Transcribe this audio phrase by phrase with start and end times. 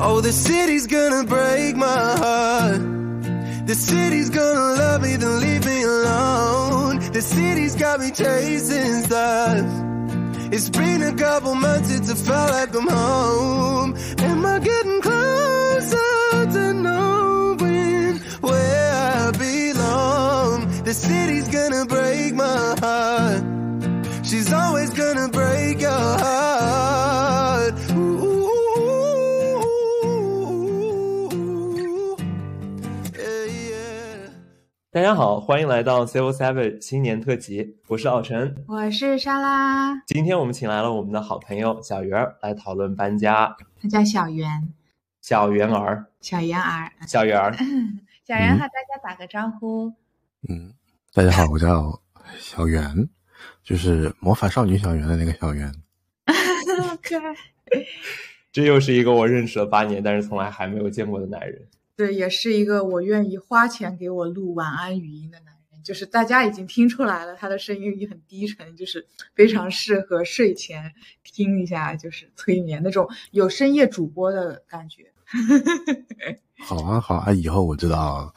[0.00, 1.86] Oh, the city's gonna break my
[2.22, 3.66] heart.
[3.66, 7.00] The city's gonna love me, then leave me alone.
[7.10, 9.66] The city's got me chasing stars.
[10.52, 13.96] It's been a couple months since I felt like I'm home.
[14.18, 20.84] Am I getting closer to knowing where I belong?
[20.84, 23.17] The city's gonna break my heart.
[35.08, 38.54] 家好，欢迎来到 Civil Seven 新年特辑，我是奥晨。
[38.66, 43.56] 我是莎拉，今天我们请来了我们的好朋友小圆儿来讨论搬家。
[43.80, 44.68] 他叫小圆，
[45.22, 46.92] 小圆儿，小圆儿。
[47.06, 47.56] 小圆儿，
[48.22, 49.90] 小圆和大家打个招呼。
[50.46, 50.74] 嗯，
[51.14, 51.98] 大家好，我叫
[52.38, 53.08] 小圆，
[53.64, 55.72] 就是魔法少女小圆的那个小圆。
[57.02, 57.34] 可爱。
[58.52, 61.66] 这又是一个我认识了八年，但是从来还没有见过的男人。
[61.98, 65.82] 对，也是一个我愿意花钱给我录晚安语音的男人。
[65.82, 69.04] 就是大家已经听出来了，他的声音也很低沉，就是
[69.34, 70.92] 非常适合睡前
[71.24, 75.10] 听一下，就是催眠那种有深夜主播的感觉。
[76.62, 78.32] 好啊，好啊，以后我知道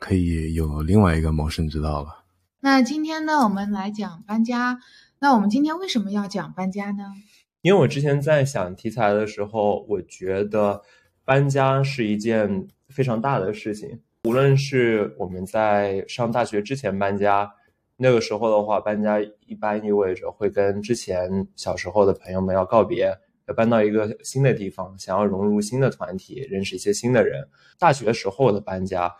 [0.00, 2.24] 可以有另外一个谋生之道了。
[2.58, 4.80] 那今天呢，我们来讲搬家。
[5.20, 7.12] 那我们今天为什么要讲搬家呢？
[7.60, 10.82] 因为我之前在想题材的时候，我觉得
[11.24, 14.00] 搬家是一件非常大的事情。
[14.24, 17.52] 无论是我们在上大学之前搬家，
[17.96, 23.12] 那个时候的话，搬家一般意味着会跟之前小时候的朋友们要告别，
[23.46, 27.46] 要搬到一个新的地方，想要融入新的团体，认识一些新的人。
[27.78, 29.12] 大学时候的搬家，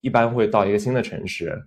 [0.00, 1.62] 一般会到一个新的城市，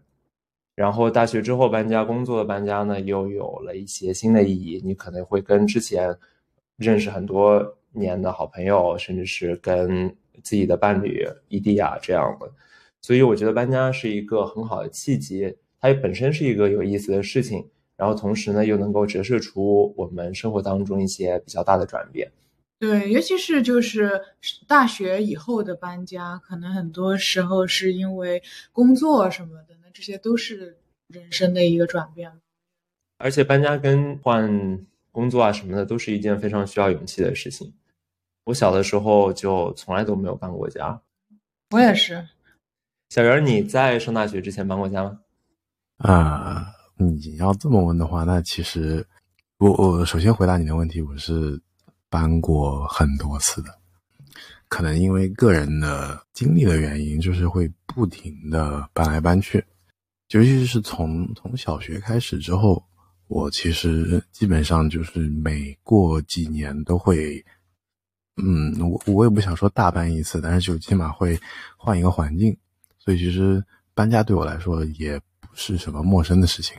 [0.75, 4.80] 然后大学之后搬家，工作的搬家呢，又有了一些新的意义。
[4.86, 6.16] 你可能会跟之前
[6.78, 12.49] 认识很多年的好朋友，甚至是跟自己的伴侣异地啊这样的。
[13.01, 17.67] 所以我觉得搬家是一个很好的契机，它也本身是一个有意思的事情，
[17.97, 22.31] 然后同时呢又能够折射出我们生活当中一些比较大的转变。
[22.79, 24.22] 对，尤其是就是
[24.67, 28.41] 大学以后的搬家，可能很多时候是因为
[28.72, 30.77] 工作什么的，那这些都是
[31.07, 32.31] 人生的一个转变。
[33.17, 37.73] 而且搬家跟换工作啊什么的，都是一件非常需要勇气的事情。
[38.45, 40.99] 我小的时候就从来都没有搬过家。
[41.71, 42.27] 我也是，
[43.09, 45.19] 小袁，你在上大学之前搬过家吗？
[45.97, 46.67] 啊、
[46.97, 49.05] 你要这么问的话，那其实
[49.57, 51.59] 我我首先回答你的问题，我是
[52.09, 53.69] 搬过很多次的，
[54.67, 59.63] 可能因为个人的经历的原因，就是会不停的搬来搬去，
[60.29, 62.83] 尤其是从从小学开始之后，
[63.27, 67.43] 我其实基本上就是每过几年都会，
[68.38, 71.39] 嗯，我我也不想说大搬一次，但是就起码会
[71.77, 72.55] 换一个环境，
[72.97, 73.63] 所以其实
[73.94, 76.75] 搬家对我来说也不是什么陌生的事情。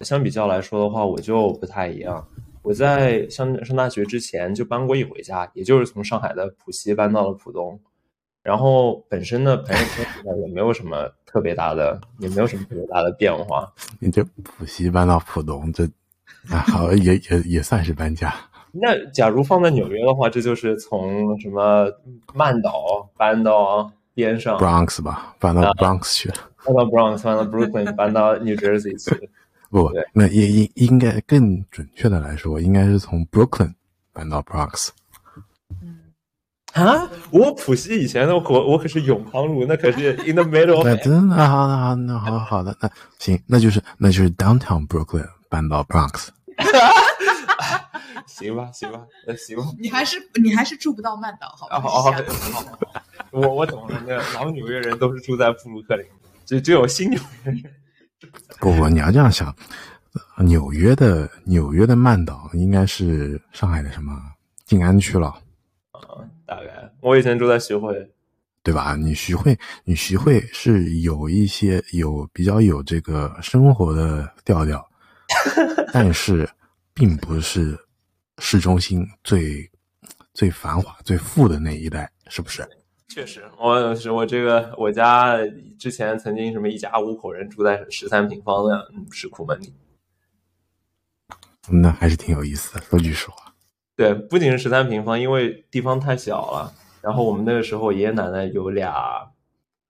[0.00, 2.26] 相比较来说的话，我就不太一样。
[2.62, 7.78] 我在上上大学之前就搬过一回家，也就是从上海的浦西搬到了浦东。
[8.42, 10.06] 然后本身的朋友圈
[10.42, 13.70] 也没有什么特别大的，也没有什么特别大的变化。
[13.98, 15.84] 你这浦西搬到浦东，这
[16.48, 18.34] 啊好也也也算是搬家。
[18.80, 21.86] 那假如放在纽约的话，这就是从什么
[22.34, 26.34] 曼岛搬到边上，Bronx 吧，搬到啊 Bronx 去了。
[26.64, 29.30] 搬到 Bronx，搬到 Brooklyn，搬到 New Jersey 去。
[29.70, 33.74] 不对，那应应应该更准确的来说，应该是从 Brooklyn
[34.12, 34.90] 搬到 Bronx。
[36.74, 37.08] 啊！
[37.30, 46.28] 我浦西以前的我我可是永康路，那可是 in the middle of 那真的好，那好，那好好的，那行，那就是那就是 Downtown Brooklyn 搬到 Bronx。
[48.26, 49.64] 行吧，行吧，那行吧。
[49.78, 51.76] 你还是你还是住不到曼岛，好吧？
[51.76, 52.78] 啊，好好好，
[53.30, 56.06] 我我懂了，那老纽约人都是住在布鲁克林，
[56.44, 57.62] 只只有新纽约人。
[58.58, 59.54] 不不，你要这样想，
[60.36, 64.12] 呃纽约的纽约的曼岛应该是上海的什么
[64.64, 65.34] 静安区了，
[66.46, 68.10] 大概我以前住在徐汇，
[68.62, 68.96] 对吧？
[68.96, 74.88] 你徐汇，你徐汇是有一些有比较有这个生活的调调，
[75.92, 76.48] 但是
[76.94, 77.78] 并不是
[78.38, 79.70] 市中心最
[80.32, 82.68] 最繁华、最富的那一带，是不是？
[83.08, 85.36] 确实，我是我这个我家
[85.78, 89.72] 之前曾经什么一家五口人住在十三平方的嗯石库门里。
[91.70, 92.80] 那还是挺有意思的。
[92.80, 93.54] 说句实话，
[93.96, 96.72] 对，不仅是十三平方，因为地方太小了。
[97.00, 98.92] 然后我们那个时候爷爷奶奶有俩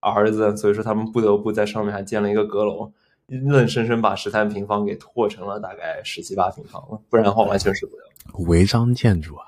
[0.00, 2.92] 儿子，所以说他们不得不在上面还建了一个阁楼，
[3.26, 8.02] 愣生生把十三平方给拓成了大概十七八平方了，不然的话完全受不了。
[8.32, 9.46] 违章建筑啊，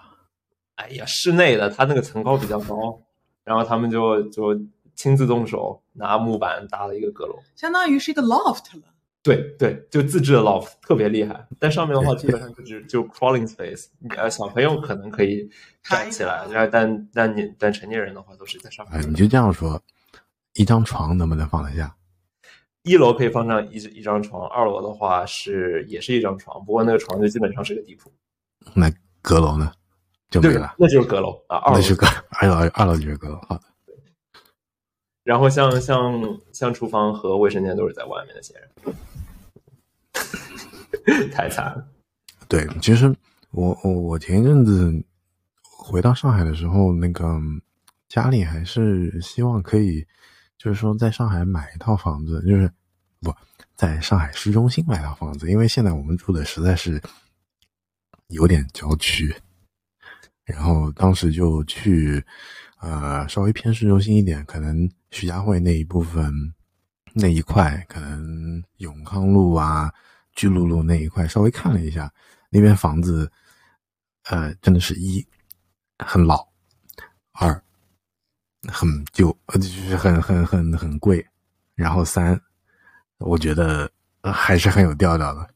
[0.77, 3.01] 哎呀，室内的，它那个层高比较高，
[3.45, 4.59] 然后他们就就
[4.95, 8.83] 亲自动手拿木板搭了一个阁楼，相当于是一个 loft 了。
[9.23, 15.51] 对对，就自制的 loft 特别厉害，但上面的话基本上就是就 crawling space，呃，小朋友可能可以
[15.83, 19.01] 站起来，然后但但你但成年人的话都是在上面。
[19.01, 19.83] 哎，你就这样说，
[20.55, 21.97] 一张床能不能放得下？
[22.85, 28.13] 一楼可以放上一一张床，二楼的话是也是一张床，不过那个床就基本上是个地铺。
[28.75, 28.93] 那
[29.23, 29.73] 阁楼呢？
[30.29, 33.41] 就没了，那就是阁楼啊，二楼是阁，二楼二楼就是阁楼。
[33.49, 33.63] 好的。
[35.23, 36.21] 然后像像
[36.53, 38.57] 像厨房和卫生间都是在外面的，显
[41.15, 41.89] 然 太惨了。
[42.49, 43.15] 对，其实
[43.53, 44.93] 我我我前一阵子
[45.63, 47.41] 回到上海的时候，那个
[48.09, 50.05] 家里还是希望可以，
[50.59, 52.71] 就是说在上海买一套房子，就是
[53.21, 53.33] 不
[53.77, 57.01] 在上海市中心买套房子，因为现在我们住的实在是
[58.29, 59.35] 有点郊区。
[60.45, 62.25] 然后当时就去。
[62.79, 66.31] 呃，稍微偏市中心一点，可能徐家汇那一部分
[67.15, 69.91] 那一块，可能永康路啊、
[70.35, 72.13] 巨鹿路那一块，稍微看了一下，
[72.51, 73.33] 那边房子，
[74.25, 75.27] 呃，真的是一
[75.99, 76.47] 很老，
[77.33, 77.61] 二
[78.69, 81.27] 很旧，呃，就是很很很很贵，
[81.75, 82.39] 然后三，
[83.19, 83.91] 我觉得
[84.23, 85.49] 还是很有调调的。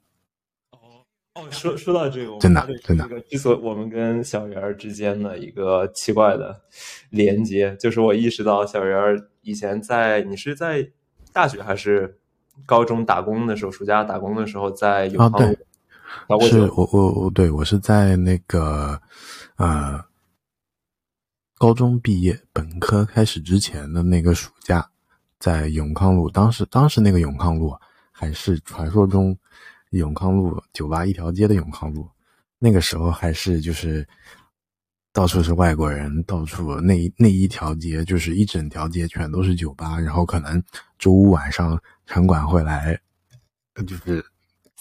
[1.35, 6.61] 哦，说说到这个，真的真的，之所我们跟小圆儿之间的一个奇怪的
[7.11, 10.91] 连接，就是我意识到小圆儿以前在你是在
[11.32, 12.19] 大学还是
[12.67, 15.31] 高中打工的时候，暑假打工的时候在永康
[16.29, 19.00] 路，是我我我对我是在那个
[19.55, 20.05] 呃
[21.56, 24.91] 高中毕业本科开始之前的那个暑假，
[25.38, 27.73] 在永康路，当时当时那个永康路
[28.11, 29.38] 还是传说中。
[29.99, 32.09] 永康路酒吧一条街的永康路，
[32.59, 34.07] 那个时候还是就是
[35.13, 40.63] 到处是外国人，到处那那一条街就是一整条街全都是酒吧，然后可能
[40.99, 41.77] 周五晚上
[42.07, 42.97] 城管会来，
[43.87, 44.25] 就是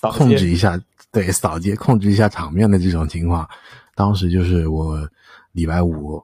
[0.02, 0.80] 控制一下，
[1.12, 3.50] 对扫街控制一下场面的这种情况。
[3.96, 5.10] 当时就是我
[5.52, 6.24] 礼拜五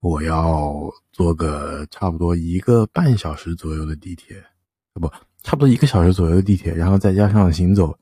[0.00, 4.36] 我要坐个差不多一个半小时左右的地铁，
[4.92, 5.10] 不
[5.42, 7.98] 差不多一个小时左右的地铁，然后再加上行走。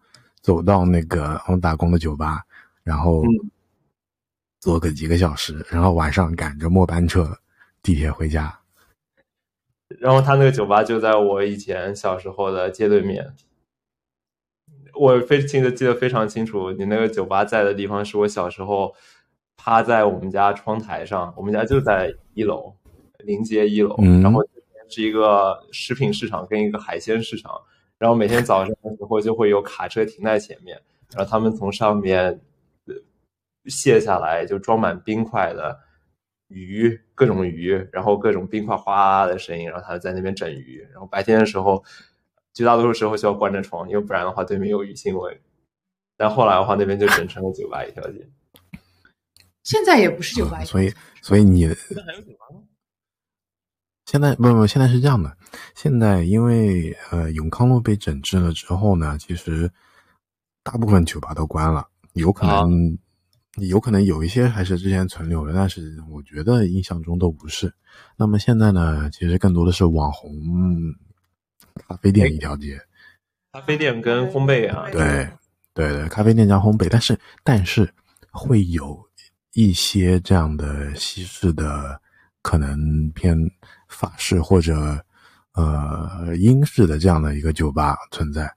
[0.48, 2.42] 走到那个我打工的酒吧，
[2.82, 3.22] 然后
[4.60, 7.38] 坐个几个小时，然后晚上赶着末班车
[7.82, 8.58] 地铁回家。
[10.00, 13.34] 然后他那个酒吧就在我以前小时候的街对面，
[14.94, 16.72] 我非记得记得非常清楚。
[16.72, 18.94] 你那个酒吧在的地方是我小时候
[19.54, 22.74] 趴在我们家窗台上，我们家就在一楼
[23.18, 24.42] 临街一楼，然后
[24.88, 27.52] 是一个食品市场跟一个海鲜市场。
[27.98, 30.80] 然后每天早上的时候就会有卡车停在前面，
[31.12, 32.40] 然后他们从上面
[33.66, 35.78] 卸下来就装满冰块的
[36.48, 40.86] 鱼，各种鱼，然后各种冰块哗啦啦的声音，然后他在那边整鱼。
[40.92, 41.82] 然后白天的时候，
[42.54, 45.40] 绝大多数时候需要关着窗，因为不然的话对面有鱼腥味。
[46.16, 48.26] 但后来的话，那边就整成了酒吧一条街。
[49.64, 51.68] 现在也不是酒吧，所以所以你
[54.10, 55.36] 现在不不，现在是这样的。
[55.74, 59.70] 现在因为呃永康路被整治了之后呢，其实
[60.62, 62.96] 大部分酒吧都关了，有可能
[63.56, 67.70] 有可能有一些还是之前存留的，但是我觉得印象中都不是。
[68.16, 70.32] 那么现在呢，其实更多的是网红
[71.86, 72.80] 咖啡店一条街，
[73.52, 75.28] 咖啡店跟烘焙啊，对
[75.74, 77.86] 对对，咖啡店加烘焙，但是但是
[78.30, 78.98] 会有
[79.52, 82.00] 一些这样的西式的，
[82.40, 83.38] 可能偏。
[83.88, 85.02] 法式或者
[85.54, 88.48] 呃英式的这样的一个酒吧存在，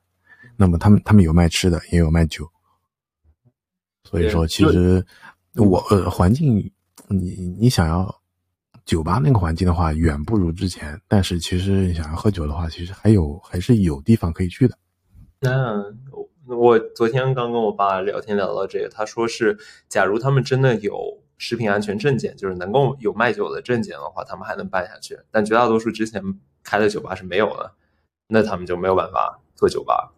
[0.55, 2.47] 那么他们他们有卖吃的，也有卖酒，
[4.03, 5.03] 所以说其实
[5.55, 6.71] 我呃环境
[7.07, 8.13] 你你想要
[8.85, 14.77] 酒吧那个环境的话，远不如之前，但是其实你想要喝酒的话，其实还有还是有地方可以去的。
[15.39, 15.81] 那
[16.45, 19.57] 我昨天刚跟我爸聊天聊到这个，他说是
[19.87, 21.17] 假如他们真的有。
[21.43, 25.17] 食品安全证件就是能够有卖酒的证件的话，他们还能办下去。
[25.31, 26.21] 但绝大多数之前
[26.63, 27.73] 开的酒吧是没有的，
[28.27, 30.13] 那他们就没有办法做酒吧。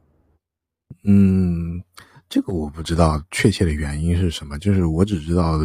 [1.06, 1.82] 嗯，
[2.28, 5.62] 这个我不知道确切的原因是什么，就是我只知道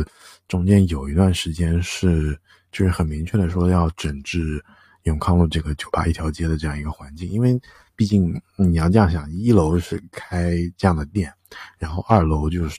[0.47, 2.39] 中间有一段时间是
[2.71, 4.65] 就是很明确的说要整治
[5.03, 7.61] 永康路这个酒吧一条街的这样一个环境，因为
[7.97, 11.35] 毕竟你要这样想，一楼是开这样的店，
[11.79, 12.79] 然后二楼就是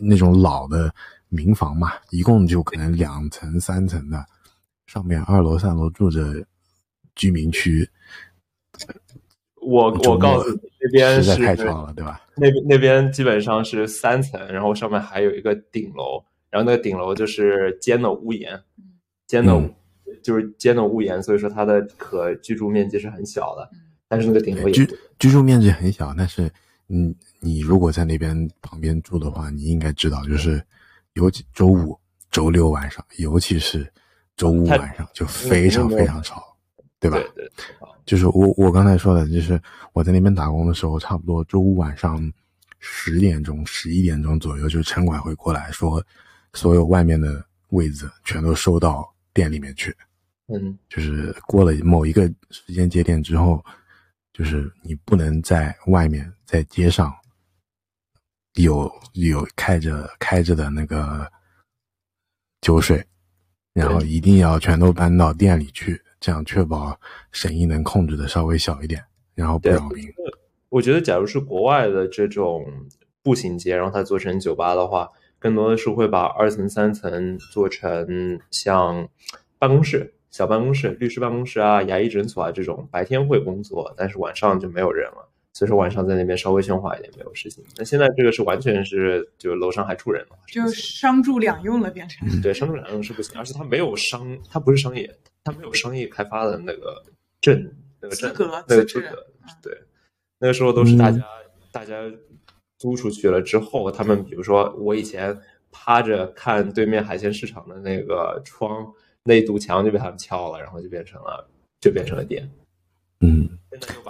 [0.00, 0.94] 那种老的。
[1.32, 4.24] 民房嘛，一共就可能两层、三层的，
[4.86, 6.44] 上面二楼、三楼住着
[7.14, 7.88] 居民区。
[9.62, 12.20] 我我告诉你，那边实在太吵了，对吧？
[12.36, 18.60] 那边那边基本上是三层，然后上面还有一个顶楼，然后那个顶楼就是尖的屋檐，
[19.26, 19.72] 尖的嗯
[20.22, 23.70] 就是尖的屋檐，所以说它的可居住面积是很小的，
[24.06, 24.86] 但是那个顶楼也居
[25.18, 26.50] 居住面积很小，但是
[26.88, 30.62] 你，你如果在那边旁边住的话，你应该知道，就是
[31.14, 31.98] 尤其周五、
[32.30, 33.90] 周六晚上，尤其是
[34.36, 36.42] 周五晚上就非常非常吵，
[36.98, 37.18] 对吧？
[37.18, 37.50] 对对
[38.04, 39.60] 就是我我刚才说的，就是
[39.92, 42.20] 我在那边打工的时候，差不多周五晚上
[42.80, 46.04] 十点钟、十一点钟左右，就是城管会过来说，
[46.52, 49.94] 所有外面的位子全都收到店里面去。
[50.48, 53.64] 嗯就是过了某一个时间节点之后，
[54.32, 57.14] 就是你不能在外面在街上
[58.54, 61.30] 有有开着开着的那个
[62.60, 63.04] 酒水，
[63.72, 66.98] 然后一定要全都搬到店里去，这样确保
[67.30, 69.02] 生意能控制的稍微小一点，
[69.34, 70.06] 然后不对扰民。
[70.68, 72.64] 我觉得，假如是国外的这种
[73.22, 79.08] 步行街，然后它做成酒吧的话，更多的是会把二层、三层做成像
[79.58, 85.28] 办公室、小办公室、律师办公室啊、牙医诊所啊这种，白天会工作，但是晚上就没有人了。
[85.52, 87.62] 所以说晚上在那边稍微喧哗一点没有事情。
[87.76, 92.26] 那现在这个是完全是就楼上还住人了，就商住两用了，变成。
[92.40, 97.02] 对商住两用是不行，而且它没有商，它不是商业，它没有商业开发的那个
[97.40, 99.26] 证那个证资格那个资格，
[99.62, 99.78] 对，
[100.38, 101.24] 那个时候都是大嗯家、
[101.70, 101.96] 大家
[102.78, 105.38] 租出去了之后，他们比如说我以前
[105.70, 108.90] 趴着看对面海鲜市场的那个窗，
[109.24, 111.46] 那一堵墙就被他们敲了，然后就变成了
[111.80, 112.50] 就变成了店。
[113.20, 113.48] 嗯，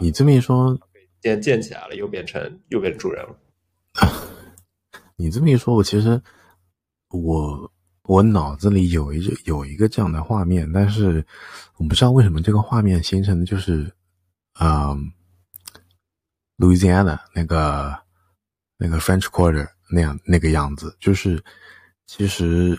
[0.01, 0.79] 你这么一说，
[1.23, 3.39] 店建起来了，又变成又变成住人了。
[5.17, 6.21] 你这么一说，我其实
[7.11, 11.25] 我我脑子里有一有一个这样的画面，但是
[11.77, 13.91] 我不知道为什么这个画面形成的就是，
[14.61, 15.13] 嗯
[16.59, 17.97] ，Louisiana 那个
[18.77, 21.43] 那个 French Quarter 那样那个样子，就是
[22.07, 22.77] 其实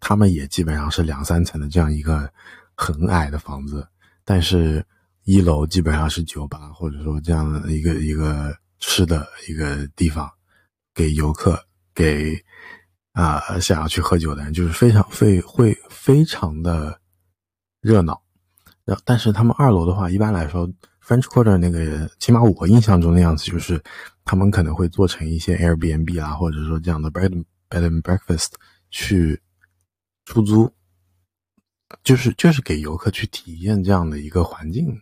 [0.00, 2.32] 他们也基本上是两三层的这样一个
[2.74, 3.86] 很矮的房子，
[4.24, 4.82] 但是
[5.24, 10.30] 一楼基本上是酒吧，或者说这样的一个一个吃的一个地方，
[10.94, 11.64] 给游客
[11.94, 12.36] 给
[13.12, 16.98] 啊、想要去喝酒的人，就是非常会会非常的
[17.80, 18.20] 热闹。
[18.84, 20.66] 然后，但是他们二楼的话，一般来说
[21.06, 23.80] ，French Quarter 那个人，起码我印象中的样子，就是
[24.24, 28.52] 他们可能会做成一些 Airbnb 啊，或者说这样的 Bed bed and breakfast
[28.90, 29.40] 去
[30.24, 30.72] 出租，
[32.02, 35.00] 就是就是给游客去体验这样的一个环境。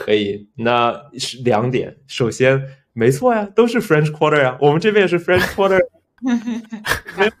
[0.00, 1.96] 可以，那是两点。
[2.06, 5.80] 首先，没错呀，都是 French Quarter 呀，我们这边也是 French Quarter，
[7.16, 7.32] 没有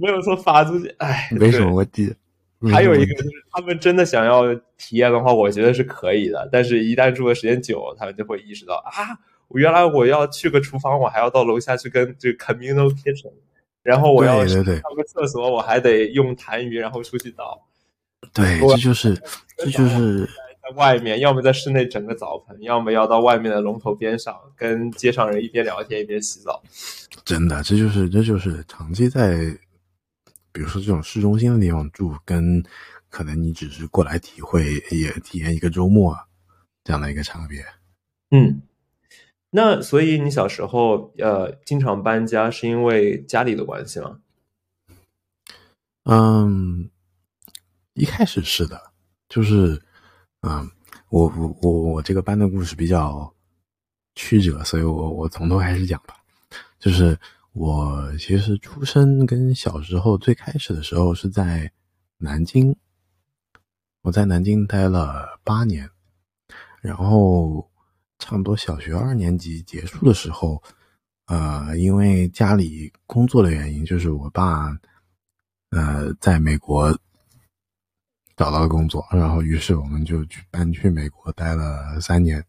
[0.00, 2.14] 没有说法租界，哎，没什么问题？
[2.70, 6.46] 还有一个就是，他们真的想要体验的话，我觉得是可以的。
[6.52, 9.16] 但是，一旦住的时间久，他们就会意识到啊，
[9.48, 13.32] 我原来我要去个厨房，我还要到楼下去跟这个 communal kitchen，
[13.82, 17.66] 然后我要上个厕所，我还得用痰盂，然后出去倒。
[18.34, 19.16] 对，我这就是
[19.56, 20.30] 这就是在
[20.70, 26.62] 外面，要么在室内整个澡盆，要么要到外面的龙头边上，跟街上人一边聊天一边洗澡。
[27.24, 29.58] 真的，这就是这就是长期在，
[30.52, 32.62] 比如说这种市中心的地方住，跟
[33.08, 36.16] 可能你只是过来体会也体验一个周末
[36.84, 37.64] 这样的一个差别。
[38.30, 38.62] 嗯，
[39.50, 44.18] 那所以你小时候呃经常搬家，是因为家里的关系吗？
[46.04, 46.88] 嗯，
[47.94, 48.92] 一开始是的，
[49.28, 49.82] 就是，
[50.42, 50.70] 嗯，
[51.10, 53.32] 我我我我这个班的故事比较
[54.14, 56.14] 曲折，所以我我从头开始讲吧。
[56.78, 57.18] 就是
[57.52, 61.70] 我其实出生跟小时候最开始的时候是在
[62.18, 62.74] 南京，
[64.02, 65.88] 我在南京待了八年，
[66.80, 67.70] 然后
[68.18, 70.62] 差不多小学二年级结束的时候，
[71.26, 74.78] 呃，因为家里工作的原因，就是我爸。
[75.72, 76.98] 呃，在美国
[78.40, 82.42] 找到了工作，然后于是我们就去搬去美国待了三年。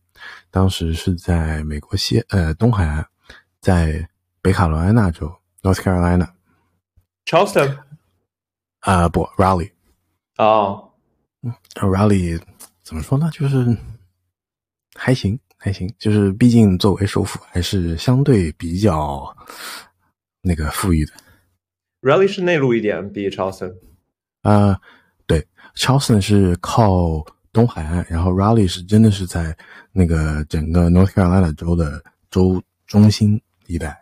[0.49, 3.05] 当时是在美国西呃东海岸，
[3.59, 4.07] 在
[4.41, 5.29] 北卡罗来纳州
[5.61, 6.29] （North Carolina）
[7.25, 7.77] Charleston
[8.79, 9.71] 啊、不 Raleigh
[10.37, 10.93] 哦
[11.73, 12.41] ，Raleigh
[12.83, 13.29] 怎么说呢？
[13.33, 13.77] 就是
[14.95, 19.35] 还行还行，就是毕竟作为首府，还是相对比较
[20.39, 21.11] 那个富裕的。
[22.01, 23.75] Raleigh 是内陆一点，比 Charleston。
[24.43, 24.79] 啊、对
[25.75, 29.55] ，Charleston 是靠东海岸，然后 Raleigh 是真的是在
[29.91, 33.97] 那个整个 North Carolina 州的州中心一带，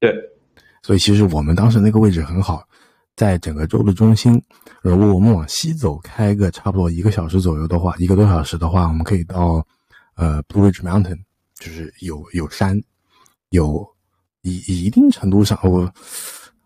[0.00, 0.12] 对，
[0.82, 2.66] 所以其实我们当时那个位置很好，
[3.16, 4.42] 在整个州的中心。
[4.82, 9.66] 如果我们往西走开个差不多一个小时左右的话，一个多小时的话，我们可以到
[10.16, 11.20] 呃 Blue Ridge Mountain，
[11.54, 12.80] 就是有有山，
[13.50, 13.86] 有
[14.42, 15.92] 一一定程度上我。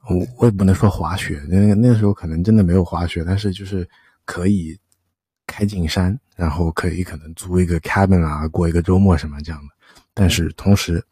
[0.09, 3.85] 我我也不能说滑雪，那那时候可能真的没有滑雪，但是就是
[4.27, 4.79] 可以
[5.47, 9.75] 开进山，然后可以可能租一个 cabin 啊，过一个周末什么这样的。
[10.13, 11.03] 但是同时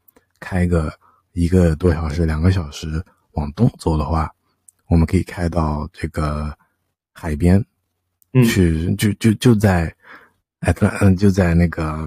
[0.41, 0.93] 开个
[1.33, 3.03] 一个多小时、两个小时
[3.33, 4.31] 往东走的话，
[4.89, 6.55] 我们可以开到这个
[7.13, 7.65] 海边
[8.33, 9.95] 嗯去，就就就在
[10.61, 12.07] 哎，对，嗯，就在那个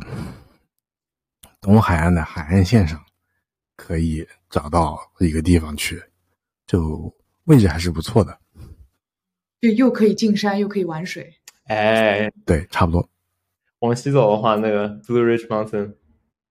[1.62, 3.02] 东海岸的海岸线上，
[3.76, 6.04] 可以找到一个地方去，
[6.66, 7.14] 就
[7.46, 8.38] 位置还是不错的。
[9.62, 11.34] 就又可以进山，又可以玩水。
[11.66, 13.10] 哎，对，差不多。
[13.80, 15.94] 往西走的话，那个 Blue Ridge Mountain、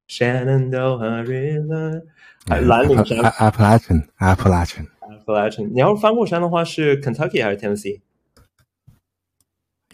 [0.08, 2.02] Shenandoah River，
[2.48, 5.68] 哎蓝岭山、Appalachian Appalachian，Appalachian。
[5.72, 8.00] 你要是翻过山的话，是 Kentucky 还是 Tennessee？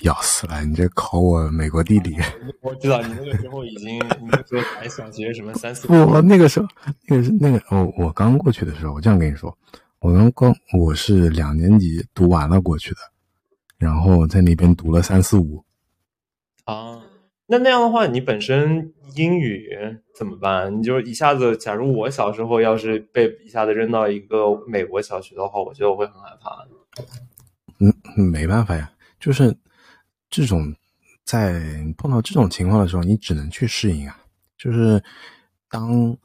[0.02, 0.64] 要死了！
[0.64, 2.16] 你这考我美国地理。
[2.60, 5.86] 我知道你那个时候已经，你那时候还小学什么三四。
[5.92, 6.66] 我那个时候，
[7.06, 9.56] 那个是那个我我刚过去的时候，我这样跟你说，
[10.02, 12.96] 我刚刚我是两年级读完了过去的，
[13.78, 15.64] 然后在那边读了三四五。
[16.64, 17.00] 啊，
[17.46, 19.70] 那那样的话，你本身英语
[20.16, 20.76] 怎么办？
[20.76, 26.66] 你就一下子，假如我小时候要是被一下子扔到一个美国小学的话，我觉得我会很害怕。
[27.78, 28.90] 嗯，没办法呀，
[29.20, 29.56] 就是
[30.28, 30.74] 这种
[31.24, 31.62] 在
[31.96, 34.18] 碰到这种情况的时候，你只能去适应啊。
[34.58, 35.00] 就是
[35.68, 36.16] 当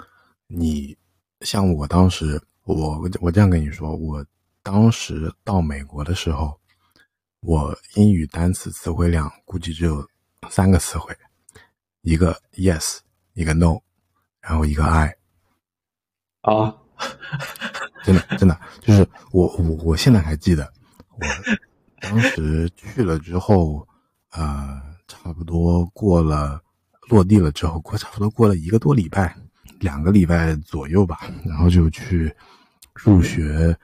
[0.48, 0.98] 你
[1.41, 2.41] 像我当时，
[2.75, 4.25] 我我这样跟你说，我
[4.62, 6.59] 当时到美国的时候，
[7.39, 10.05] 我英语单词词汇量估计只有
[10.50, 11.15] 三个词汇，
[12.01, 13.00] 一个 yes，
[13.33, 13.79] 一个 no，
[14.41, 15.15] 然后一个 I。
[16.41, 16.75] 啊，
[18.03, 20.71] 真的真的就是我我我现在还记得，
[21.12, 21.19] 我
[22.01, 23.88] 当时去了之后，
[24.31, 26.62] 呃，差不多过了
[27.09, 29.36] 落地了之后，过差不多过了一个多礼拜，
[29.79, 32.33] 两个礼拜左右吧，然后就去
[32.97, 33.77] 入学，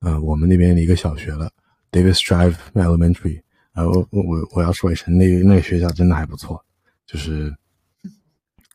[0.00, 1.50] 呃，我们那边的一个小学了
[1.92, 3.42] ，Davis Drive Elementary。
[3.74, 6.64] 呃我我我要说一声，那个那个学校真的还不错，
[7.06, 7.52] 就是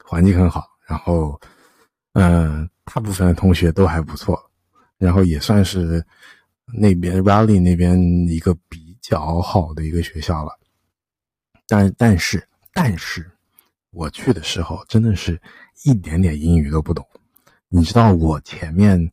[0.03, 1.39] 环境很好，然后
[2.13, 4.37] 嗯、大部分的同学都还不错，
[4.97, 6.05] 然后也算是
[6.65, 7.97] 那边 Raleigh 那边
[8.27, 10.51] 一个比较好的一个学校了。
[11.65, 13.31] 但但是但是，
[13.91, 15.41] 我去的时候真的是
[15.85, 17.07] 一点点英语都不懂。
[17.69, 19.11] 你知道我前面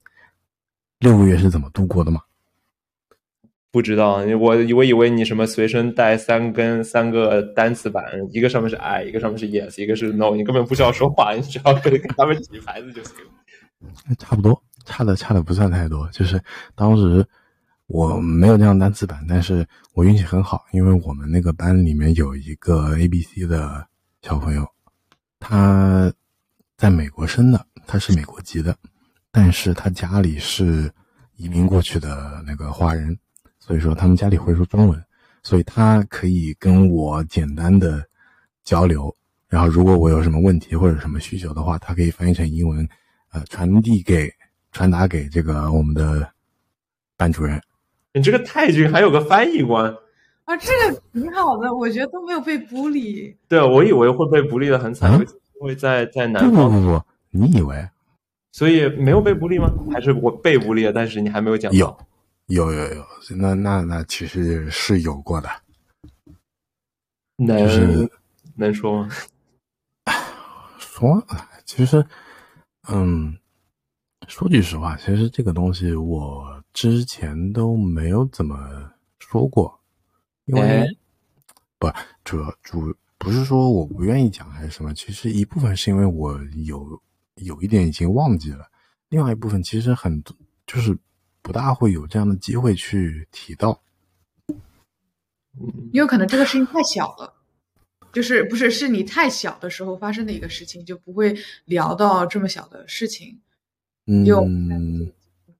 [1.00, 2.20] 六个月是怎么度过的吗？
[3.70, 14.14] 不知道，我我以为你什么随身带三根三个单词板，一个上面是 I，一个上面是 Yes，一个是 No，你根本不需要说话，你只要跟他们举牌子就行了。
[14.18, 16.08] 差不多，差的差的不算太多。
[16.10, 16.42] 就是
[16.74, 17.26] 当时
[17.86, 23.86] 我没有这样单词板，但是我运气很好，因为我们那个班里面有一个 A B C 的
[24.22, 24.66] 小朋友，
[25.38, 26.10] 他
[26.78, 28.74] 在美国生的，他是美国籍的，
[29.36, 30.90] 但是他家里是
[31.36, 33.14] 移民过去的那个华人。
[33.58, 35.04] 所以说他们家里会说中文，
[35.42, 38.02] 所以他可以跟我简单的
[38.64, 39.14] 交流。
[39.46, 42.88] 然后如果我有什么问题或者什么需求的话，他可以翻译成英文，
[43.30, 44.32] 呃，传递给
[44.72, 46.26] 传达给这个我们的
[47.14, 47.60] 班主任。
[48.14, 49.94] 你这个太君还有个翻译官
[50.44, 53.36] 啊，这个挺好的，我觉得都没有被孤立。
[53.48, 56.70] 对，我以为会被孤立的很惨，因为在在南方。
[56.70, 57.86] 不不不，你以为？
[58.56, 59.70] 所以没有被孤立吗？
[59.92, 60.90] 还是我被孤立了？
[60.90, 61.70] 但是你还没有讲。
[61.74, 61.94] 有。
[62.46, 63.04] 有有有，
[63.36, 65.48] 那那那其实是有过的，
[67.36, 68.10] 能、就是、
[68.54, 69.08] 能说吗？
[70.78, 71.26] 说，
[71.66, 72.06] 其实，
[72.88, 73.36] 嗯，
[74.26, 78.56] 说句实话，其实这个东西我之前都没有怎么
[79.18, 79.78] 说过，
[80.44, 80.86] 因为、哎、
[81.78, 81.88] 不
[82.24, 87.02] 主主不是说我不愿意讲还是什么，其实一部分是因为我有
[87.36, 88.66] 有一点已经忘记了，
[89.08, 90.22] 另外一部分其实很
[90.66, 90.98] 就是。
[91.42, 93.80] 不大会有这样的机会去提到，
[95.92, 97.34] 因为可能这个事情太小了，
[98.12, 103.40] 就是不是是你太小的时候发生的一个事情，就不会聊到这么小的事情。
[104.06, 104.44] 嗯，就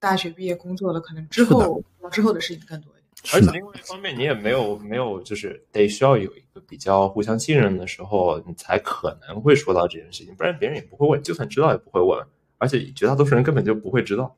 [0.00, 2.92] 大学毕业工作了，可能之后之后的事情更多。
[3.32, 12.18] 而且另外一方面，你也没有没有就是得需要有一个比较互相信任的时候，你才可能会说到这件事情，不然别人也不会问，就算知道也不会问，
[12.58, 14.34] 而且绝大多数人根本就不会知道。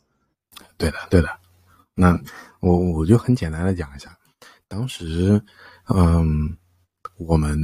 [0.76, 1.28] 对的，对的。
[1.94, 2.18] 那
[2.60, 4.16] 我我就很简单的讲一下，
[4.68, 5.42] 当时，
[5.94, 6.56] 嗯，
[7.18, 7.58] 我们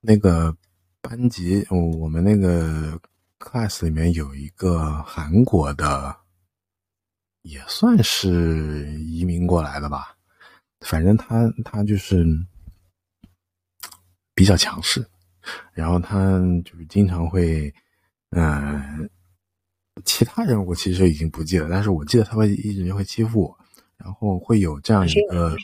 [0.00, 0.56] 那个
[1.00, 2.98] 班级，我们那个
[3.38, 6.16] class 里面有一个韩国的，
[7.42, 10.16] 也算是移民过来的吧，
[10.84, 12.24] 反正他他就是
[14.34, 15.04] 比较强势，
[15.72, 17.74] 然后他就是经常会，
[18.30, 19.08] 嗯、呃。
[20.04, 23.58] 其他人我其实已经不记得，但是我记得他会一直会欺负我，
[23.96, 25.56] 然后会有这样一个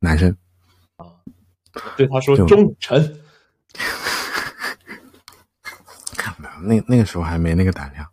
[0.00, 0.36] 男生
[0.96, 1.06] 啊，
[1.96, 3.00] 对他说就忠诚，
[6.36, 8.06] 没有，那那个时候还没那个胆量。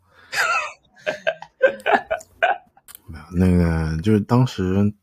[3.06, 4.94] 没有，那个就是当时，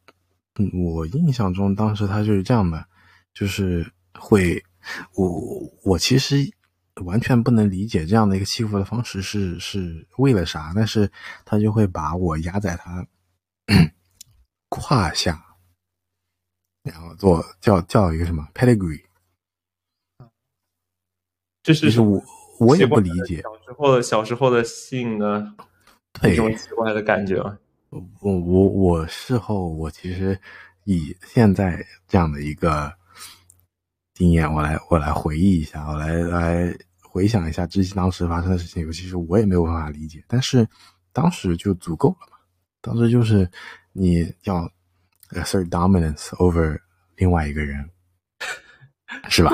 [0.58, 2.86] 嗯我印象中当时他就是这样的，
[3.34, 4.62] 就是会，
[5.14, 5.30] 我
[5.84, 6.36] 我其实
[7.04, 11.10] 完全不能理解这样的一个欺负的方式是是为了啥，但是
[11.44, 13.06] 他就会把我压在他
[14.70, 15.44] 胯下，
[16.84, 19.02] 然后做叫叫一个什么 pedigree，
[21.62, 22.22] 这就是是我
[22.58, 25.52] 我也不理解，小时候的小时候的性的
[26.14, 27.58] 对一种奇怪的感觉啊。
[28.20, 30.38] 我我我事后我其实
[30.84, 32.92] 以现在这样的一个
[34.14, 40.66] 经验，我来我来回忆一下，我来来回想一下之前当时发生的事情，尤其是我也没有办法理解，但是
[41.12, 42.36] 当时就足够了嘛。
[42.80, 43.50] 当时就是
[43.92, 44.70] 你要
[45.30, 46.78] assert dominance over
[47.16, 47.90] 另外一个人，
[49.28, 49.50] 是吧？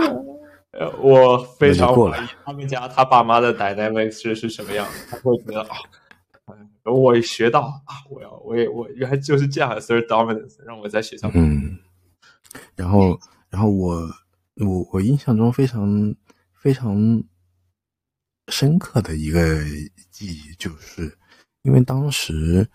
[0.73, 6.02] 呃，我非常那就过了怀疑他们家他爸妈的 dynamics 是是什么样的，他会觉得啊，嗯
[6.85, 11.79] 我学到啊，我要我也我原来就是这样 assert dominance，让我在学校嗯，
[12.75, 13.19] 然后，
[13.51, 14.01] 然后我
[14.57, 16.15] 我我印象中非常
[16.55, 17.23] 非常
[18.49, 19.63] 深刻的一个
[20.11, 21.17] 记忆，就是
[21.63, 22.69] 因为当时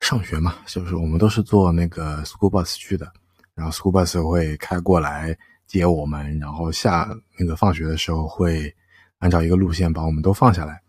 [0.00, 3.12] 上学嘛，就是我们都是坐那个 school bus 去的，
[3.54, 8.74] 然后 school bus 会开过来接我们，然后下那个放学的时候会
[9.18, 10.80] 按照一个路线把我们都放下来，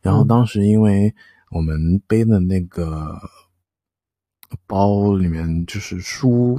[0.00, 1.14] 然后当时因为
[1.52, 3.20] 我们背的那个
[4.66, 6.58] 包里面就是书，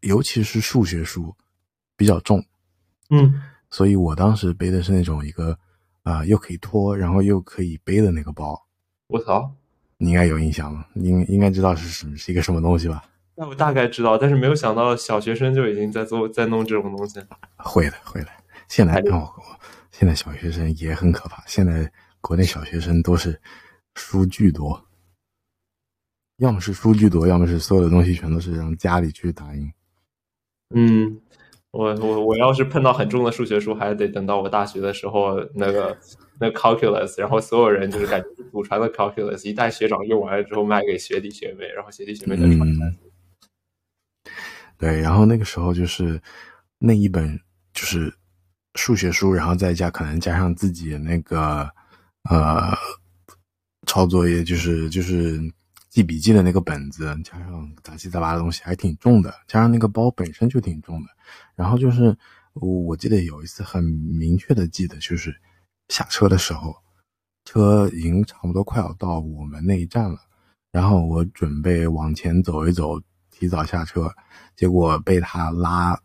[0.00, 1.34] 尤其是数学书
[1.96, 2.44] 比较重，
[3.08, 5.58] 嗯所以我当时背的是那种一个
[6.02, 8.66] 啊、又可以拖，然后又可以背的那个包。
[9.06, 9.50] 我操，
[9.96, 13.02] 你应该有印象了，应应该知道是什么是一个什么东西吧？
[13.34, 17.18] 那我大概知道，但是没有想到小学生就已经在做在弄这种东西。
[17.56, 18.28] 会的，会的。
[18.68, 19.58] 现在太厉害让我我
[19.90, 23.40] 现在小学生也很可怕，现在国内小学生都是
[23.94, 24.84] 书巨多，
[26.38, 29.72] 要么是书巨多，要么是所有的东西全都是让家里去打印。
[30.74, 31.20] 嗯，
[31.70, 35.96] 我我我要是碰到很重的数学书，还得等到我大学的时候那个
[36.40, 42.96] 那个 calculus，然后所有人就是感觉祖传的 calculus，一旦学长用完了之后卖给学弟学妹，然后学弟学妹再传下去。
[44.76, 46.20] 对，然后那个时候就是
[46.78, 47.40] 那一本
[47.72, 48.12] 就是
[48.74, 51.70] 数学书，然后再加可能加上自己那个
[52.28, 52.76] 呃
[53.94, 55.40] 抄作业，就是就是
[55.88, 59.32] 记笔记的那个本子，加上杂七杂八的东西，还挺重的。
[59.46, 61.08] 加上那个包本身就挺重的。
[61.54, 62.16] 然后就是
[62.54, 65.32] 我我记得有一次很明确的记得，就是
[65.90, 66.74] 下车的时候，
[67.44, 70.18] 车已经差不多快要到我们那一站了，
[70.72, 74.12] 然后我准备往前走一走，提早下车，
[74.56, 75.96] 结果被他拉，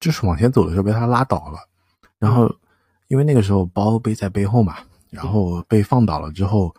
[0.00, 1.58] 就是往前走的时候被他拉倒了，
[2.18, 2.50] 然后
[3.08, 4.78] 因为那个时候包背在背后嘛，
[5.10, 6.74] 然后被放倒了之后，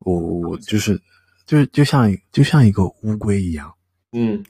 [0.00, 1.00] 我我就是
[1.46, 3.74] 就是就像就像一个乌龟一样，
[4.12, 4.44] 嗯，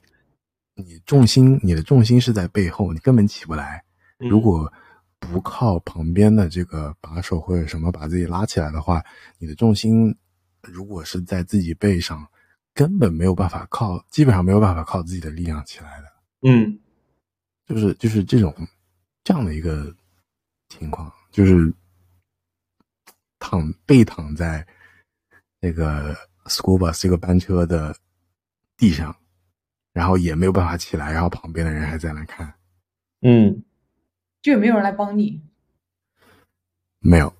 [0.75, 3.85] 你重心你的重心是在背后，你根本起不来。
[4.19, 4.73] 嗯如果
[5.19, 9.03] 不靠旁边的这个把手或者什么把自己拉起来的话，
[9.39, 10.17] 你的重心
[10.63, 12.27] 如果是在自己背上，
[12.75, 16.07] 根本没有办法靠，基本上没有办法靠自己的力量起来的。
[16.49, 16.79] 嗯
[17.67, 18.55] 就是就是这种
[19.25, 19.95] 这样的一个
[20.69, 21.73] 情况，就是
[23.43, 24.65] 躺背躺在
[25.59, 27.93] 那个 school bus 这个班车的
[28.77, 29.15] 地上，
[29.93, 32.55] 然后也没有办法起来，然后旁边的人还在那看，
[33.23, 33.65] 嗯，
[34.41, 35.43] 就也没有人来帮你。
[37.01, 37.35] 没有。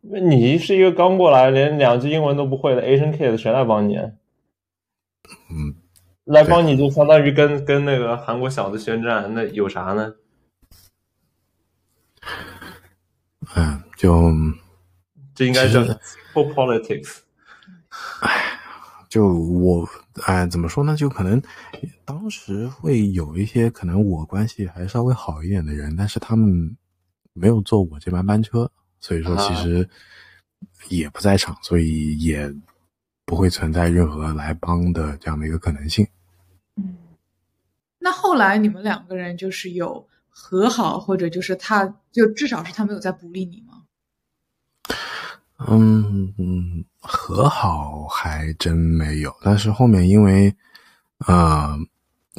[0.00, 3.96] 那你是一个刚过来连两句英文都不会的 Asian kid，谁来帮你？
[3.96, 4.10] 啊
[5.48, 5.76] 嗯，
[6.24, 10.12] 来帮你就相当于跟跟那个韩国小子宣战，那有啥呢？
[13.54, 14.32] 嗯，就
[15.34, 15.98] 这应该叫其实
[16.32, 17.18] for politics。
[19.08, 19.88] 就我
[20.22, 20.94] 哎，怎么说呢？
[20.96, 21.42] 就可能
[22.04, 26.76] 当时会有一些可能我关系还稍微好一点的人，但是他们
[27.32, 29.88] 没有坐我这班班车，所以说其实
[30.88, 32.54] 也不在场，所以也
[33.24, 36.06] 不会存在任何来帮的这样的一个可能性。
[36.76, 36.96] 嗯，
[37.98, 43.69] 那后来你们两个人就是有和好，或者就是他就至少是他没有在 bully 你吗？
[45.68, 50.54] 嗯嗯，和好还真没有，但是后面因为，
[51.26, 51.76] 呃，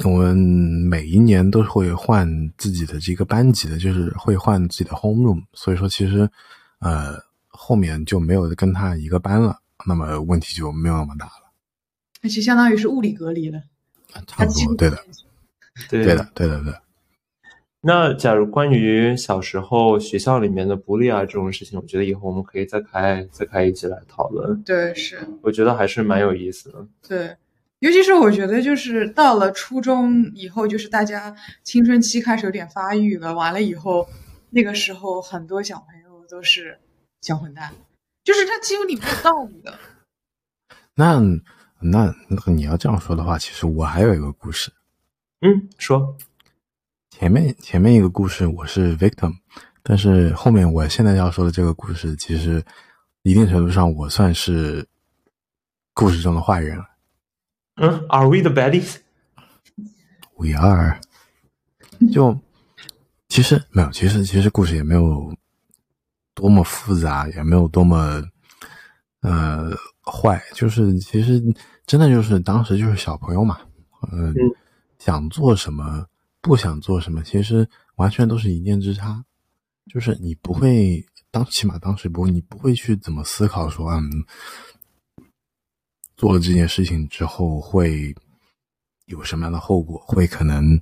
[0.04, 2.26] 我们每一年都会换
[2.58, 6.28] 自己的这个班级的，就是会换自己的 home room，所以说其实，
[6.80, 7.16] 呃，
[7.48, 11.52] 后面就没有跟他一个班了，那么问题就没有那么大了。
[12.20, 13.62] 那其实相当于是物理隔离了。
[14.26, 15.04] 差不多，对的，
[15.88, 16.82] 对对的，对的，对的。
[17.84, 24.62] 那假如关于小时候学校里面的 bully 利啊这种事情，我觉得以后我们可以再开再开一集来讨论。
[24.62, 26.86] 对，是，我觉得还是蛮有意思的。
[27.08, 27.36] 对，
[27.80, 34.08] 尤其是我觉得就是到了初中以后，就是大家青春期开始有点发育了，完了以后，
[34.50, 36.78] 那个时候很多小朋友都是
[37.20, 37.72] 小混蛋，
[38.22, 39.76] 就是他欺负你没有道理的。
[40.94, 41.20] 那
[41.80, 44.70] 那那你要这样说的话，其实我还有一个故事。
[45.40, 46.16] 嗯，说。
[47.12, 49.34] 前面前面一个故事我是 victim，
[49.82, 52.64] 但是后面我现在要说的这个故事，其实
[53.22, 54.88] 一定程度上我算是
[55.92, 56.86] 故事中的坏人了。
[57.76, 60.98] 嗯，Are we the baddies？We are。
[62.10, 62.40] 就
[63.28, 65.36] 其实没有，其实其实故事也没有
[66.34, 68.24] 多么复杂，也没有多么
[69.20, 69.70] 呃
[70.02, 71.42] 坏，就是其实
[71.84, 73.60] 真的就是当时就是小朋友嘛，
[74.10, 74.34] 嗯，
[74.98, 76.06] 想做什么。
[76.42, 79.24] 不想做什么，其实完全都是一念之差，
[79.86, 84.10] 就是你不会当，起码当时不，你不会去怎么思考说，嗯，
[86.16, 88.12] 做了这件事情之后会
[89.06, 90.78] 有什么样的后果，会可能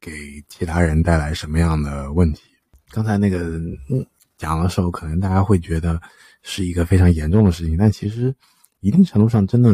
[0.00, 0.12] 给
[0.48, 2.42] 其他人带来什么样的问题。
[2.90, 3.60] 刚才那个
[4.36, 6.00] 讲的时候，可能大家会觉得
[6.42, 8.34] 是一个非常严重的事情，但其实
[8.80, 9.72] 一定程度上真的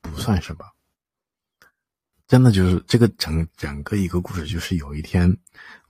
[0.00, 0.64] 不算什么。
[2.32, 5.36] 真的就是这个整整个一个故事，就是有一天，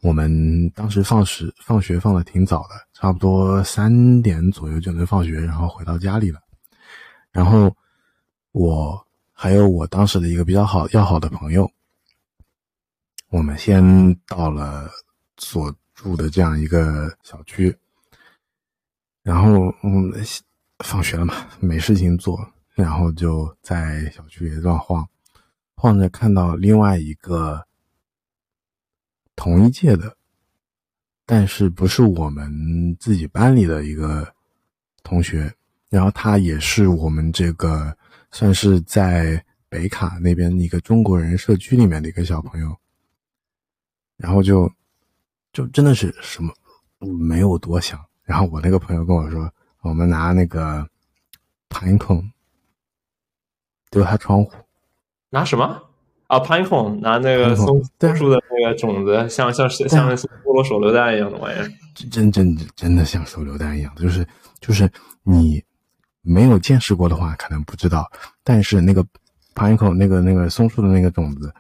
[0.01, 6.41] 我们当时放时放学放的挺早的，差不多三点左右就能放学，然后回到家里了。
[7.31, 7.73] 然后
[8.51, 11.71] 我还有我当时的一个比较好要好的朋友，
[13.29, 14.91] 我们先到了
[15.39, 17.73] 所住的这样一个小区，
[19.23, 20.13] 然后嗯，
[20.81, 25.09] 放学了嘛，没事情做，然后就在小区里乱晃。
[25.83, 27.67] 晃着看到另外一个
[29.35, 30.17] 同一届的，
[31.27, 34.33] 但是不是我们自己班里的一个
[35.03, 35.53] 同学，
[35.89, 37.99] 然后他也是我们这个
[38.31, 42.77] 算是在北卡那边一个中国人社区里面的一个小朋友，
[44.17, 44.73] 然后就
[45.53, 46.55] 就真的是什么
[47.01, 50.89] 没有多想，然后我那个朋友跟我说，我们拿那个
[51.69, 52.31] 弹孔
[53.91, 54.53] 丢他窗户。
[55.33, 55.65] 拿什么
[56.27, 60.15] 啊？Pinecone，拿那个松松树的那个种子，像像像像
[60.45, 61.73] 菠萝手榴弹一样的玩意儿，
[62.11, 64.27] 真真真的像手榴弹一样，就是
[64.61, 64.91] 就是
[65.23, 65.65] 你
[66.21, 68.07] 没有见识过的话，可能不知道。
[68.45, 69.03] 但是那个
[69.55, 71.51] Pinecone 那个那个松树的那个种子，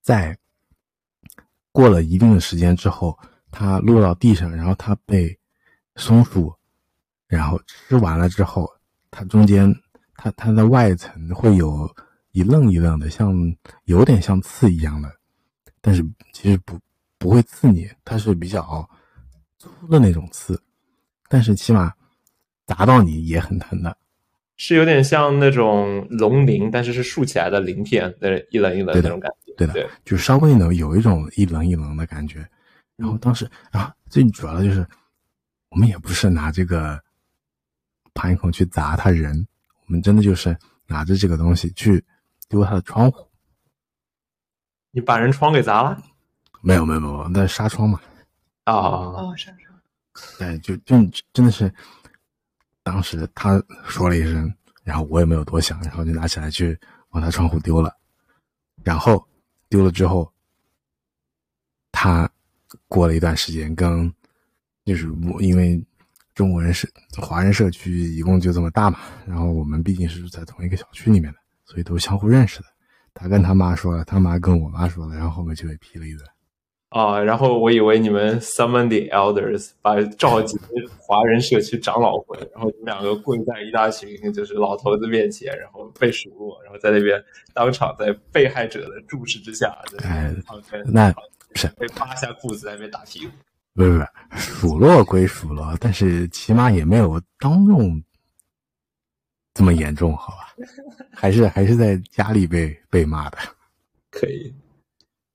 [0.00, 0.34] 在
[1.70, 3.18] 过了一定的时间之后，
[3.50, 5.38] 它落到地上，然后它被
[5.96, 6.50] 松鼠
[7.28, 8.66] 然后吃完了之后，
[9.10, 9.70] 它中间
[10.16, 11.94] 它它的外层会有。
[12.32, 13.34] 一愣一愣的，像
[13.84, 15.10] 有点像刺一样的，
[15.82, 16.78] 但是其实不
[17.18, 18.88] 不会刺你，它是比较
[19.58, 20.60] 粗的那种刺，
[21.28, 21.92] 但是起码
[22.66, 23.94] 砸到你也很疼的，
[24.56, 32.48] 是有点像那种龙鳞，但是是竖起来的鳞片，那一棱一棱那种感觉，对的，就稍微能有一种一棱一棱的感觉。
[32.96, 34.86] 然后当时，啊最主要的就是
[35.68, 36.98] 我们也不是拿这个
[38.14, 39.46] 盘孔去砸他人，
[39.86, 42.02] 我们真的就是拿着这个东西去。
[42.52, 43.26] 丢他的窗户，
[44.90, 46.02] 你把人窗给砸了？
[46.60, 47.98] 没有没有没有，那纱窗嘛。
[48.64, 49.80] 啊哦，纱窗。
[50.38, 50.96] 对，就就
[51.32, 51.72] 真的是，
[52.82, 56.78] 当时他说了一声，然后我也没有多想，然后就拿起来去
[57.12, 57.90] 往他窗户丢了。
[58.84, 59.26] 然后
[59.70, 60.30] 丢了之后，
[61.90, 62.30] 他
[62.86, 64.12] 过了一段时间，跟
[64.84, 65.82] 就是我因为
[66.34, 66.86] 中国人是
[67.16, 71.41] 华人社区，一共就这么大嘛，然后我们毕竟是在同一个小区里面的。
[71.72, 72.66] 所以都相互认识的，
[73.14, 76.22] 他跟他妈说了，他妈跟我妈说了，然后后面就被批了一顿。
[76.90, 80.58] 啊，然后我以为你们 summon the elders，把召集
[80.98, 87.18] 华人社区长老会，然后你们两个跪在一大群就是老头子面前，然后被数落，然后在那边
[87.54, 90.30] 当场在被害者的注视之下，哎，
[90.84, 91.20] 那不
[91.54, 93.32] 是被扒下裤子在那边打屁股？
[93.74, 94.06] 不是不是，
[94.36, 98.02] 数落归数落，但是起码也没有当众
[99.54, 100.54] 这么严重，好吧？
[101.12, 103.38] 还是还是在家里被被骂的，
[104.10, 104.54] 可以。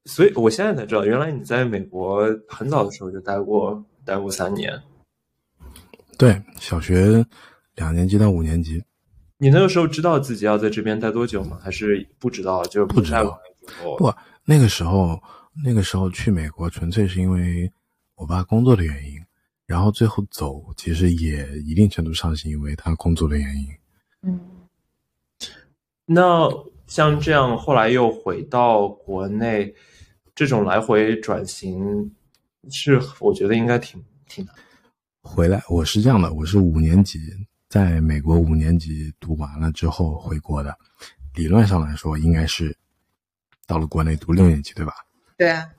[0.05, 4.81] 所以我现在才知道，原来你在美国很早的时候就待过，待过三年。
[6.17, 7.25] 对，小学
[7.75, 8.83] 两年级到五年级。
[9.37, 11.59] 你那个时候知道自己要在这边待多久吗？
[11.61, 12.63] 还是不知道？
[12.63, 13.39] 就是不知道。
[13.97, 14.11] 不，
[14.45, 15.21] 那个时候
[15.63, 17.71] 那个时候去美国纯粹是因为
[18.15, 19.21] 我爸工作的原因，
[19.67, 23.67] 然后最后走，其实也一定程度上是因为他工作的原因。
[24.27, 24.39] 嗯，
[26.05, 26.49] 那
[26.85, 29.73] 像这样后来又回到国内，
[30.35, 32.13] 这种来回转型，
[32.69, 34.53] 是我觉得应该挺挺难。
[35.21, 37.19] 回来我是这样的，我是五年级
[37.69, 40.77] 在美国五年级读完了之后回国的，
[41.35, 42.75] 理论上来说应该是
[43.65, 44.93] 到了国内读六年级，对吧？
[45.37, 45.69] 对啊，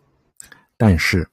[0.76, 1.28] 但是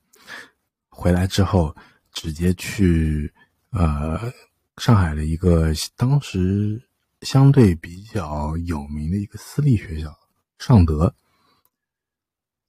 [0.90, 1.74] 回来之后
[2.12, 3.32] 直接去
[3.72, 4.32] 呃
[4.78, 6.82] 上海的一个当时
[7.26, 10.18] 相对比较有名的一个私立学校
[10.60, 11.14] 尚德，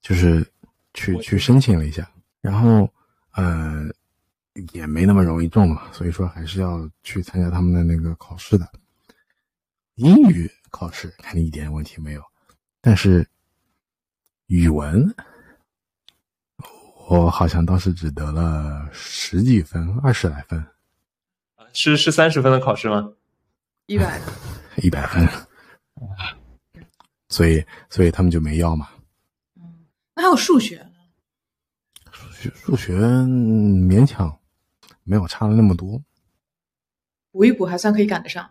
[0.01, 0.45] 就是
[0.93, 2.91] 去去申请了一下，然后
[3.31, 3.85] 呃
[4.73, 8.69] 也没那么容易中嘛，所以说还是要去参加他们的那个考试的。
[9.95, 12.23] 英语考试肯定一点问题没有，
[12.81, 13.25] 但是
[14.47, 15.15] 语文。
[17.09, 20.61] 我好像当时只得了十几分，二十来分，
[21.71, 23.13] 是是三十分的考试吗？
[23.87, 24.21] 一百，
[24.83, 25.25] 一百分，
[27.29, 28.89] 所以所以他们就没要嘛。
[29.55, 30.91] 嗯，那还有数学呢？
[32.11, 34.39] 数学数学勉强
[35.03, 36.03] 没有差了那么多，
[37.31, 38.49] 补一补还算可以赶得上。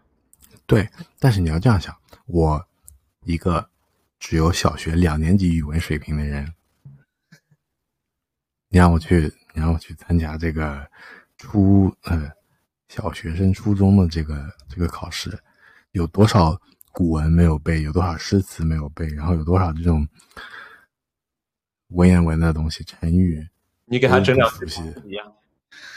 [0.66, 1.94] 对，但是你要这样想，
[2.26, 2.66] 我
[3.24, 3.68] 一个
[4.18, 6.50] 只有小学两年级语文水平的人。
[8.68, 10.90] 你让我去，你让我去参加这个
[11.36, 12.32] 初呃
[12.88, 15.36] 小学生初中的这个这个考试，
[15.92, 16.56] 有多少
[16.92, 20.06] 古文没有背，有多少诗词没有背，然后有多少这种
[21.88, 23.46] 文言文的东西成语，
[23.84, 24.66] 你给他整两句
[25.04, 25.32] 一样，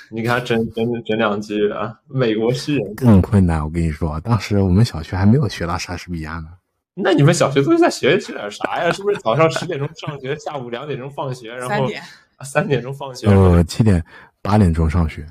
[0.09, 2.95] 你给他整整整两句啊，美国诗人。
[2.95, 3.63] 更困难。
[3.63, 6.47] 我跟你说，当时我们小学还没有学到莎士比亚呢。
[6.95, 8.91] 那你们小学都在学学点啥呀？
[8.91, 12.01] 是不是早上十点钟上学，下午两点钟放学，然后三点，
[12.35, 13.27] 啊三点钟放学？
[13.27, 14.03] 呃，七点
[14.41, 15.25] 八点钟上学，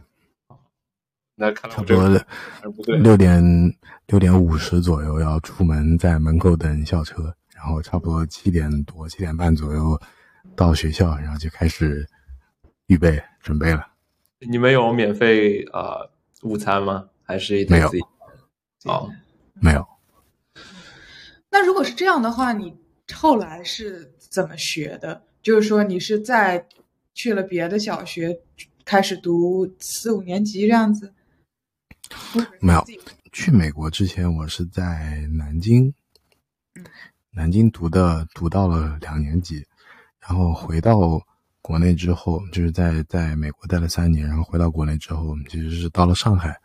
[1.38, 2.08] 那差不多。
[2.98, 3.40] 六点
[4.08, 9.98] 六点五十左右要出门，在门口等校车，然后差不多七点多七点半左右
[10.56, 12.04] 到学校，然后就开始
[12.86, 13.86] 预备准备了。
[14.40, 16.10] 你们有免费呃
[16.42, 17.08] 午餐吗？
[17.22, 18.04] 还是没有自己？
[18.84, 19.10] 哦，
[19.60, 19.86] 没有，
[21.50, 22.74] 那如果是这样的话，你
[23.12, 25.22] 后来是怎么学的？
[25.42, 26.66] 就是说，你是在
[27.12, 28.40] 去了别的小学
[28.84, 31.12] 开始读四五年级这样子？
[32.60, 32.84] 没有。
[33.32, 35.92] 去美国之前，我是在南京
[36.74, 36.84] 嗯，
[37.30, 39.66] 南京读的，读到了两年级，
[40.18, 40.98] 然后回到
[41.60, 46.58] 国内之后，就是在在美国待了三年，然后回到国内之后，其实是到了上海。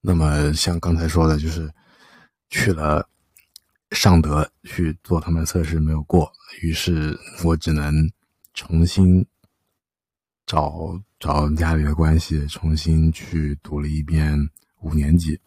[0.00, 1.72] 那么像刚才说的，就是
[2.50, 3.08] 去了
[3.90, 6.30] 尚德去做他们的测试没有过，
[6.62, 8.10] 于是我只能
[8.52, 9.26] 重新
[10.46, 15.40] 找找家里的关系，重新去读了一遍五年级。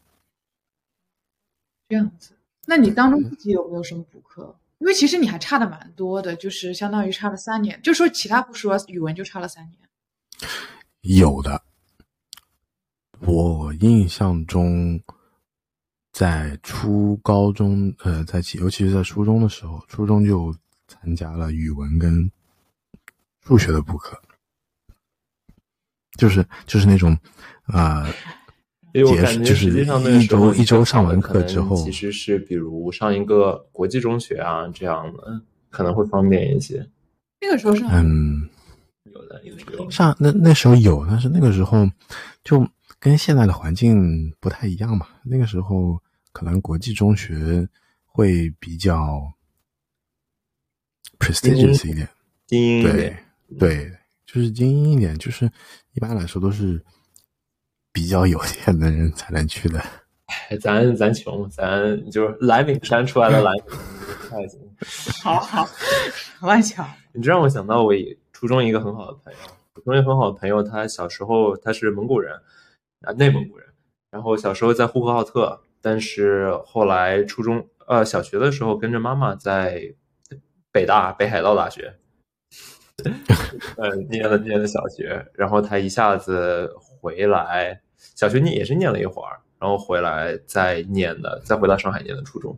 [1.89, 4.59] 这样子，那你当中自己有没有什么补课？
[4.79, 7.81] 因为其实你还差的蛮多的，就是相当于差了三年。
[7.81, 9.79] 就说其他不说，语文就差了三年。
[11.01, 11.63] 有的，
[13.21, 15.01] 我印象中，
[16.11, 20.53] 在初高中，呃，在其尤其是在初中的时候，初中就
[20.87, 22.29] 参加了语文跟
[23.41, 24.21] 数学的补课，
[26.17, 27.17] 就是就是那种，
[27.67, 28.05] 呃，
[28.93, 36.89] 因为我结感觉就是实际上那一时候周一周上完课之后，其实是比如上一个国际中学啊这样的，可能会方便一些。
[37.39, 38.49] 那个时候是嗯，
[39.05, 39.89] 有的有的有。
[39.89, 41.87] 上那那时候有，但是那个时候
[42.43, 42.67] 就
[42.99, 45.07] 跟现在的环境不太一样嘛。
[45.23, 46.01] 那个时候
[46.31, 47.67] 可能国际中学
[48.05, 49.21] 会比较
[51.19, 52.09] prestigious 一点，
[52.47, 53.23] 精英一对点，
[53.59, 53.91] 对，
[54.25, 55.47] 就是精英一点，就是
[55.97, 56.79] 一般来说都是
[57.91, 59.81] 比较有钱的人才能去的。
[60.49, 64.61] 哎咱咱穷，咱就是蓝领山出来的蓝领，不太行。
[65.23, 65.67] 好好
[66.41, 66.85] 万巧。
[67.13, 69.39] 你这让我想到我一初中一个很好的朋友，
[69.73, 72.39] 初中一个很好的朋友，他小时候他是蒙古人，
[73.01, 73.67] 啊，内蒙古人，
[74.11, 79.81] 然后小时候在呼和浩特，但是后来初中呃小学的时候跟着妈妈在
[80.71, 81.97] 北大北海道大学，
[83.77, 92.57] 呃念了念了小学，然后他一下子回来，小学念也是念了一会儿，然后回来再念的，再回到上海念的初中，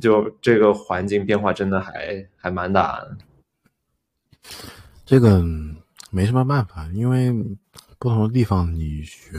[0.00, 3.16] 就这个环境变化真的还还蛮大的。
[5.04, 5.42] 这个
[6.10, 7.30] 没什么办法，因为
[7.98, 9.30] 不同的地方你学，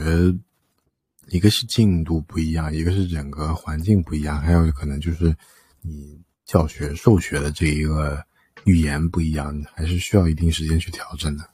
[1.28, 5.34] 一个是进度不一样，一个是整个环境不一样，还有可能就是
[5.82, 8.24] 你教学授学的这一个
[8.66, 11.48] 语言不一样，还是需要一定时间去调整的。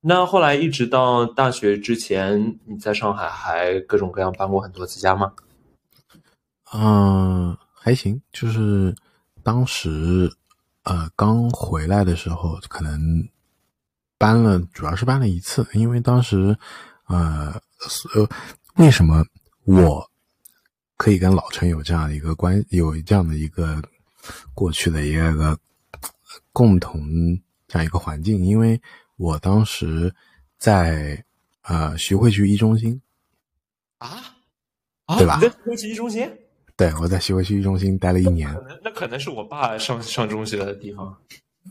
[0.00, 5.32] 那后来一直到大学之前，你在上海还各种各样搬过很多次家吗？
[6.74, 8.92] 嗯，还行，就是
[9.44, 10.28] 当时
[10.82, 13.00] 呃刚回来的时候，可能
[14.18, 16.56] 搬了，主要是搬了一次，因为当时
[17.06, 17.54] 呃
[18.14, 18.28] 呃，
[18.76, 19.24] 为什么
[19.64, 20.10] 我
[20.96, 23.80] 可以跟老陈有这样的一个关，有这样的一个
[24.52, 25.56] 过去的一个
[26.52, 27.02] 共同
[27.66, 28.44] 这样一个环境？
[28.44, 28.80] 因为
[29.16, 30.14] 我当时
[30.58, 31.24] 在
[31.62, 33.00] 呃徐汇区一中心
[33.98, 34.36] 啊
[35.06, 36.30] 啊，对吧你在徐汇区一中心？
[36.76, 38.60] 对，我在徐汇区一中心待了一年可。
[38.62, 41.16] 能那可能是我爸上上中学的地方。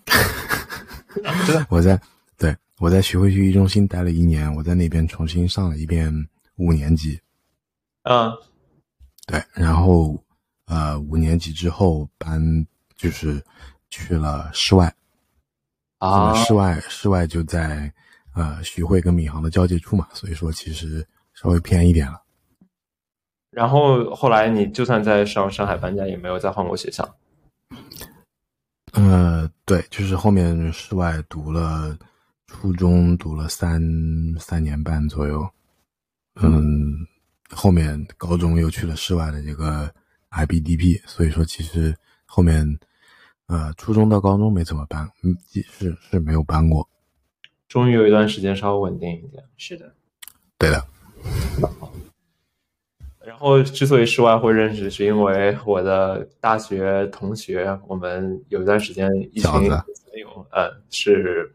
[1.45, 1.99] 真的我在
[2.37, 6.11] 对我在徐汇区一中心待了一年，我在那边重新上了一遍
[6.55, 7.19] 五年级。
[8.03, 8.31] 嗯
[9.27, 10.23] 对，然后
[10.65, 12.41] 呃五年级之后搬
[12.95, 13.43] 就是
[13.91, 14.91] 去了室外，
[15.99, 17.93] 啊呃，室外室外就在
[18.33, 22.19] 呃徐汇跟闵行的交界处嘛，所以说其实稍微偏一点了。
[23.51, 27.17] 然后后来你就算在上上海搬家，也没有再换过学校。
[28.93, 31.97] 呃，对，就是后面室外读了
[32.47, 33.81] 初中，读了三
[34.39, 35.49] 三年半左右，
[36.35, 37.05] 嗯，
[37.49, 39.93] 后面高中又去了室外的这个
[40.31, 41.93] IBDP，所以说其实
[42.25, 42.65] 后面
[43.51, 46.87] 呃初中到高中没怎么搬，嗯，是是没有搬过。
[47.67, 49.43] 终于有一段时间稍微稳定一点。
[49.57, 49.93] 是的，
[50.57, 50.81] 对的，
[53.25, 59.69] 然后之所以室外会认识，是因为我的大学同学，我们有一段时间一群饺子
[60.09, 61.51] 朋友，呃，是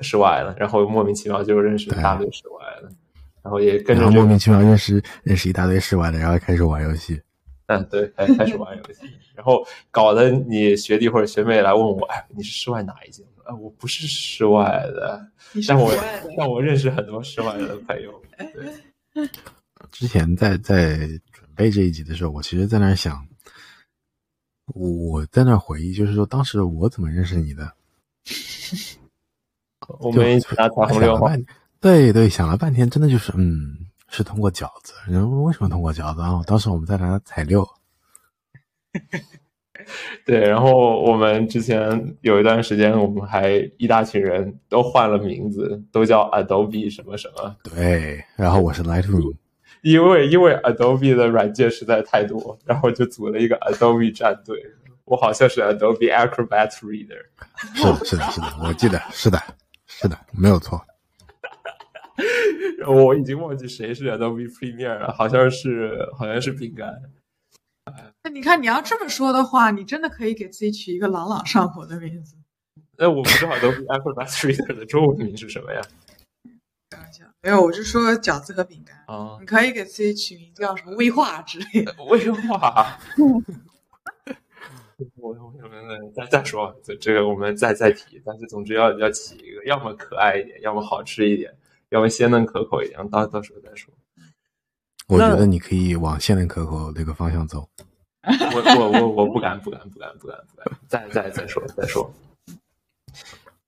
[0.00, 2.88] 室外的，然后莫名其妙就认识一大堆室外的，
[3.42, 7.20] 然后也跟着莫名其妙认识认识一大堆室外的，然后开始玩游戏。
[7.66, 9.00] 嗯，对，开开始玩游戏，
[9.34, 13.24] 然后搞得你学弟或者学妹来问我，哎，你是室外哪一届？
[13.44, 15.26] 啊，我不是室外的，
[15.68, 15.92] 但我
[16.36, 18.22] 但我认识很多室外的朋友。
[19.12, 19.28] 对，
[19.92, 20.96] 之前在在
[21.30, 23.26] 准备这一集的时候，我其实在那想，
[24.74, 27.72] 我在那回忆，就是说当时我怎么认识你的？
[30.00, 31.28] 我们一起打彩我虹六号，
[31.80, 33.83] 对对，想了半天，真的就是嗯，
[34.14, 34.94] 是通过饺子。
[35.08, 36.40] 然后为什么通过饺子啊？
[36.46, 37.66] 当时我们在那儿踩六，
[40.24, 49.34] 对，然后我们之前有一段时间，我们还一大群人都换了名字，都叫 Adobe 什么什么，对，然后我是 Lightroom，
[49.82, 54.56] 因为因为 Adobe 的软件实在太多，然后就组了一个 Adobe 战队。
[55.06, 57.26] 我好像是 Adobe Acrobat Reader，
[57.74, 59.38] 是的，是的，是的，我记得，是的，
[59.86, 60.80] 是的，没有错。
[62.86, 67.02] 我已经忘记谁是 Adobe Premiere 了，好像是好像是饼干。
[68.22, 72.36] 那你看，你要这么说的话，你真的可以给自己取一个朗朗上口的名字。
[72.96, 75.80] 那我不知道 Adobe Acrobat Reader 的中文名是什么呀？
[76.90, 78.96] 开玩笑，没有，我是说饺子和饼干。
[79.06, 81.94] 啊，你可以给自己取名叫什么威化之类的。
[82.04, 82.98] 威化。
[85.16, 91.52] 我我我再再说，这这个我们再再提，但是总之要要起一个，要么可爱一点，要么好吃一点，
[91.94, 93.94] 要么鲜嫩可口一点，到到时候再说。
[95.06, 97.68] 我觉得你可以往鲜嫩可口那个方向走。
[98.26, 102.12] 我我我我不敢不敢不敢不敢不敢，再再再说再说。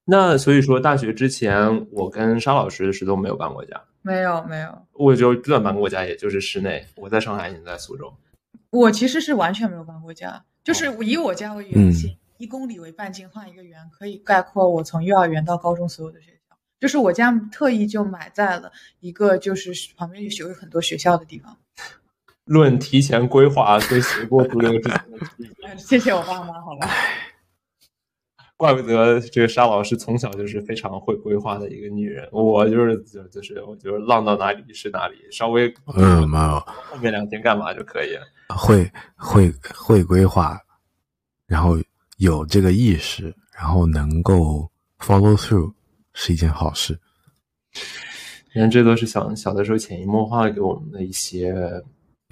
[0.05, 6.85] 那所以说，大学之前，我跟沙老师是都没有搬过家，没有没有，我就乱搬过家，也就是室内。
[6.97, 8.13] 我在上海，你在苏州。
[8.71, 16.36] 我其实是完全没有搬过家，就是以我家为圆心，一公里为半径，画一个圆，可以概括我从幼儿园到高中所有的学校。
[16.79, 18.71] 就是我家特意就买在了
[19.01, 21.57] 一个就是旁边有很多学校的地方。
[22.45, 25.77] 论提前规划跟随波逐流之间的区别。
[25.79, 26.89] 谢谢我爸妈，好吧。
[28.57, 32.27] 怪不得这个沙老师从小就是非常会规划的一个女人。
[32.33, 38.23] 我就是就就是我就是浪到哪里是哪里，稍微嗯，没有，后面两天干嘛就可以了。
[38.57, 40.59] 会会会规划，
[41.47, 41.77] 然后
[42.17, 44.71] 有这个意识，然后能够
[45.01, 45.71] follow through
[46.19, 46.99] 是一件好事。
[48.55, 51.55] 你看，这都是小小的时候潜移默化给我们的一些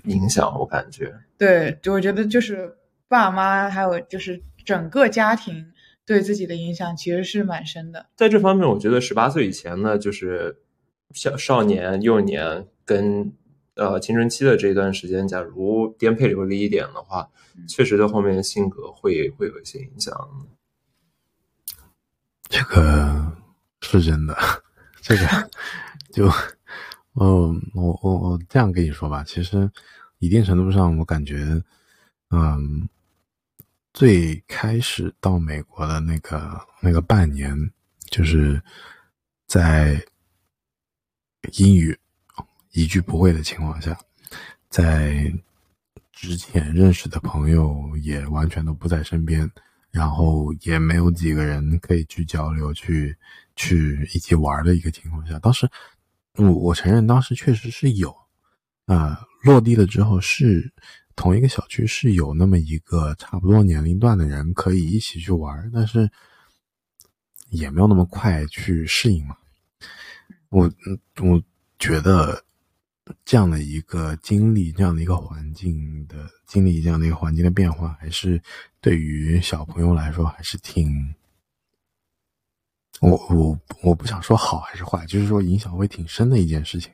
[0.04, 1.14] 影响，我感觉。
[1.36, 2.74] 对，就我觉得就是
[3.08, 5.70] 爸妈还有就是整个家庭
[6.06, 8.06] 对自己的影响其实是蛮深的。
[8.16, 10.56] 在这方面，我觉得十八岁以前呢，就是
[11.12, 13.30] 小少年、幼年跟
[13.74, 17.28] 呃青春期的这一段时间，假如颠沛流离一点的话，
[17.68, 20.16] 确实对后面的性格会会有一些影响。
[22.48, 23.36] 这个
[24.00, 24.36] 是真的，
[25.00, 25.50] 这个
[26.12, 26.26] 就，
[27.14, 29.70] 嗯，我我我这样跟你说吧，其实
[30.18, 31.62] 一定程度上，我感觉，
[32.30, 32.88] 嗯，
[33.92, 37.70] 最开始到美国的那个那个半年，
[38.10, 38.60] 就是
[39.46, 40.04] 在
[41.58, 41.96] 英语
[42.72, 43.96] 一句不会的情况下，
[44.68, 45.32] 在
[46.12, 49.48] 之前认识的朋友也完全都不在身边，
[49.90, 53.16] 然后也没有几个人可以去交流、去
[53.56, 55.68] 去一起玩的一个情况下，当时
[56.34, 58.14] 我我承认当时确实是有，
[58.86, 60.72] 啊，落地了之后是
[61.14, 66.10] 同一个小区是有那么一个差不多年龄段的人可以一起去玩，但是
[67.50, 69.36] 也没有那么快去适应嘛。
[70.48, 71.42] 我嗯，我
[71.78, 72.44] 觉得
[73.24, 78.42] 这样的一个经历，这样的一个环境的经历，这样的一个环境的变化，还是
[78.80, 81.14] 对于小朋友来说，还是挺……
[83.00, 86.92] 我我我不想说好还是坏，就是说影响会挺深的一件事情。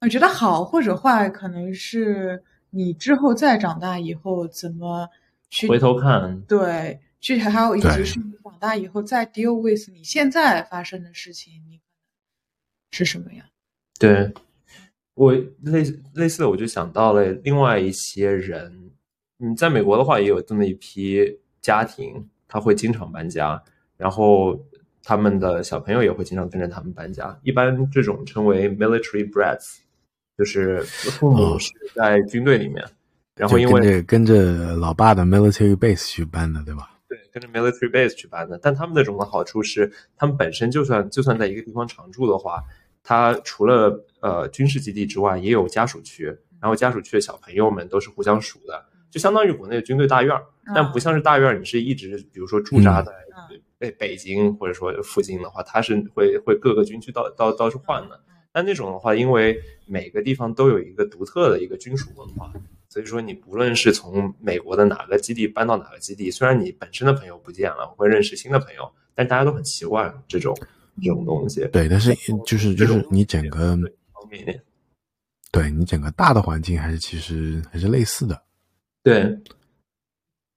[0.00, 5.08] 我觉得好或者坏，可能是你之后再长大以后怎么
[5.48, 7.00] 去回头看，对。
[7.20, 11.80] 具体还有以及是你长大以后再 deal with 你现在发生的事情，你
[12.90, 13.48] 是什么呀？
[14.00, 14.34] 对
[15.14, 18.90] 我类类似的，我就想到了另外一些人。
[19.38, 23.60] 嗯，在美国的话，也有这么一批家庭，他会经常搬家，
[23.96, 24.62] 然后
[25.02, 27.34] 他们的小朋友也会经常跟着他们搬家。
[27.42, 29.78] 一般这种称为 military brats，
[30.36, 32.84] 就是父母是在军队里面，
[33.36, 36.90] 然后因为跟着老爸的 military base 去搬的，对吧？
[37.08, 42.62] 对，跟着 military base 去搬的，但他们那种的好处是，他们本身就算就算在一个地方常住的话，
[43.02, 46.26] 他除了呃军事基地之外，也有家属区，
[46.60, 50.44] 然后家属区的小朋友们都是互相熟的，就相当于国内的军队大院儿，
[50.74, 53.12] 但不像是大院儿，你是一直比如说驻扎在
[53.78, 58.20] 北北京或者说附近的话，他是会会各个军区到到到处换的，
[58.52, 62.52] 但那种的话，因为每个地方都有一个独特的一个军属文化。
[62.88, 70.54] 所以说，你不论是从美国的哪个基地搬到哪个基地，虽然你本身的朋友不见了，会认识新的朋友，但大家都很习惯这种
[71.02, 71.66] 这种东西。
[71.72, 73.74] 对，但是就是就是你整个
[74.12, 74.62] 方便一点，
[75.50, 78.42] 对你整个大的环境还是其实还是类似的。
[79.02, 79.22] 对，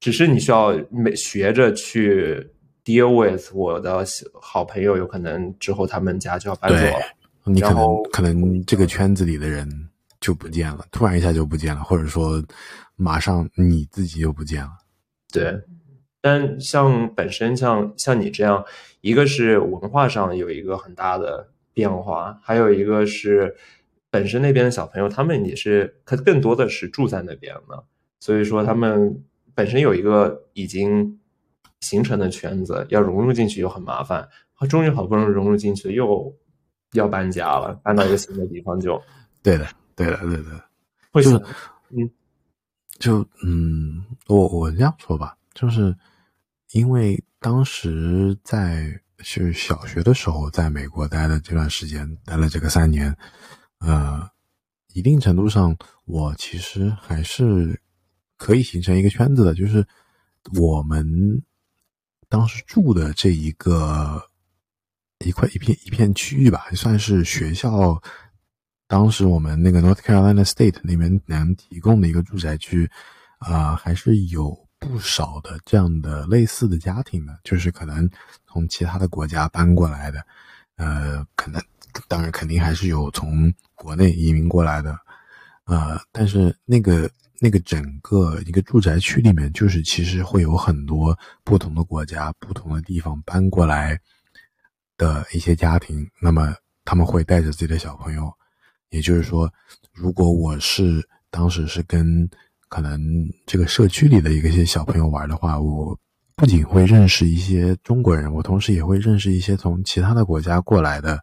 [0.05, 2.47] 只是你需要每学着去
[2.83, 4.05] deal with 我的
[4.39, 7.05] 好朋友，有可能之后他们家就要搬走了，
[7.45, 9.89] 你可能可能这个圈子里的人。
[10.21, 12.43] 就不见了，突然一下就不见了，或者说，
[12.95, 14.71] 马上你自己就不见了。
[15.31, 15.53] 对，
[16.19, 18.65] 但像本身像像你这样，
[19.01, 23.55] 一个是文化上有一个很大的变化，还有一个是
[24.09, 27.83] 本身那边的小朋友，他们也是，他更多的是住在那边的，
[28.19, 29.21] 所以说他们
[29.55, 31.19] 本身有一个已经
[31.79, 34.27] 形成的圈子，要融入进去又很麻烦。
[34.69, 36.31] 终于好不容易融入进去，又
[36.93, 39.01] 要搬家了，搬到一个新的地方就
[39.41, 39.67] 对的。
[39.95, 40.61] 对的，对的，
[41.13, 41.37] 就是，
[41.91, 42.11] 嗯，
[42.99, 45.95] 就嗯，我我这样说吧，就是
[46.73, 53.15] 因为当时在是小学的时候，在美国待的这段时间，待了这个三年，
[53.79, 54.29] 呃，
[54.93, 57.79] 一定程度上，我其实还是
[58.37, 59.85] 可以形成一个圈子的，就是
[60.59, 61.43] 我们
[62.29, 64.21] 当时住的这一个
[65.19, 68.01] 一块一片一片区域吧，算是学校。
[68.87, 72.87] 当时我们那个 North Carolina State 那边能提供的一个住宅区，
[73.39, 78.07] 啊，还是有不少的这样的类似的家庭的，就是可能
[78.45, 80.23] 从其他的国家搬过来的，
[80.75, 81.59] 呃，可能
[82.07, 84.95] 当然肯定还是有从国内移民过来的，
[85.63, 87.09] 呃，但是那个
[87.39, 93.99] 那个整个一个住宅区里面，就是其实会有很多不同的国家、不同的地方搬过来
[94.97, 98.31] 的一些家庭，那么他们会带着自己的小朋友。
[98.89, 99.51] 也就是说，
[99.91, 102.29] 如果我是当时是跟
[102.69, 102.99] 可能
[103.45, 105.97] 这个社区里的一个些小朋友玩的话，我
[106.35, 111.19] 不仅会认识一些中国人，我同时也会认识一些从其他的国家过来的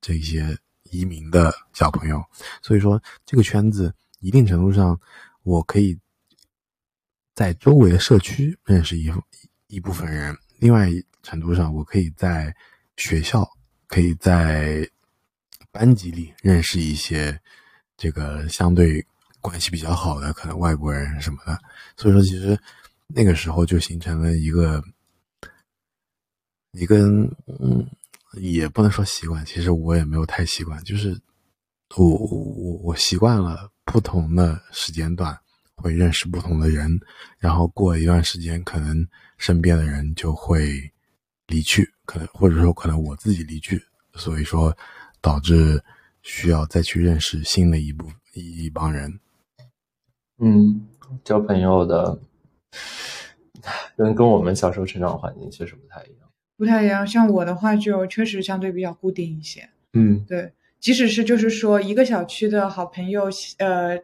[0.00, 0.56] 这些
[0.90, 2.22] 移民的小朋友。
[2.62, 4.98] 所以说，这个圈子一定程度上，
[5.42, 5.98] 我可以
[7.34, 9.10] 在周围的社区认识一
[9.66, 10.88] 一部分人；另外
[11.22, 12.54] 程度上，我可以在
[12.96, 13.48] 学校，
[13.86, 14.88] 可以在。
[15.72, 17.40] 班级里认识一些
[17.96, 19.06] 这个相对
[19.40, 21.56] 关系比较好的可能外国人什么的，
[21.96, 22.58] 所以说其实
[23.06, 24.82] 那个时候就形成了一个
[26.72, 27.06] 一个
[27.60, 27.88] 嗯，
[28.32, 31.16] 也不能说习惯，其实我也没有太习惯，就是
[31.94, 35.38] 我我我习惯了不同的时间段
[35.74, 37.00] 会认识不同的人，
[37.38, 39.06] 然后过一段时间可能
[39.38, 40.90] 身边的人就会
[41.46, 43.82] 离去，可能或者说可能我自己离去，
[44.14, 44.76] 所以说。
[45.22, 45.84] 导致
[46.22, 49.20] 需要再去认识新的一部一帮人，
[50.38, 50.88] 嗯，
[51.22, 52.18] 交朋友的
[53.98, 56.30] 跟跟我们小时候成长环境确实不太一样。
[56.56, 57.06] 不太一样。
[57.06, 59.68] 像我的话，就确实相对比较固定一些。
[59.92, 63.28] 嗯对，即使是就是说一个小区的好朋友，
[63.58, 63.98] 呃，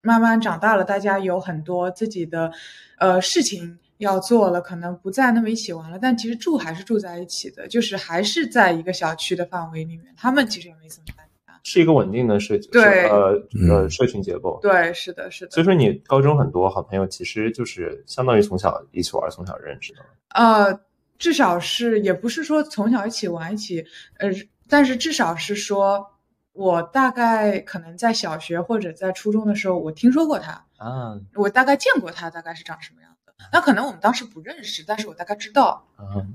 [0.00, 2.50] 慢慢长大了，大家有很多自己的
[2.98, 11.60] 呃事情要做了，可能不再那么一起玩了，但其实住还是住在一起的，就是还是在一个小区的范围里面，他们其实也没怎么搬家。
[11.64, 14.58] 是一个稳定的社对呃呃嗯社群结构。
[14.60, 15.52] 对，是的，是的。
[15.52, 20.00] 所以说你高中很多好朋友其实就是相当于从小一起玩，从小认识的。
[20.30, 20.80] 呃，
[21.18, 23.84] 至少是也不是说从小一起玩一起，
[24.18, 24.28] 呃，
[24.68, 26.04] 但是至少是说，
[26.52, 33.32] 我大概可能在小学或者在初中的时候，我听说过他，啊我大概见过他，大概是长什么样的。
[33.52, 35.86] 那可能我们当时不认识，但是我大概知道。
[35.96, 36.26] 啊。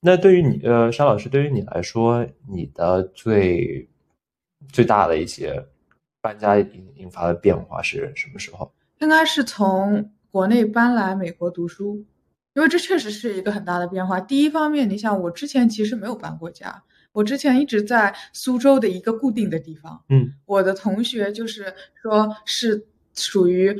[0.00, 3.88] 那对于你呃沙老师，对于你来说，你的最
[4.68, 5.66] 最大的一些
[6.20, 8.72] 搬家引引发的变化是什么时候？
[9.00, 12.04] 应该是从国内搬来美国读书，
[12.54, 14.20] 因为这确实是一个很大的变化。
[14.20, 16.84] 第一方面，你想，我之前其实没有搬过家，
[17.16, 20.02] 我之前一直在苏州的一个固定的地方。
[20.10, 23.74] 嗯我的同学就是说是属于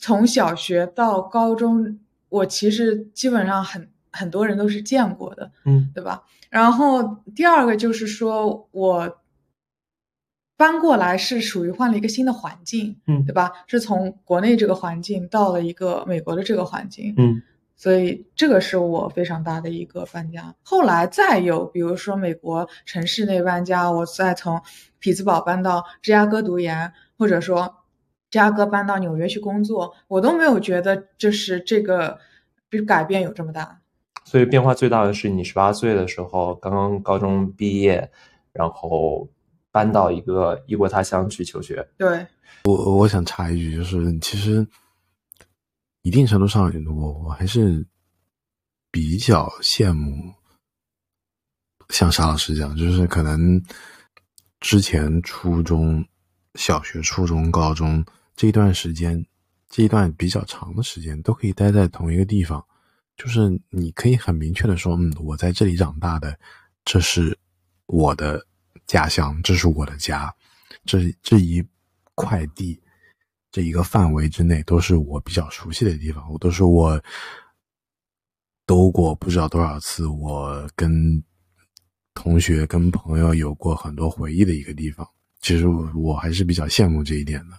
[0.00, 1.98] 从小学到高中，
[2.28, 6.22] 我其实基本上很很多人都是见过的，嗯对吧？
[6.48, 7.02] 然后
[7.34, 9.18] 第二个就是说我
[10.56, 13.50] 搬过来是属于换了一个新的环境，嗯对吧？
[13.66, 17.42] 是从国内这个环境到了一个美国的这个环境，嗯
[17.76, 20.54] 所以这个是我非常大的一个搬家。
[20.62, 24.60] 后来再有，比如说美国城市内搬家，我再从
[24.98, 27.66] 匹兹堡搬到芝加哥读研，或者说
[28.30, 32.18] 芝加哥搬到纽约去工作，我都没有觉得就是这个
[32.68, 33.80] 比改变有这么大。
[34.24, 38.10] 所以变化最大的是你十八岁的时候刚刚高中毕业，
[38.52, 39.28] 然后
[39.70, 41.86] 搬到一个异国他乡去求学。
[41.98, 42.26] 对，
[42.64, 44.66] 我我想插一句，就是其实
[46.04, 47.86] 一定程度上，我我还是
[48.90, 50.34] 比较羡慕
[51.88, 53.62] 像沙老师这样，就是可能
[54.60, 56.06] 之前初中
[56.56, 58.04] 小学、初中、高中
[58.36, 59.24] 这一段时间，
[59.70, 62.62] 这一段比较长的时间，都可以待在同一个地方，
[63.16, 66.38] 就是你可以很明确的说，嗯，我在这里长大的，
[66.84, 67.38] 这是
[67.86, 68.46] 我的
[68.86, 70.30] 家乡，这是我的家，
[70.84, 71.66] 这这一
[72.14, 72.78] 块地，
[73.54, 77.00] 这一个范围之内，都是我比较熟悉的地方，我都是我
[78.66, 81.22] 兜过不知道多少次，我跟
[82.14, 85.08] 同学、跟朋友有过很多回忆的一个地方。
[85.40, 87.56] 其实我还是比较羡慕这一点的。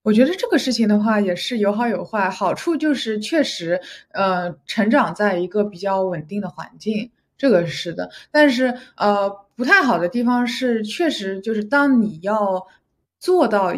[0.00, 3.78] 我觉得这个事情的话也是有好有坏，好处就是确实，
[4.12, 8.10] 呃，成长在一个比较稳定的环境，这个是的。
[8.30, 12.66] 但是呃，不太好的地方是，确实就是当你要
[13.18, 13.74] 做到，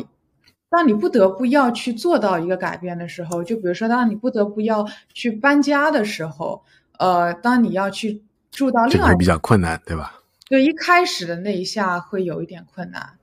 [0.70, 6.62] 当你不得不要去做到一个改变的时候，就比如说当你不得不要去搬家的时候，
[6.98, 10.22] 呃，当你要去住到另外这个会比较困难，对吧？
[10.48, 13.18] 对一开始的那一下会有一点困难，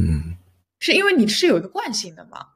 [0.00, 0.36] 嗯，
[0.80, 2.46] 是因为你是有一个惯性的嘛。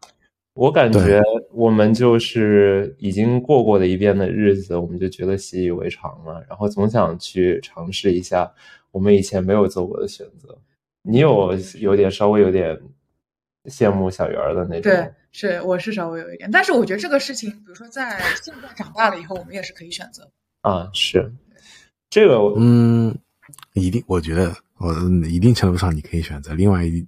[0.54, 1.18] 我感觉
[1.50, 8.52] 我们就是已经过过了一遍的日子，我们就觉得习以为常了，然后总想去尝试一下
[8.90, 10.58] 我们以前没有做过的选择。
[11.02, 12.78] 你有有点稍微有点
[13.64, 20.30] 羡慕小鱼儿的那种，对，是我是稍微有一点，但是我觉得这个事情，比如说在现在长大了以后，我们也是可以选择。
[20.62, 21.32] 啊，是。
[22.10, 23.16] 这个，嗯，
[23.74, 24.92] 一定，我觉得我
[25.26, 27.06] 一定程度上你可以选择，另外一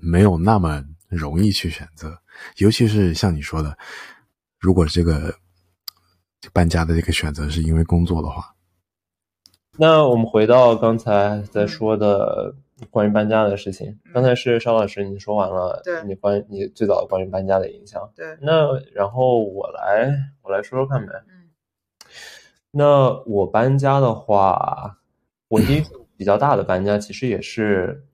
[0.00, 2.18] 没有那么容易去选择，
[2.58, 3.78] 尤其是像你说的，
[4.58, 5.34] 如果这个
[6.52, 8.54] 搬家的这个选择是因为工作的话，
[9.78, 12.54] 那我们回到刚才在说的
[12.90, 13.98] 关于搬家的事情。
[14.12, 18.10] 刚才是邵老师你说完了，对你关你最早关于搬家的影响。
[18.14, 20.12] 对，那然后我来
[20.42, 21.12] 我来说说看呗。
[21.28, 21.32] 嗯
[22.78, 24.98] 那我搬家的话，
[25.48, 28.04] 我第一次比较大的搬家其实也是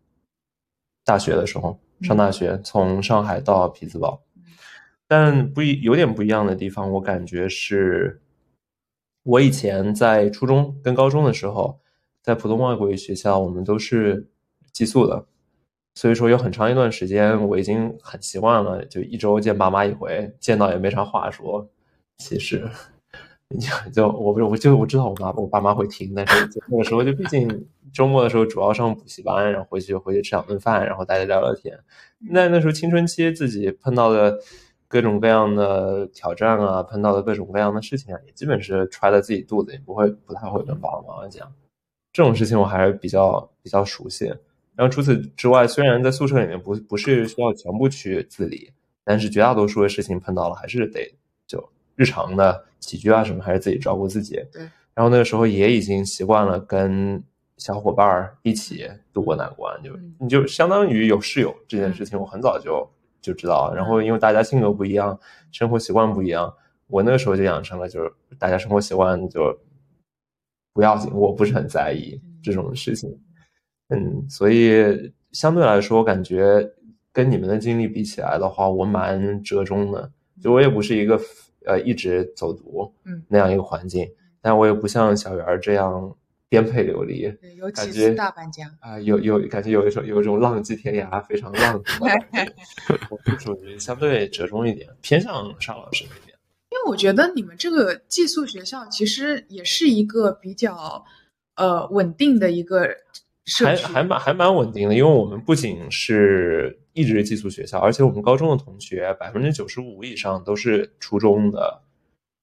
[1.05, 4.23] 大学的时候，上大学从上海到匹兹堡，
[5.09, 8.23] 但不一有点不一样的地方，我感觉是，
[9.25, 11.81] 我以前在初中跟高中的时候，
[12.23, 14.31] 在普通外国语学校，我们都是
[14.73, 15.25] 寄宿的，
[15.95, 21.69] 所以说有很长一段时间我已经很习惯了，就一周见爸妈一回，见到也没啥话说，
[22.19, 22.69] 其实。
[23.53, 31.79] 就就我我就我知道我妈我爸妈会听，但是那个时候就毕竟周末的时候主要上补习班，然后回去回去吃两顿饭，然后大家聊聊天。
[32.31, 34.39] 那那时候青春期自己碰到的
[34.89, 41.53] 各种各样的挑战啊，碰到的各种各样的事情啊，也基本是揣在自己肚子里，不会不太会跟爸爸妈妈讲。
[42.11, 44.35] 这种事情我还是比较比较熟悉。
[44.83, 48.69] 然后除此之外，虽然在宿舍里面不不是需要全部去自理，
[49.05, 51.09] 但是绝大多数的事情碰到了还是得
[51.47, 51.63] 就。
[51.95, 54.35] 日常的起居啊什么，还是自己照顾自己。
[54.53, 54.63] 对。
[54.93, 57.23] 然后那个时候也已经习惯了跟
[57.59, 62.85] 小伙伴儿一起度过难关，就嗯你就相当于有室友这件事情，我很早就
[63.21, 63.73] 就知道。
[63.73, 65.17] 然后因为大家性格不一样，
[65.53, 66.53] 生活习惯不一样，
[66.89, 69.57] 我那个时候就养成了就是大家生活习惯就
[70.73, 73.17] 不要紧，我不是很在意这种事情。
[73.93, 76.71] 嗯，所以相对来说，我感觉
[77.13, 80.11] 跟你们的经历比起来的话，我蛮折中的。
[80.43, 81.21] 就我也不是一个
[81.67, 84.09] 呃一直走读嗯那样一个环境，
[84.41, 86.17] 但我也不像小圆儿这样
[86.49, 88.69] 颠沛流离对，有几感觉大搬家。
[88.81, 92.55] 啊、有有感觉有一种有一种浪迹天涯、非常浪子的感觉。
[93.09, 96.37] 我是属于相对折中一点，偏向邵老师那边。
[96.71, 101.05] 因为我觉得你们这个寄宿学校其实也是一个比较
[101.55, 103.22] 呃稳定的一个社
[103.61, 111.83] 还，还蛮还蛮稳定的，因为我们不仅是一直寄宿学校，而且我们高中的同学百分之九十五以上都是初中的，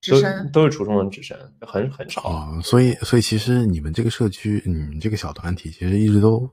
[0.10, 0.20] 都
[0.52, 2.22] 都是初中的直升，很很少。
[2.24, 6.50] 哦，所以所以其实你们这个社区，你们这个小团体，其实一直都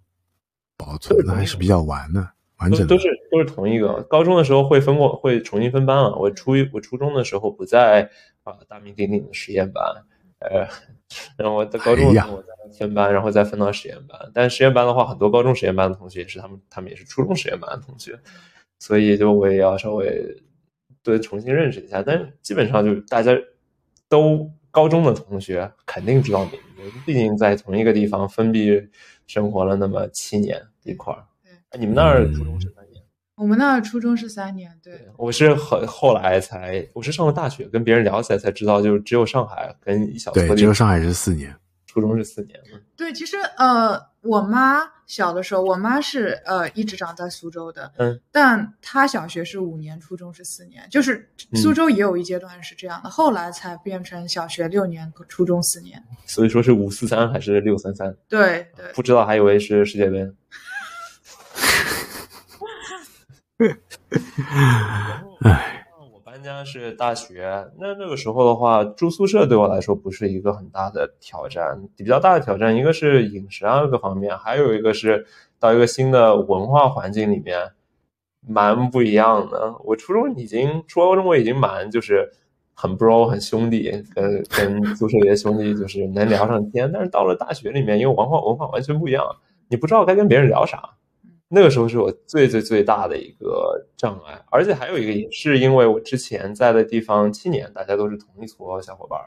[0.77, 2.21] 保存的还是比较完的、
[2.59, 2.87] 完整的。
[2.87, 4.01] 都都是都是同一个。
[4.05, 6.15] 高中的时候会分过，会重新分班啊。
[6.15, 8.09] 我初一我初中的时候不在
[8.45, 9.83] 啊、大名鼎鼎的实验班，
[10.39, 10.69] 呃，
[11.37, 12.49] 然后我在高中的时候我在
[12.79, 14.19] 分班，然后再分到实验班。
[14.35, 18.19] 但实验班的话，很多高中实验班的同学也是他们，他们也是初中实验班的同学，
[18.79, 20.37] 所以就我也要稍微
[21.03, 22.03] 对重新认识一下。
[22.03, 23.33] 但是基本上就是大家
[24.09, 28.89] 都高中的同学肯定知道名字，毕竟在同一个地方封闭
[29.27, 31.25] 生活了那么七年一块儿。
[31.79, 32.86] 你们那儿初中是三年？
[33.37, 41.55] 我们那儿初中是三年，对，我是很后来才，我是上了大学，跟别人聊起来才知道，就是只有上海跟一小撮对，地只有上海是四年。
[41.87, 42.79] 初中是四年嘛。
[42.95, 56.03] 对，其实呃，我妈小的时候，我妈是呃一直长在苏州的，嗯，但她小学是五年，初中是四年，就是苏州也有一阶段是这样的，后来才变成小学六年，初中四年。
[56.25, 58.15] 所以说是五四三还是六三三？
[58.29, 60.27] 对对，不知道，还以为是世界杯。
[65.41, 71.89] 唉，我搬家是大学，那那个时候的话，住宿舍对我来说不是一个很大的挑战。
[71.97, 75.25] 比较大的挑战，一个是饮食啊各方面，还有一个是
[75.59, 77.73] 到一个新的文化环境里面，
[78.47, 79.75] 蛮不一样的。
[79.85, 82.31] 我初中已经，初高中我已经蛮就是
[82.75, 86.93] 很 bro 很兄弟，跟跟宿舍里的兄弟就是能聊上天。
[86.93, 89.25] 但是到了大学里面，因为文化文化完全不一样，
[89.69, 90.91] 你不知道该跟别人聊啥。
[91.49, 99.21] 那个时候是我最最最大的一个障碍，而且还有一个也是因为我之前在的地方七年，大家都是同一撮小伙伴，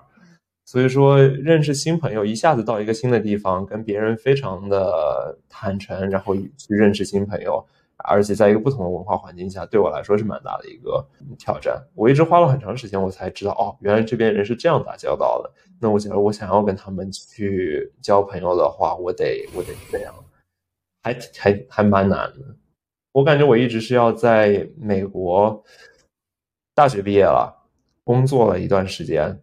[0.66, 7.66] 所以说认识新朋友，一下子到一个新的地方，跟别人非常的坦诚，然后去认识新朋友，
[8.04, 11.08] 而且在一个不同的文化环境下，对我来说是蛮大的一个
[11.38, 11.82] 挑战。
[11.96, 15.50] 我一直花了很长时间，我才知道哦，原来这边人是这样打交道的。
[15.80, 20.14] 那我觉得我想要跟他们去交朋友的话，我得我得这样。
[21.02, 22.56] 还还还蛮难的，
[23.14, 25.64] 我感觉我一直是要在美国
[26.76, 27.56] 大学毕业了，
[28.04, 29.42] 工作了一段时间，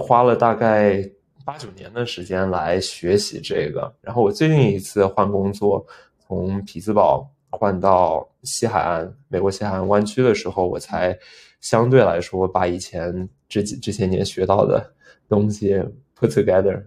[0.00, 1.08] 花了大概
[1.44, 3.94] 八九年的时间来学习这个。
[4.00, 5.86] 然后我最近一次换工作，
[6.26, 11.16] 从匹兹堡换到西海岸，美国西海岸湾区的时候，我才
[11.60, 14.94] 相对来说把以前这几这些年学到的
[15.28, 15.74] 东西
[16.18, 16.82] put together，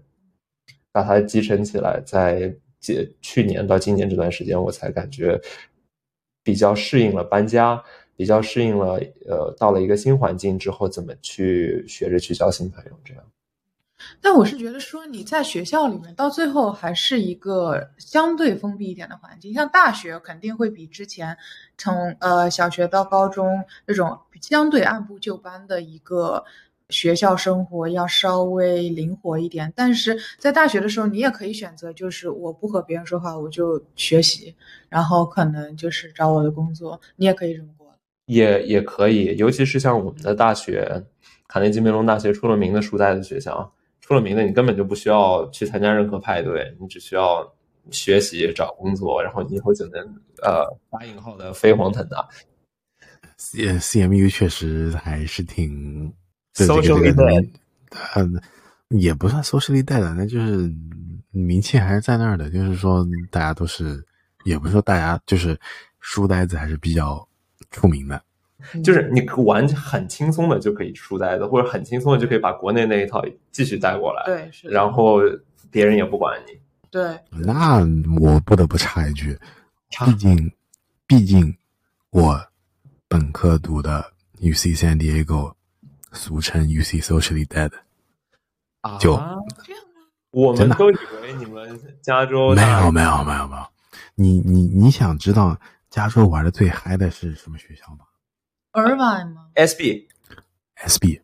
[0.91, 2.51] 把它集成起来，在。
[2.81, 5.39] 这去年到今年这段时间，我才感觉
[6.43, 7.83] 比较适应了搬家，
[8.15, 13.23] 比较适应了呃，到了一个新环境之后，怎么去学着去交新朋友这样。
[14.21, 21.37] 但我是觉得说你在学校里面到最后还是一个相对封闭一点的环境，像大学肯定会比之前
[21.77, 26.45] 从呃小学到高中那种相对按部就班的一个。
[26.89, 34.55] 学校生活要稍微灵活一点，但是在大学的时候，你也可以选择，就是我不和别人说话，我就学习，
[34.89, 37.87] 然后可能就是找我的工作，你也可以这么过。
[38.25, 41.03] 也也可以，尤其是像我们的大学，
[41.47, 43.71] 卡内基梅隆大学出了名的书呆子学校，
[44.01, 47.47] 出了名的，你根本就不需要去参加任何派对，你只需要
[47.91, 50.01] 学习、找工作，然后你以后就能
[50.43, 52.27] 呃打引号的飞黄腾达。
[53.37, 56.11] C CMU 确实还是挺。
[56.65, 57.49] Socially dead，
[58.13, 58.27] 呃，
[58.89, 60.71] 也不算 socially dead，那就是
[61.31, 62.49] 名气还是在那儿的。
[62.49, 64.03] 就是说，大家都是，
[64.45, 65.59] 也不是说大家就是
[65.99, 67.27] 书呆子还是比较
[67.71, 68.21] 出名的。
[68.83, 74.23] 就是你玩很轻松的就可以书呆子，或者很轻松的就可以把国内那一套继续带过来。
[74.25, 74.67] 对，是。
[74.67, 75.19] 然后
[75.71, 76.59] 别人也不管你。
[76.91, 77.17] 对。
[77.29, 77.79] 那
[78.19, 79.37] 我不得不插一句，
[80.05, 80.51] 毕竟，
[81.07, 81.55] 毕竟
[82.09, 82.37] 我
[83.07, 84.05] 本科读的
[84.41, 85.53] UC San Diego。
[86.11, 87.71] 俗称 UC Socially Dead。
[88.81, 90.01] 啊就这样吗？
[90.31, 93.65] 我们都以为你们加州没有没有没有没有，
[94.15, 95.57] 你你你想知道
[95.89, 98.05] 加州玩的最嗨的是什么学校吗
[98.73, 101.21] Irvine 吗？SB，？SB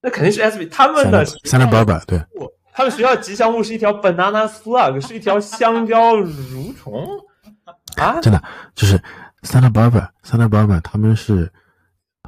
[0.00, 2.24] 那肯定是 SB，他们的 Santa Barbara 对，
[2.72, 7.06] 他们学校吉祥物是一条 banana slug，是一条香蕉蠕虫
[7.96, 8.18] 啊！
[8.22, 8.42] 真的
[8.74, 8.96] 就是
[9.42, 11.52] Santa Barbara Santa Barbara 他们是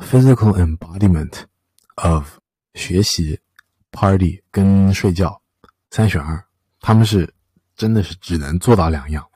[0.02, 1.44] physical embodiment
[1.96, 2.38] of
[2.74, 3.38] 学习、
[3.90, 5.40] party 跟睡觉
[5.90, 6.42] 三选二，
[6.80, 7.32] 他们是
[7.76, 9.26] 真的是只能做到两样。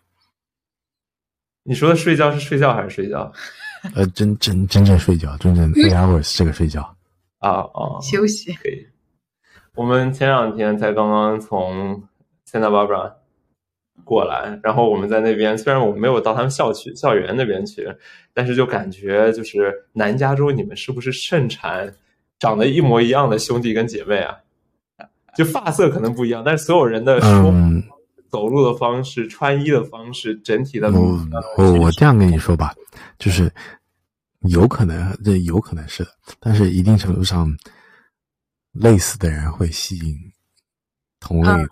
[1.63, 3.33] 你说的睡觉是睡觉还是睡觉
[3.95, 6.83] 呃，真真真正睡觉，真正 eight hours 这个睡觉，
[7.39, 7.99] 啊哦？
[8.03, 8.53] 休息。
[8.55, 8.87] 可以。
[9.75, 12.03] 我们前两天才刚刚从
[12.51, 13.15] Santa Barbara
[14.05, 17.89] 过来，然后我们在那边，虽然我们没有到他们校区校园那边去，
[18.33, 21.93] 但是就感觉就是南加州你们是不是盛产
[22.39, 24.37] 长得一模一样的兄弟跟姐妹啊？
[25.37, 27.83] 就发色可能不一样，但是所有人的说、嗯，
[28.31, 31.29] 走路的方式、穿衣的方式、整体的我
[31.59, 32.75] 我我这样跟你说吧，
[33.19, 33.53] 就是
[34.41, 37.55] 有可能这有可能是的，但是一定程度上，
[38.73, 40.17] 类似的人会吸引
[41.21, 41.69] 同类，嗯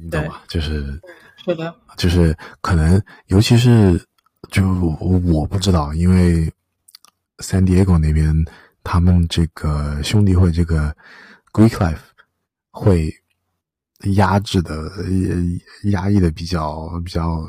[0.00, 0.42] 你懂吗？
[0.46, 1.00] 就是
[1.96, 4.00] 就是可能，尤其是
[4.50, 4.66] 就
[5.24, 6.46] 我不知道，因为
[7.38, 8.34] San Diego 那边
[8.82, 10.94] 他们这个兄弟会这个
[11.52, 11.98] Greek Life
[12.70, 13.12] 会
[14.14, 14.90] 压制的
[15.84, 17.40] 压抑的比较比较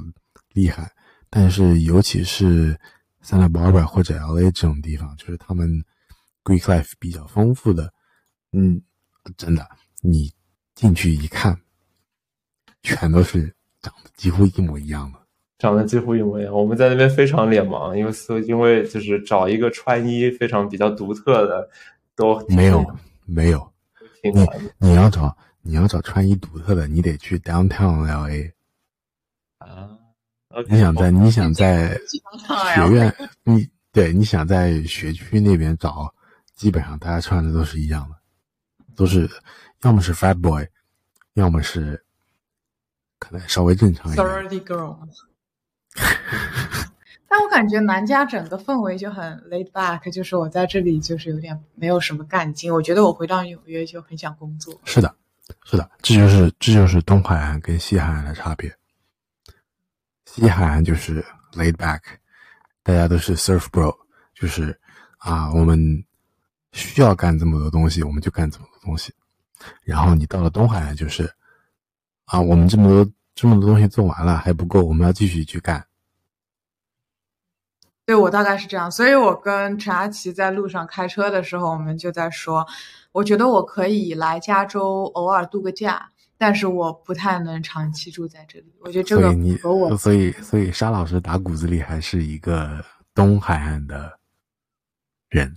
[0.54, 0.92] 厉害，
[1.30, 2.80] 但是尤其是
[3.24, 5.70] Santa Barbara 或者 LA 这种地方，就是他们
[6.44, 7.94] Greek Life 比较丰富的，
[8.52, 8.82] 嗯，
[9.38, 9.70] 真的，
[10.02, 10.34] 你
[10.74, 11.60] 进去一看，
[12.82, 15.20] 全都是长得几乎一模一样的。
[15.58, 16.54] 长得几乎一模一样。
[16.54, 21.70] 我们在那边非常脸盲，因为所因为就是找一个穿衣非常比较独特的，
[22.16, 22.86] 都没有，
[23.26, 23.72] 没有，
[24.24, 28.52] 你你要找你要找穿衣独特的，你得去 Downtown LA。
[29.58, 29.90] 啊。
[30.68, 31.96] 你想在你想在
[32.48, 33.14] 哎学院，
[33.44, 36.12] 你对你想在学区那边找，
[36.56, 38.16] 基本上大家穿的都是一样的，
[38.96, 39.30] 都是
[39.84, 40.66] 要么是 fat boy，
[41.36, 42.04] 要么是
[43.30, 44.26] 可能稍微正常一点。
[44.26, 44.98] sorority girl。
[47.32, 52.74] 但我感觉南加整个氛围就很 laid back，就是我在这里就是有点没有什么干劲。
[52.74, 54.82] 我觉得我回到纽约就很想工作。
[54.84, 55.14] 是的，
[55.64, 58.76] 是的，这就是这就是东海岸跟西海岸的差别。
[60.26, 61.24] 西海岸就是
[61.54, 62.02] laid back，
[62.82, 63.96] 大家都是 surf bro，
[64.34, 64.80] 就是
[65.20, 66.04] 啊，我们
[66.72, 69.14] 需要干这么多东西，我们就干这么多东西。
[69.84, 71.32] 然后你到了东海岸，就是
[72.26, 75.86] 啊，我们这么多这么多东西做完了还不够，我们要继续去干。
[78.06, 82.68] 对我大概是这样，所以我跟陈阿奇在路上开车的时候，我们就在说，
[83.14, 88.76] 我觉得我可以来加州偶尔度个假，但是我不太能长期住在这里。
[88.82, 92.84] 我觉得这个你和我，所以所以沙老师打骨子里还是一个
[93.16, 94.20] 东海岸的
[95.30, 95.56] 人，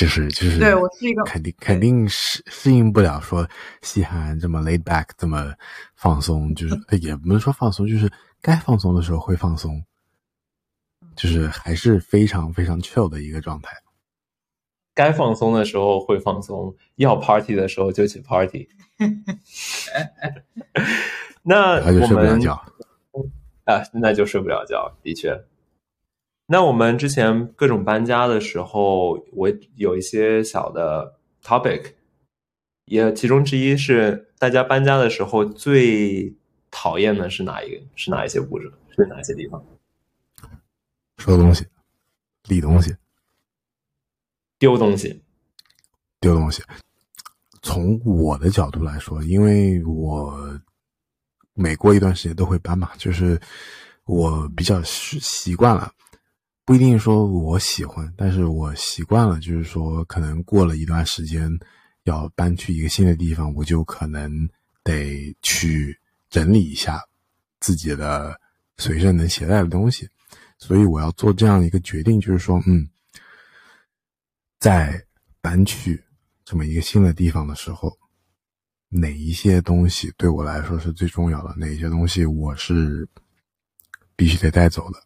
[0.00, 3.46] 就是就是对我是一个肯定肯定适适应不了说
[3.82, 5.52] 西海岸这么 laid back 这么
[5.94, 9.84] 放松，就是也不能说放松，就是该放松的时候会放松，
[11.14, 13.76] 就是还是非常非常 chill 的一个状态。
[14.94, 18.70] 该放松的时候会放松，要 party 的时候就去 party。
[21.42, 22.54] 那然后就我们睡不了觉。
[23.64, 25.38] 啊，那就睡不了觉，的确。
[26.52, 31.92] 那我们之前各种搬家的时候，我有一些小的 topic，
[32.86, 36.34] 也其中之一是大家搬家的时候最
[36.68, 37.80] 讨厌的是哪一个？
[37.94, 38.64] 是哪一些步骤？
[38.96, 39.64] 是哪些地方？
[41.18, 41.64] 收东西，
[42.48, 42.96] 理东西，
[44.58, 45.22] 丢东西。
[46.18, 46.64] 丢东西。
[47.62, 50.60] 从我的角度来说，因为我
[51.54, 53.40] 每过一段时间都会搬嘛，就是
[54.04, 55.92] 我比较习习惯了，
[56.70, 61.50] 不一定说我喜欢，但是我习惯了，就是说可能过了一段时间
[62.04, 64.48] 要搬去一个新的地方，我就可能
[64.84, 65.98] 得去
[66.28, 67.02] 整理一下
[67.58, 68.40] 自己的
[68.78, 70.08] 随身能携带的东西，
[70.58, 72.88] 所以我要做这样一个决定，就是说，嗯，
[74.60, 75.04] 在
[75.40, 76.00] 搬去
[76.44, 77.98] 这么一个新的地方的时候，
[78.88, 81.52] 哪一些东西对我来说是最重要的？
[81.56, 83.08] 哪些东西我是
[84.14, 85.02] 必须得带走的？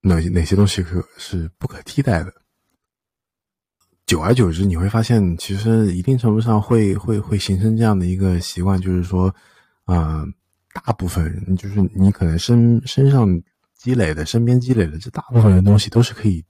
[0.00, 2.32] 哪哪些东西可是不可替代的？
[4.06, 9.34] 久而久之，你会发现，其实一定程度上会会会形成这样的一个习惯，就是说，
[9.84, 10.24] 呃，
[10.72, 13.28] 大部分人就是你可能身身上
[13.76, 16.42] 积累的、身边积累的这大部分的东西都是可以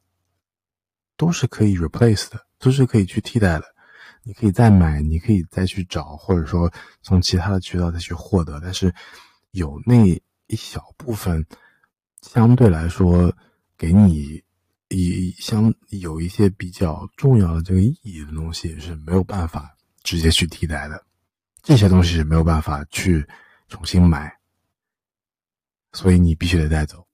[1.17, 3.65] 都是可以 replace 的，都是可以去替代的。
[4.23, 6.73] 你可以再买，你可以再去找，或者说
[7.03, 8.61] 从其他的渠道再去获得。
[8.63, 8.95] 但是
[9.51, 10.07] 有那
[10.47, 11.45] 一小部分，
[12.23, 13.35] 相对来说
[13.77, 14.43] 给你
[14.89, 21.05] 以相有一些比较重要的这个意义的东西是没有办法直接去替代的。
[21.63, 23.27] 这些东西是没有办法去
[23.69, 24.39] 重新买，
[25.93, 27.07] 所以你必须得带走。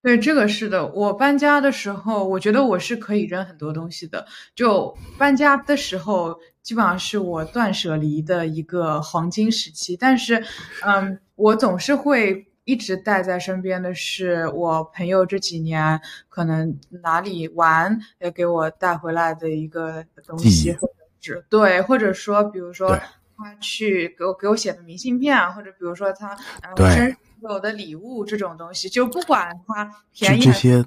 [0.00, 0.86] 对，这个是的。
[0.86, 4.26] 我搬家的时候，我觉得我是可以扔很多东西的。
[4.54, 9.96] 就搬家的时候，基本上是我断舍离的一个黄金时期。
[9.96, 10.44] 但是，
[10.82, 22.98] 嗯，我总是会一直带在身边的是我朋友这几年可能哪里玩也给我带回来的一个东西，或者是对，或者说，比如说
[23.36, 26.36] 他去给我给我写的明信片，或者比如说他
[26.76, 27.16] 对。
[27.42, 30.86] 有的礼物这种东西，就不管它便宜，这些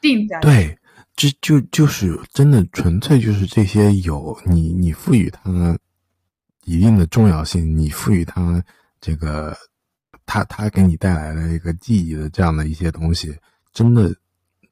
[0.00, 0.78] 定价对，
[1.16, 5.76] 这就就是真的纯粹就是这些有你你赋予它
[6.62, 8.62] 一定的重要性，你赋予它
[9.00, 9.52] 这个
[10.24, 13.36] 它它给你带来的一个记忆的这样的一些东西，
[13.72, 14.14] 真的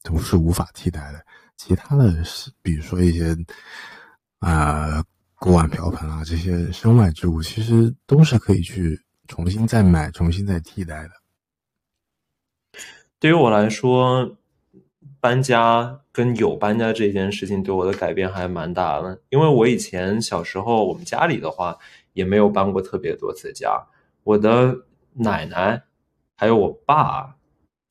[0.03, 1.24] 都是无法替代的。
[1.57, 3.36] 其他的是，比如说一些
[4.40, 5.05] 啊
[5.36, 11.11] 锅碗瓢盆啊这些身外之物，其实都是可以去重新再买、重新再替代的。
[13.20, 14.36] 对于我来说，
[15.20, 19.18] 搬家跟有搬家这件事情对我的改变还蛮大的。
[19.30, 21.78] 因为我以前小时候，我们家里的话
[22.12, 23.80] 也没有搬过特别多次家。
[24.24, 24.76] 我的
[25.15, 25.83] 奶奶
[26.37, 27.37] 还有我爸，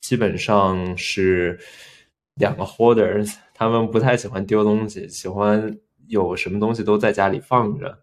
[0.00, 1.58] 基本上是
[2.36, 7.98] 两个 hoarders，他们不太喜欢丢东西，喜欢有什么东西都在家里放着，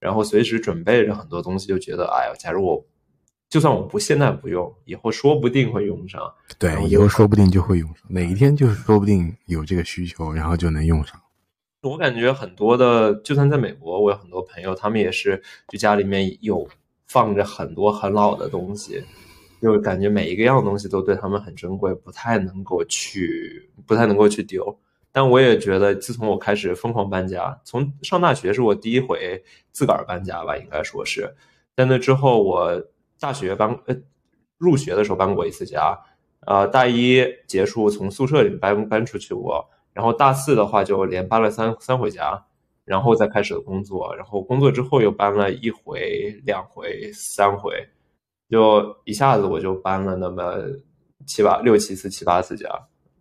[0.00, 2.84] 然后随时准备着很多东西，就觉得哎呀，假如我。
[3.50, 6.22] 就算我不现在不用，以后说不定会用上。
[6.58, 8.02] 对，以后说不定就会用上。
[8.08, 11.20] 哪一天就是说不定有这个需求，然后就能用上。
[11.82, 16.66] 我感觉很多的，就算在美国，我有很多朋友，他们也是就家里面有
[17.12, 19.04] 放着很多很老的东西，
[19.60, 24.78] 就感觉每一个样东西都对他们很珍贵，不太能够去，不太能够去丢。
[25.12, 31.34] 但我也觉得，自从我开始疯狂搬家，从上大学是我第一回自个儿搬家吧，应该说是，
[31.76, 32.82] 在那之后我。
[33.22, 33.96] 大学搬呃，
[34.58, 35.96] 入学的时候搬过一次家，
[36.40, 42.44] 呃，大一结束从宿舍里搬搬出去过，然后大四的话就连搬了三三回家，
[42.92, 47.72] 然后再开始工作，然后工作之后又搬了一回、两回、三回，
[48.50, 50.58] 就一下子我就搬了那么
[51.26, 52.68] 七八六七次、七八次家。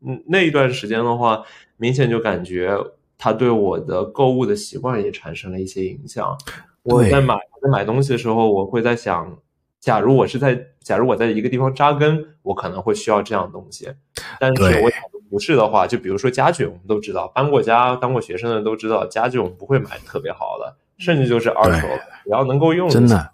[0.05, 1.41] 嗯，那一段时间的话，
[1.77, 2.77] 明显就感觉
[3.17, 6.37] 他对我的购物的习惯也产生了一些影响。
[6.83, 9.39] 我在买在买东西的时候，我会在想。
[9.79, 13.91] 假如我是在，假如我在一个地方扎根，我可能会需要这样的东西。
[14.39, 21.87] 但是我假如不是的话，就比如说家具，我们都知道，搬过家、当过学生的都知道，家具我们不会买特别好的，甚至就是二手，
[22.23, 22.89] 只要能够用。
[22.89, 23.31] 真的，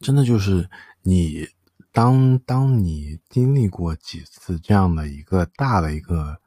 [0.00, 0.68] 真的就是
[1.02, 1.46] 你
[1.92, 6.38] 当当你经历过几次这样的一个大的一个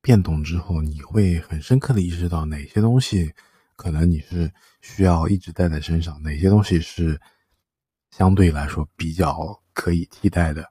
[0.00, 3.32] 变动之后，你会很深刻的意识到哪些东西
[3.76, 7.20] 可能你是需要一直带在身上，哪些东西是。
[8.14, 10.68] 相对来说比较可以替代的，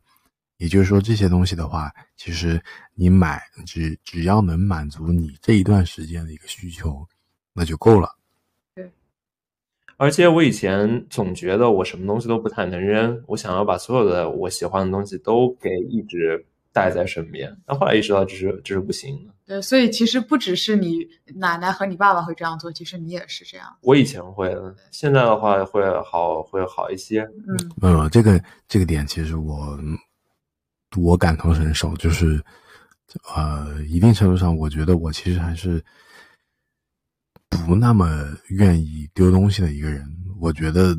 [0.62, 2.62] 也就是说这些东西的话，其实
[2.93, 7.03] 你买只只要能满足你这一段时间的一个需求，
[7.51, 8.16] 那就够了。
[8.76, 8.91] 对。
[9.97, 17.57] 而且我以前总觉得我什么东西都不太能扔，我想要把所有的我喜欢的东西都给一直带在身边。
[17.66, 19.34] 但后来意识到这是这是不行的。
[19.47, 23.66] 对，所以其实不只是你奶奶和你爸爸会这样做，其实你也是这样。
[23.82, 24.55] 我以前会，
[24.91, 27.22] 现在的话会好，会好一些。
[27.47, 29.76] 嗯，没有这个这个点，其实我
[30.98, 32.44] 我感同身受，就是
[33.36, 35.84] 呃，一定程度上，我觉得我其实还是
[37.50, 38.08] 不那么
[38.50, 40.06] 愿意丢东西的一个人。
[40.39, 40.98] 我觉得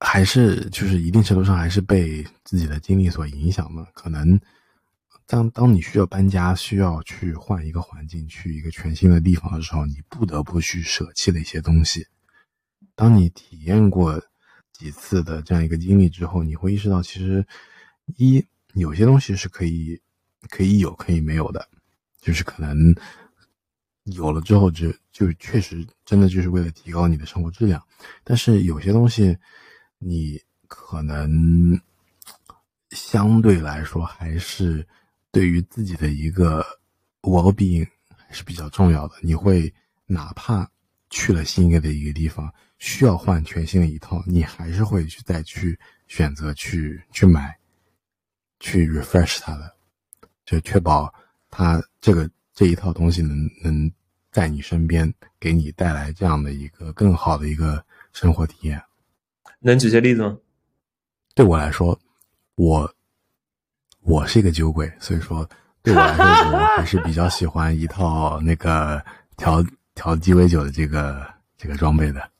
[0.00, 4.40] 还是就是一定程度上还是被自己的经历所影响的，可能。
[5.28, 12.06] 当当你需要搬家，需要去换一个环境，去一个全新的地方的时候，你不得不去舍弃的一些东西。
[12.94, 14.22] 当你体验过
[14.72, 17.44] 几次的这样一个经历之后，你会意识到，其实
[18.16, 18.44] 一
[18.74, 20.00] 有些东西是可以
[20.48, 21.68] 可以有，可以没有的，
[22.20, 22.94] 就是可能
[24.04, 27.82] 有了之后，就就确实真的就是为了提高你的生活质量。
[28.24, 29.36] 但是有些东西，
[29.98, 31.80] 你可能
[32.90, 34.86] 相对来说还是。
[35.32, 36.64] 对于自己的一个
[37.20, 39.16] well-being 还是比较重要的。
[39.20, 39.70] 你会
[40.06, 40.66] 哪怕
[41.10, 45.78] 去了新的一个地方，需要换全新的一套，你还是会去再去
[46.08, 47.54] 选择去去买，
[48.60, 49.74] 去 refresh 它的，
[50.44, 51.12] 就确保
[51.50, 53.90] 它这个这一套东西能能
[54.30, 58.82] 在你身边给你带来这样的一个更好的一个生活体验。
[59.60, 60.36] 能举些例子吗？
[61.34, 61.98] 对我来说，
[62.54, 62.94] 我
[64.00, 65.48] 我是一个酒鬼，所以说
[65.82, 69.04] 对我来说，我还是比较喜欢一套那个
[69.36, 71.26] 调调鸡尾酒的这个
[71.58, 72.30] 这个装备的。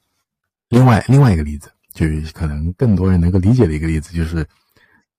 [0.69, 4.47] 另外，另外一个例子，就是可能更多人能够理解的一个例子，就是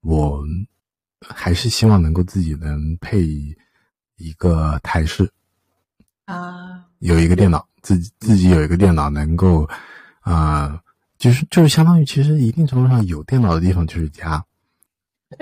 [0.02, 0.44] 我
[1.22, 3.26] 还是希望能够自己能配
[4.18, 5.30] 一个台式
[6.26, 9.70] 啊，有一个电脑，自己自己有一个电脑，能够
[10.22, 10.82] 啊。
[11.18, 14.46] 就是就是相当于，其实一定程度上有电脑的地方就是家。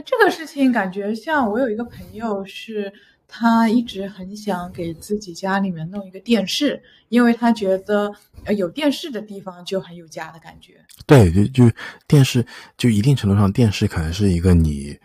[0.05, 2.93] 这个事情感觉像我有一个朋友，是
[3.27, 8.09] 他一直很想给自己家里面弄一个电视，因为他觉得
[8.45, 10.75] 呃有电视的地方就很有家的感觉。
[11.05, 11.75] 对，就就
[12.07, 12.47] 电视，
[12.77, 14.97] 就一定程度上电视可能是一个你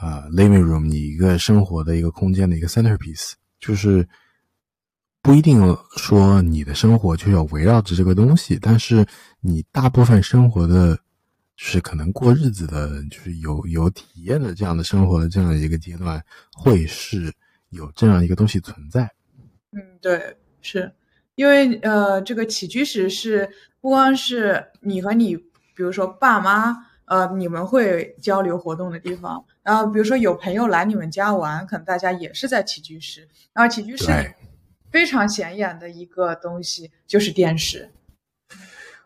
[0.00, 4.08] 啊 living room 你一个生活的一个空间的一个 centerpiece，就是。
[5.22, 9.06] 不一定说你的生活就要围绕着这个东西，但是
[9.42, 10.96] 你大部分生活的，
[11.54, 16.24] 就是可能过日子的，就是有有体验的这样的生活的这样一个阶段，
[16.54, 17.30] 会是
[17.68, 19.02] 有这样一个东西存在。
[19.72, 20.90] 嗯，对，是
[21.34, 23.46] 因为呃，这个起居室是
[23.82, 26.74] 不光是你和你，比如说爸妈，
[27.10, 34.06] 呃，你们会交流活动的地方，然后比如说有朋友来你们家玩，可能大家也是在起居室，然后起居室。
[34.92, 37.90] 非常显眼的一个东西就是电视。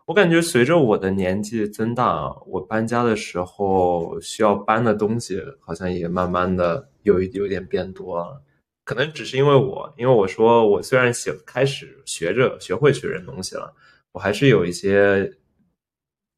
[0.06, 8.42] 我感觉随着我的年纪增大，我搬家的时候需要搬的东西好像也慢慢的有一有点变多了。
[8.84, 13.74] 可能只是因为我，因为我说我虽然学开始学着学会去扔东西了，
[14.12, 15.34] 我还是有一些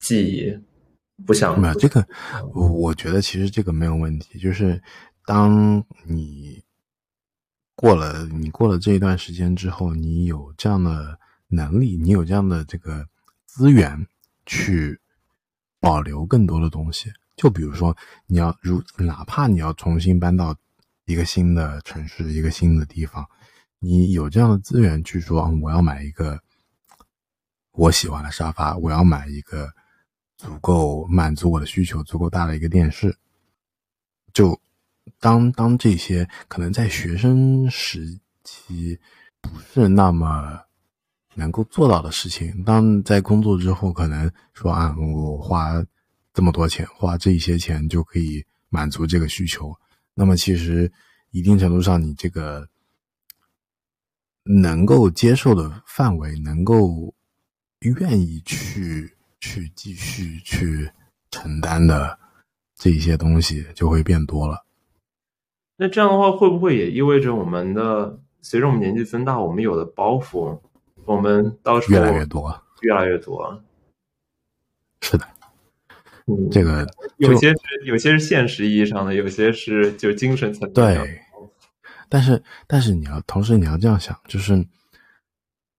[0.01, 0.57] 记忆
[1.25, 1.59] 不想。
[1.61, 2.07] 没有这个，
[2.53, 4.83] 我我觉得其实这个没有问题，就是
[5.25, 6.63] 当你。
[7.79, 13.07] 过了你过了这一段时间之后，你有这样的能力，你有这样的这个
[13.45, 14.07] 资源
[14.47, 14.99] 去
[15.79, 17.13] 保留更多的东西。
[17.37, 17.95] 就比如说，
[18.29, 20.57] 你要如哪怕你要重新搬到
[21.05, 23.27] 一个新的城市、一个新的地方，
[23.79, 26.41] 你有这样的资源去说，我要买一个
[27.73, 29.71] 我喜欢的沙发，我要买一个
[30.37, 33.17] 足够满足我的需求、足够大的一个电视，
[34.33, 34.61] 就。
[35.21, 38.99] 当当这些可能在学生时期
[39.41, 40.61] 不是那么
[41.35, 45.83] 能够做到的事情，当在工作之后，可能说啊，我花
[46.35, 49.73] 这么多钱，花这些钱就可以满足这个需求。
[50.13, 50.93] 那么其实
[51.31, 52.69] 一定程度上，你这个
[54.43, 57.15] 能够接受的范围，能够
[57.79, 59.16] 愿意去
[59.47, 60.91] 去继续去
[61.31, 62.19] 承担的
[62.75, 64.65] 这一些东西，就会变多了。
[65.77, 70.59] 那这样的话，会不会也意味着我们的随着我们年纪增大，我们有的包袱，
[71.05, 73.63] 我们到时候越来越多，越来越多。
[75.03, 75.25] 是的，
[76.27, 76.85] 嗯，这个
[77.19, 80.73] 有些是有些是现实意义上的，有些是就精神层面。
[80.73, 81.21] 对，
[82.09, 84.67] 但是但是你要同时你要这样想，就是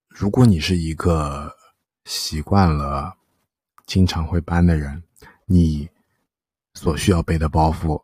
[0.08, 1.52] 如果你是一个
[2.06, 3.17] 习惯了
[3.88, 5.02] 经常会搬的人，
[5.46, 5.90] 你
[6.76, 8.00] 所需要背的包袱。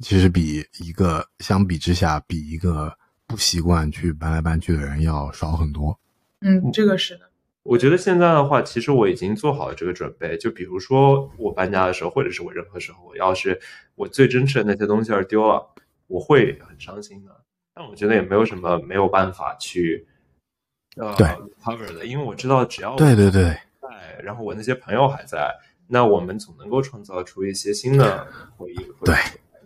[0.00, 2.96] 其实比一个相比之下，比一个
[3.26, 6.00] 不习惯去搬来搬去的人要少很多。
[6.40, 7.30] 嗯，这个是的。
[7.62, 10.38] 我觉得现在的话，其实我已经做好了这个准备。
[10.38, 13.60] 就比如说我搬家的时候，或者是我任何时候，我要是
[13.94, 15.62] 我最珍视的那些东西要是丢了，
[16.06, 17.44] 我会很伤心的。
[17.74, 20.06] 但我觉得也没有什么没有办法去
[20.96, 21.14] 呃
[21.62, 23.62] cover 的，因为我知道只要对对对在，
[24.22, 25.54] 然后我那些朋友还在，
[25.86, 28.26] 那我们总能够创造出一些新的
[28.56, 28.76] 回忆。
[29.04, 29.14] 对。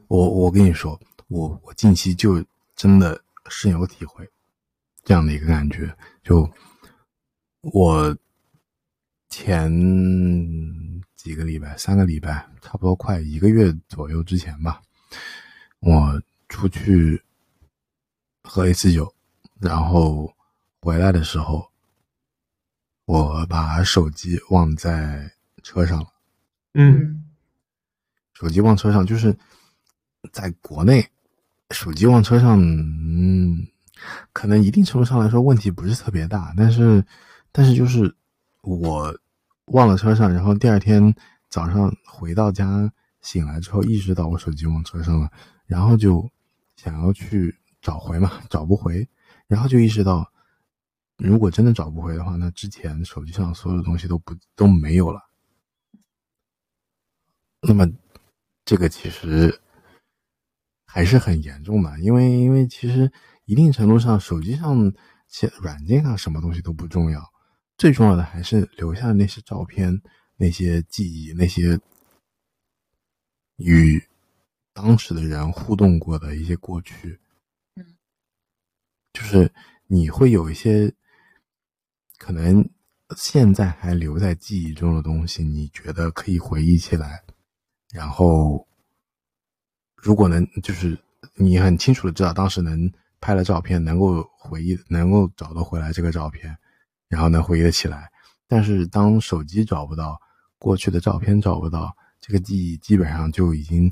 [0.06, 2.44] 我我跟你说，我我近期就
[2.76, 3.18] 真的
[3.48, 4.28] 深有体会，
[5.02, 5.92] 这样的一个感觉。
[6.22, 6.48] 就
[7.62, 8.14] 我
[9.30, 9.72] 前
[11.16, 14.82] 几个礼拜、三个礼拜，差不多快一个月左右之前吧，
[15.80, 17.20] 我出去
[18.42, 19.12] 喝一次酒，
[19.58, 20.32] 然后
[20.80, 21.66] 回来的时候，
[23.04, 25.32] 我把手机忘在
[25.62, 26.06] 车上了。
[26.74, 27.24] 嗯，
[28.32, 29.36] 手机忘车上就是。
[30.32, 31.06] 在国内，
[31.70, 33.68] 手机忘车上，嗯，
[34.32, 37.04] 可能一定程度上来说问题不是特别大，但是，
[37.52, 38.12] 但是就是
[38.62, 39.14] 我
[39.66, 41.14] 忘了车上，然后第二天
[41.50, 42.90] 早上回到家
[43.20, 45.30] 醒来之后，意识到我手机忘车上了，
[45.66, 46.26] 然后就
[46.74, 49.06] 想要去找回嘛，找不回，
[49.46, 50.26] 然后就意识到，
[51.16, 55.20] 如果真的找不回的话，那之前手机上所有的东西都不都没有了。
[57.60, 57.86] 那么，
[58.64, 59.60] 这个其实。
[60.86, 63.10] 还是很严重的，因为因为其实
[63.46, 64.94] 一定程度上，手机上、
[65.26, 67.32] 且软件上什么东西都不重要，
[67.76, 70.00] 最重要的还是留下的那些照片、
[70.36, 71.80] 那些记忆、那些
[73.56, 74.00] 与
[74.72, 77.18] 当时的人互动过的一些过去。
[77.74, 77.96] 嗯，
[79.12, 79.52] 就是
[79.88, 80.94] 你会有一些
[82.24, 82.66] 可能
[83.14, 87.22] 现在还留在记忆中的东西，你觉得可以回忆起来，
[87.92, 88.66] 然后
[89.94, 90.98] 如果能就是
[91.34, 92.90] 你很清楚的知道当时能。
[93.20, 96.54] 拍了照片，能够回忆，能够找得回来这个照片，
[97.08, 98.12] 然后能回忆得起来。
[98.46, 100.20] 但是当手机找不到，
[100.58, 103.90] 过去的照片找不到，这个记忆基本上就已经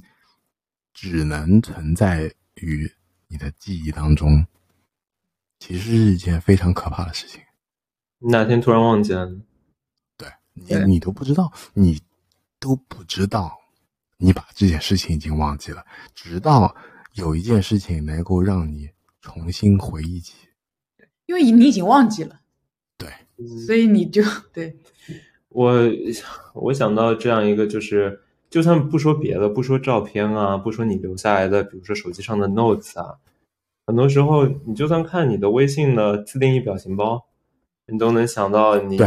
[0.93, 2.93] 只能存在于
[3.27, 4.47] 你的记忆当中。
[5.59, 7.41] 其实是一件非常可怕的事情。
[8.31, 9.31] 哪天突然忘记了？
[10.17, 12.01] 对你，你都不知道，你
[12.59, 13.59] 都不知道，
[14.17, 15.85] 你把这件事情已经忘记了，
[16.15, 16.75] 直到
[17.15, 18.91] 有一件事情能够让你。
[19.25, 20.35] 重新回忆起，
[21.27, 22.41] 因为你已经忘记了，
[22.99, 23.09] 对，
[23.65, 24.21] 所以你就
[24.53, 24.77] 对
[25.51, 25.81] 我，
[26.55, 28.21] 我想到这样一个，就是
[28.51, 33.15] 就算不说别的，不说照片啊，不说你留下来的，比如说手机上的 notes 啊，
[33.87, 37.25] 很多时候你就算看你的微信的自定义表情包，
[37.87, 38.99] 你都能想到你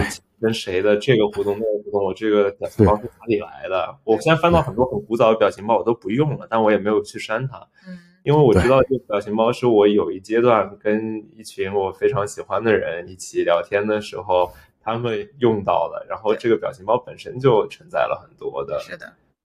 [0.42, 3.98] 跟谁的这个互动那个互动，我这个表情包是哪里来的？
[4.04, 7.58] 我现在翻到很多很古早的表情包，我都不用了，但我也没有去删它。
[7.88, 7.98] 嗯。
[8.24, 16.04] 因为我知道这个表情包是我有一阶段跟一群我非常喜欢的人一起聊天的时候，他们用到的。
[16.10, 18.82] 然后这个表情包本身就承载了很多的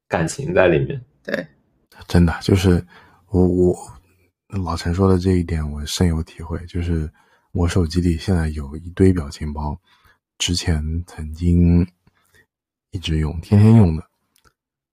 [0.09, 0.99] 感情在里面。
[1.23, 1.47] 对，
[2.09, 2.83] 真的就是
[3.31, 3.77] 我我
[4.65, 6.59] 老陈说的这一点我深有体会。
[6.65, 7.07] 就是
[7.53, 9.81] 我手机里现在有一堆表情包，
[10.39, 11.87] 之前曾经
[12.91, 14.09] 一直用，天天用的，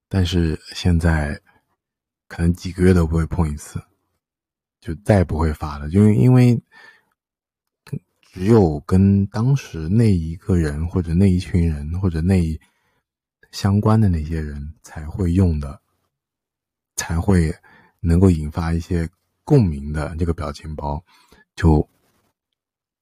[0.08, 1.42] 但是现在。
[2.30, 3.82] 可能几个月都不会碰一次，
[4.82, 5.88] 就再也不会发了。
[5.88, 6.62] 因为因为
[8.22, 12.60] 只有跟当时那一个人或者那一群人或者那一
[13.54, 15.82] 相关的那些人才会用的，
[16.98, 17.56] 才会
[18.02, 19.10] 能够引发一些
[19.46, 21.02] 共鸣的这个表情包，
[21.56, 21.88] 就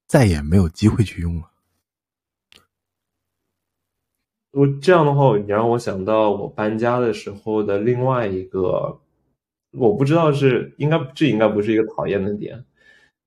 [0.08, 1.52] 再也没有机会去用了。
[4.52, 9.02] 我这样的话，你让我想到我搬家的时候的另外一个。
[9.78, 12.64] 我不知道是应该这应该不是一个讨厌的点，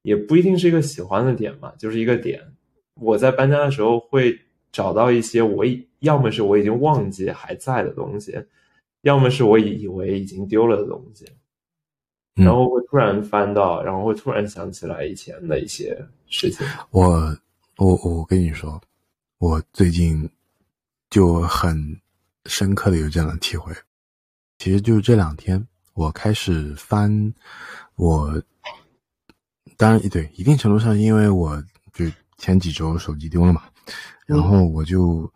[0.00, 2.42] 也不一定是一个喜欢的点吧，就是一个点。
[2.94, 4.40] 我在搬家的时候会
[4.72, 5.62] 找到一些我
[5.98, 8.42] 要么是我已经忘记还在的东西，
[9.02, 11.26] 要么是我以为已经丢了的东西，
[12.39, 15.98] 然后会突然翻到，然后会突然想起来以前的一些
[16.28, 16.66] 事情。
[16.90, 17.36] 我
[17.77, 18.81] 我我跟你说，
[19.39, 20.28] 我最近
[21.10, 22.01] 就很
[22.47, 23.74] 深刻的有这样的体会，
[24.59, 25.66] 其实就是这两天。
[25.94, 27.35] 我开始翻，
[27.97, 28.40] 我
[29.77, 31.60] 当然对一定程度上，因为我
[31.93, 32.05] 就
[32.36, 33.65] 前几周手机丢了嘛，
[34.24, 35.28] 然后我就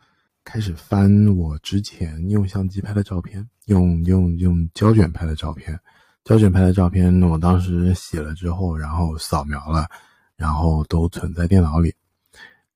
[0.44, 5.76] 开始翻我之前用相机拍的照片，用用用胶卷拍的照片，
[6.24, 9.88] 胶卷拍的照片，我当时洗了之后，然后扫描了，
[10.36, 11.94] 然后都存在电脑里，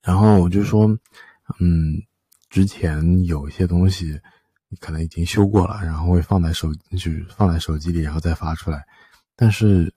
[0.02, 0.86] 然后我就说，
[1.60, 2.02] 嗯，
[2.51, 4.20] 之前有一些东西。
[4.81, 8.85] 可能已经修过了，然后会放在手，就是放在手机里，然后再发出来。
[9.36, 9.90] 但是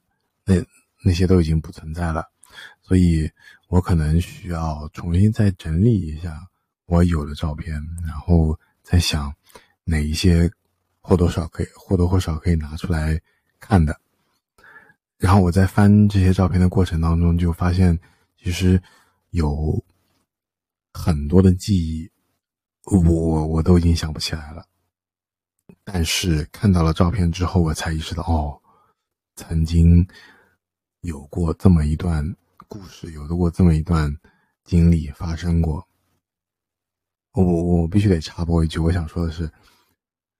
[0.45, 0.63] 那
[1.03, 2.23] 那些都已经不存在了，
[2.83, 3.29] 所以
[3.67, 6.39] 我可能需要重新再整理一下
[6.85, 7.73] 我有的照片，
[8.05, 9.33] 然后再想
[9.85, 10.49] 哪一些
[11.01, 13.19] 或多少可以或多或少可以拿出来
[13.59, 13.99] 看的。
[15.17, 17.99] 然后我在翻这些照片的过程当中，就发现
[18.37, 18.81] 其实
[19.31, 19.83] 有
[20.93, 22.09] 很多的记忆。
[22.85, 24.65] 我我都已经想不起来了，
[25.83, 28.59] 但是看到了照片之后，我才意识到，哦，
[29.35, 30.07] 曾经
[31.01, 32.25] 有过这么一段
[32.67, 34.11] 故事，有过这么一段
[34.63, 35.87] 经历发生过。
[37.33, 39.51] 我我我必须得插播一句，我想说的是，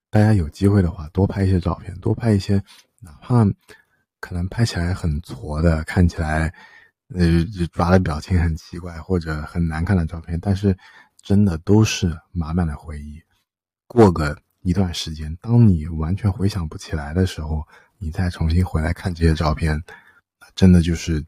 [0.10, 2.64] 大家有机会的话，多拍一些照片，多拍一些，
[2.99, 3.45] 哪怕
[4.19, 6.53] 可能拍起来很挫的，看起来
[7.09, 10.77] 呃抓的表情很奇怪或者很难看的照片，但是。
[11.21, 13.21] 真的都是满满的回忆。
[13.88, 17.67] 过个一段时间，当你完全回想不起来的时候，
[17.97, 19.84] 你再重新回来看这些照片，
[20.55, 21.23] 真的就是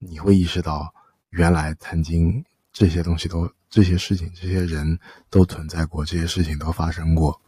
[0.00, 0.92] 你会意识到，
[1.30, 4.98] 原来曾经这些东西都、这些事情、这些人
[5.30, 7.40] 都存在过，这些事情都发生过，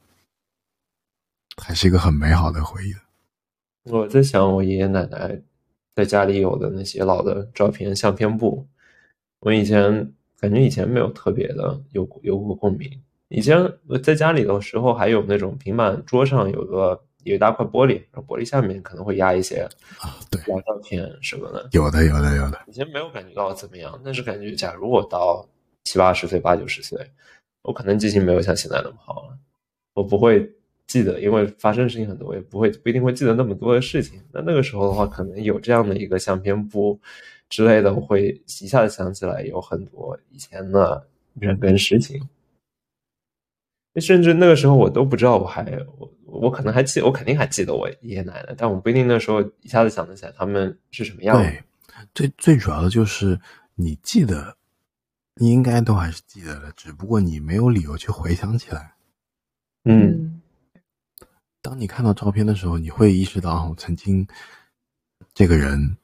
[1.61, 2.95] 还是一个很美好的回忆。
[3.87, 5.41] 我在想，我爷爷奶奶
[5.95, 8.67] 在家里有的那些老的照片、相片簿，
[9.41, 10.13] 我以前。
[10.39, 12.91] 感觉以前没有特别的有有过共鸣。
[13.29, 19.67] 以前我在家里的时候，还有那种平板桌上有个有一大块玻璃，然后玻璃下面可能会压一些
[19.99, 21.67] 啊，对，老照片什么的。
[21.73, 22.61] 有的，有的，有的。
[22.69, 25.49] 以前没有感觉到怎么样，但是感觉，假如我到
[25.85, 27.01] 七八十岁、八九十岁，
[27.63, 29.39] 我可能记性没有像现在那么好了，
[29.95, 30.53] 我不会
[30.87, 34.21] 记得，因为发生的事情很多，我也不会不一定会记得那么多的事情。
[34.33, 36.99] 那那个时候的话，可能有这样的一个相片簿
[37.49, 42.21] 之类的，我会一下子想起来有很多以前的人跟事情。
[43.97, 45.65] 甚至那个时候我都不知道，我还
[45.99, 51.37] 我我可能还记，我肯定还记得我爷爷奶奶，但我不一定那时候一下子想得起来他们是什么样。
[51.39, 51.63] 对，
[52.15, 53.41] 最最主要的就是
[53.75, 54.55] 你记得，
[55.37, 58.93] 你应该都还是记得的，只不过你没有理由去回想起来。
[59.85, 60.26] 嗯，
[61.67, 64.27] 当你看到照片的时候，你会意识到曾经
[65.35, 65.97] 这个人、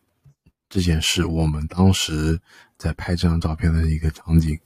[0.69, 2.41] 这件事，我们当时
[2.77, 4.59] 在拍这张照片的一个场景，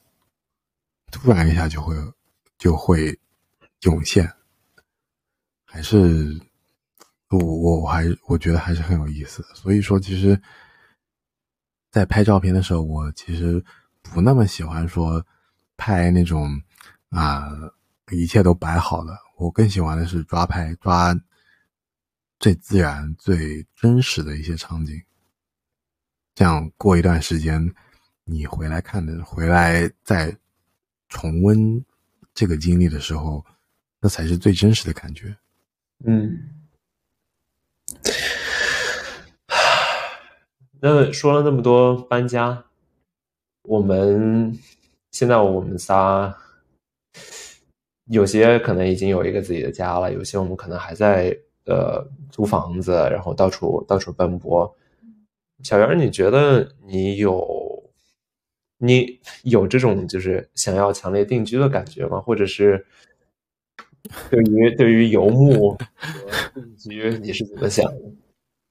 [1.13, 1.95] 突然一下就会。
[2.59, 3.21] 就会
[3.83, 4.33] 涌现，
[5.67, 6.41] 还是
[7.29, 9.43] 我我我还我觉得还是很有意思。
[9.55, 10.41] 所以说，其实，
[11.91, 13.63] 在拍照片的时候，我其实
[14.01, 15.23] 不那么喜欢说
[15.77, 16.51] 拍那种
[17.11, 17.47] 啊
[18.11, 19.26] 一切都摆好了。
[19.37, 21.19] 我更喜欢的是抓拍抓
[22.39, 25.03] 最自然、最真实的一些场景。
[26.35, 27.75] 这样过一段时间，
[28.25, 30.37] 你回来看的，回来再
[31.09, 31.85] 重温。
[32.35, 33.45] 这个经历的时候，
[34.01, 35.35] 那才是最真实的感觉。
[36.05, 36.51] 嗯，
[40.81, 42.67] 那说了那么多搬家，
[43.63, 44.59] 我们
[45.11, 46.37] 现在我们仨
[48.07, 54.77] 有些可能已经有一个自己的家了，有些我们可能还在呃租房子，然后到处到处奔波。
[55.63, 57.65] 小袁，你觉得你有？
[58.79, 62.21] 你有这种就是想要强烈定居的感觉吗？
[62.21, 62.87] 或者是
[64.29, 68.03] 对于对于游牧和定居你是怎么想的？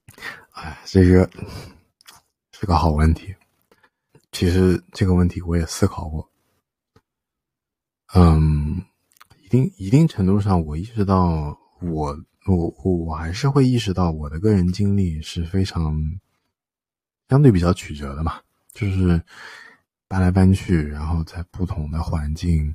[0.54, 1.28] 哎，这个
[2.52, 3.34] 是个好问题。
[4.30, 6.30] 其实这个问题我也思考过。
[8.14, 8.80] 嗯，
[9.46, 15.96] 一定一定程度上，我意识到我我我还是会意识到我的个人经历是非常
[17.28, 18.40] 相对比较曲折的嘛，
[18.74, 19.22] 就是。
[20.08, 22.72] 搬来搬去，然后在不同的环境，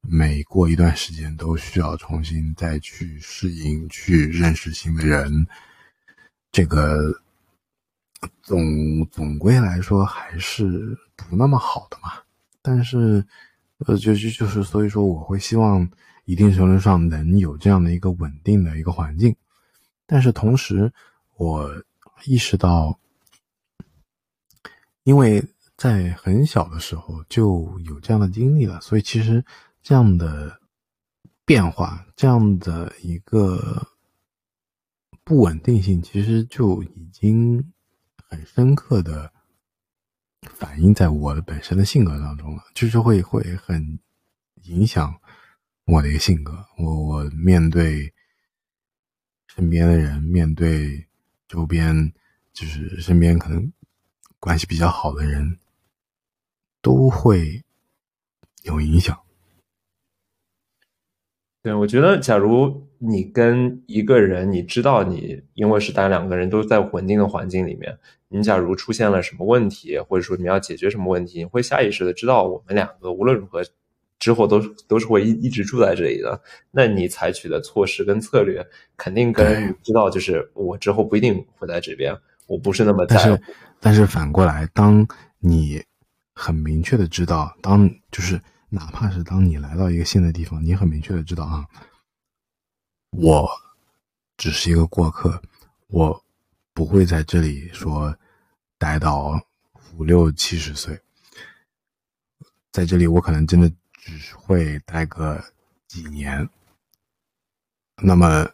[0.00, 5.46] 每过一段时间都需要重新再去适应、去认识新的人。
[6.50, 7.20] 这个
[8.42, 12.12] 总总归来说还是不那么好的嘛。
[12.62, 13.22] 但是，
[13.86, 15.86] 呃，就就就是，所以说我会希望
[16.30, 19.34] 一定程度上能有这样的一个稳定的一个环境。
[20.06, 20.92] 但是同时，
[21.36, 21.70] 我
[22.24, 22.98] 意识到，
[25.04, 25.44] 因为。
[25.80, 29.42] 在很小的时候就有这样的经历了，所以其实
[29.82, 30.60] 这样的
[31.46, 33.86] 变化，这样的一个
[35.24, 37.72] 不稳定性，其实就已经
[38.28, 39.32] 很深刻的
[40.42, 43.98] 反映在我的本身的性格当中了，就是会会很
[44.64, 45.18] 影响
[45.90, 46.52] 我的一个性格。
[46.78, 48.12] 我我面对
[49.48, 51.06] 身边的人，面对
[51.48, 52.12] 周边，
[52.52, 53.72] 就是身边可能
[54.38, 55.58] 关系比较好的人。
[56.82, 57.62] 都会
[58.62, 59.14] 有影响。
[61.62, 67.98] 对，我觉得，假如你跟一个人，你知道你因为是单两个人都在稳定的环境里面，
[68.28, 73.62] 你假如出现了什么问题，或者说你要解决什么问题，你会下意识的知道我们两个无论如何
[74.20, 76.40] 之后都都是会一一直住在这里的。
[76.70, 78.64] 那你采取的措施跟策略，
[78.96, 82.16] 肯定跟你知道就是我之后不一定会在这边，
[82.46, 83.22] 我不是那么在乎。
[83.24, 83.42] 但是，
[83.80, 85.04] 但是反过来，当
[85.40, 85.82] 你。
[86.32, 88.40] 很明确的知道，当就是
[88.70, 91.66] 哪怕是当你来到一个新的地方，你很明确的知道啊，
[93.10, 93.46] 我
[94.38, 95.38] 只是一个过客，
[95.88, 96.24] 我
[96.72, 98.16] 不会在这里说
[98.78, 99.38] 待到
[99.98, 100.98] 五六七十岁，
[102.72, 103.70] 在这里我可能真的
[104.00, 105.42] 只会待个
[105.86, 106.48] 几年。
[108.02, 108.48] 那么，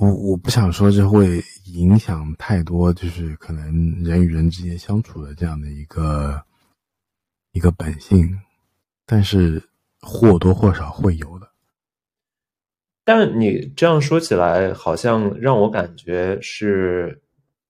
[0.00, 6.42] 我我不想说这会影响太多，就是可能人与人之间相处的这样的一个。
[7.52, 8.38] 一个本性，
[9.06, 9.60] 但是
[10.00, 11.50] 或多或少会有的。
[13.04, 17.20] 但你这样说起来，好像让我感觉是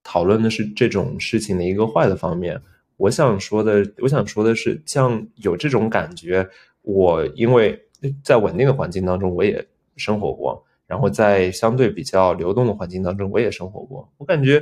[0.02, 2.60] 讨论的是这种事情的一个坏的方面。
[2.98, 6.46] 我想说的，我想说的是，像有这种感觉，
[6.82, 7.82] 我因为
[8.22, 9.66] 在稳定的环境当中我也
[9.96, 14.60] 生活过，然后在相对比较流动的环境当中我也生活过，我感觉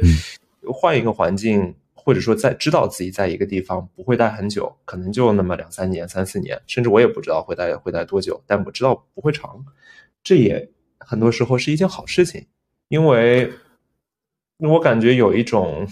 [0.73, 1.75] 换一个环境。
[1.99, 9.65] 或者说，在知道自己在一个地方不会待很久，可能就那么两三年、三四年，甚至我也不知道会待会待多久，但我知道不会长，
[10.23, 12.47] 这也很多时候是一件好事情，
[12.87, 13.53] 因为
[14.59, 15.85] 我感觉有一种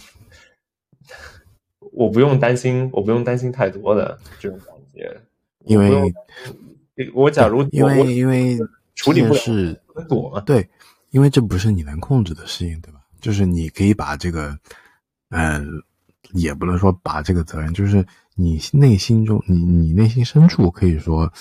[1.95, 5.21] 我不用担心，我不用担心太多的这种感觉。
[5.65, 6.13] 因为
[7.15, 8.59] 我假如因为因为
[8.95, 10.69] 处理不了是躲嘛，对，
[11.11, 13.01] 因为这不是你能控制的事情，对吧？
[13.21, 14.59] 就是你可以把这个，
[15.31, 15.65] 呃，
[16.33, 18.05] 也不能说把这个责任，就是
[18.35, 21.33] 你内心中，你你内心深处可以说，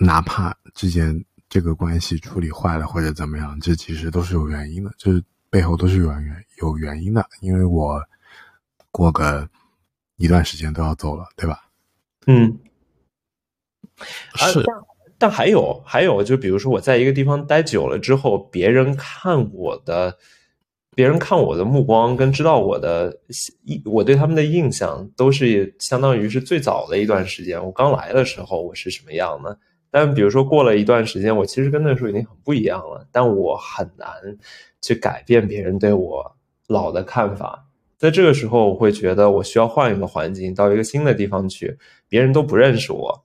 [0.00, 7.26] 哪怕之间这个关系处理坏了或者怎么样，这其实都是有原因的，就是背后都是有原有原因的。
[7.40, 8.00] 因为我
[8.90, 9.48] 过个
[10.16, 11.68] 一段时间都要走了，对吧？
[12.26, 12.58] 嗯，
[14.34, 14.62] 是。
[15.20, 20.16] 但还有还有，就比如说我在一个地方待久了之后，别人看我的，
[20.94, 23.18] 别人看我的目光跟知道我的
[23.64, 27.64] 印，我对他们的印象都是相当于是最早的一段时间。
[27.64, 29.58] 我刚来的时候我是什么样的？
[29.90, 33.04] 但比如说过了一段时间，我其实跟那时候已经很不一样了。
[33.10, 34.08] 但我很难
[34.80, 36.36] 去改变别人对我
[36.68, 37.67] 老的看法。
[37.98, 41.76] 在这个时候，我会觉得我需要换一个环境，到一个新的地方去，
[42.08, 43.24] 别人都不认识我。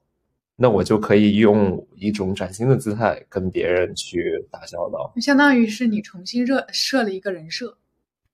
[0.55, 7.75] 那我就可以用一种崭新的姿态跟别人去打交道，相当于是你重新设设了一个人设。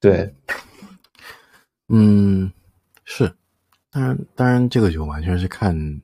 [0.02, 0.34] 对，
[1.88, 2.52] 嗯，
[3.06, 3.34] 是，
[3.90, 6.02] 当然，当然，这个就完全是看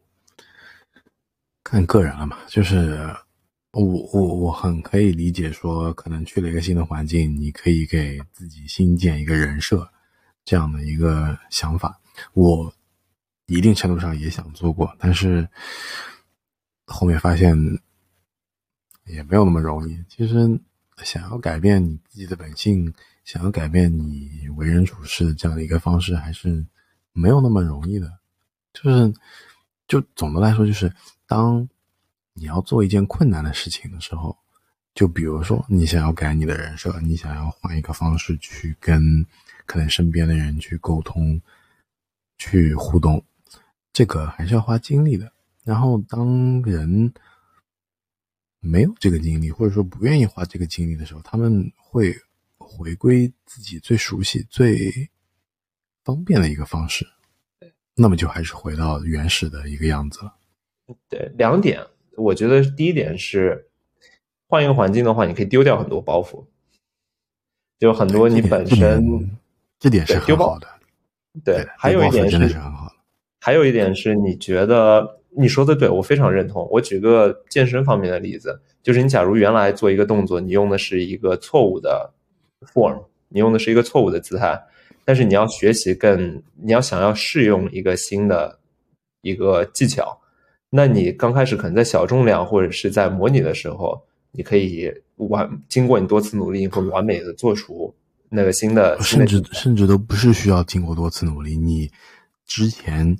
[1.63, 2.37] 看个人了嘛。
[2.47, 2.97] 就是
[3.73, 9.87] 我我我很可以理解说，可能去了一个新的环境，你可以给自己新建一个人设
[10.45, 11.99] 这样的一个想法。
[12.33, 12.73] 我。
[13.47, 15.47] 一定程度上也想做过，但是
[16.87, 17.55] 后面发现
[19.05, 20.03] 也没有那么容易。
[20.09, 20.59] 其实
[21.03, 22.91] 想要改变你自己的本性，
[23.23, 26.65] 想要改变你为人处事的这样的一个方式，还是
[27.13, 28.11] 没有那么容易的。
[28.73, 29.13] 就是，
[29.87, 30.91] 就总的来说，就是
[31.27, 31.69] 当
[32.33, 34.35] 你要做一件困难的事情的时候，
[34.95, 39.23] 就比如说你想要改你的人设，你想要换一个方式去跟
[39.65, 41.41] 可能身边的人去沟通、
[42.37, 43.23] 去互动。
[43.91, 45.31] 这个还是要花精力的。
[45.63, 47.13] 然后，当人
[48.59, 52.15] 没有这个精力，或者说不愿意花这个精力的时候，他们会
[52.57, 55.09] 回归自己最熟悉、最
[56.03, 57.07] 方便的一个方式。
[57.59, 60.35] 对，那么就还是回到原始的一个样子了。
[61.09, 61.83] 对，两点，
[62.15, 63.67] 我觉得第一点是
[64.47, 66.45] 换一个环境的话，你可以丢掉很多包袱，
[67.79, 69.31] 就很多你本身
[69.85, 70.67] 这点是很好的。
[71.43, 72.91] 对，还有一点真的是很好。
[73.39, 76.67] 还有一点是你觉得你说的对，我非常认同。
[76.71, 82.11] 我举个健身方面的例子，就是你假如原来做一个动作，你用的是一个错误的
[82.73, 82.99] form，
[83.29, 84.59] 你用的是一个错误的姿态，
[85.03, 88.57] 但是你要学习更，你要想要试用一个新的
[89.21, 90.19] 一个技巧，
[90.71, 94.01] 那你刚开始可能在小重量或者是在模拟的时候，
[94.31, 97.93] 你可以完经过你多次努力会完美的做出
[98.29, 101.91] 那个新的，甚至甚至都不是需要经过多次努力，你
[102.45, 103.17] 之前。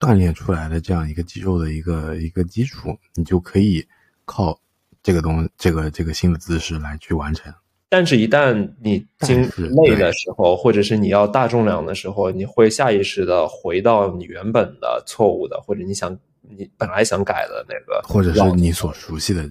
[0.00, 3.84] 锻炼出来的这样一个肌肉的一个一个基础，你就可以
[4.24, 4.56] 靠
[5.02, 7.52] 这个东这个这个新的姿势来去完成。
[7.88, 9.42] 但是，一旦你经
[9.74, 19.50] 累的时候，或者是你要大重量的时候，你会下意识的回到你原本的错误的，或者你想你本来想改的那个，或者是你所熟悉的。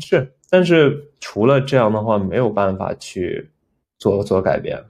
[0.00, 3.50] 是，但是除了这样的话，没有办法去
[3.98, 4.82] 做做改变。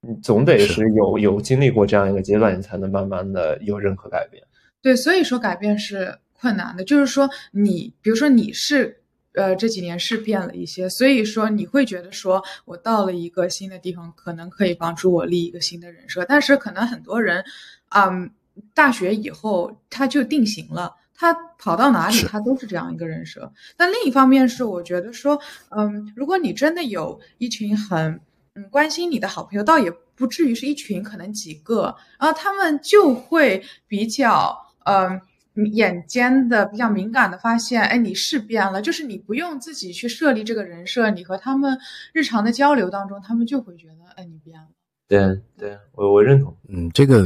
[0.00, 4.42] 你总得是有有经历过这样一个阶段，你才能慢慢的有任何改变。
[4.80, 6.82] 对，所以说改变是困难的。
[6.82, 9.02] 就是说，你比如说你是
[9.34, 16.24] 呃这几年是变了一些，所以说你会觉得说我到了一个新的地方，可能可以帮助我立一个新的人设。
[16.24, 17.44] 但是可能很多人，
[17.90, 18.30] 嗯，
[18.74, 23.52] 大学以后他就定型了，他跑到哪里他都是这样一个人设。
[23.76, 25.38] 但另一方面是，我觉得说，
[25.76, 28.20] 嗯，如果你真的有一群很。
[28.54, 35.20] 嗯，关心你的好朋友倒也不至于是一群，可能几个，然后他们就会比较，嗯，
[35.72, 41.78] 眼尖的比较敏感的发现，哎，你是变了，就是你不用自己去设立这个人设，你和他们
[42.12, 44.66] 日常的交流当中，他们就会觉得，哎，你变了。
[45.06, 46.56] 对对，我我认同。
[46.68, 47.22] 嗯，这个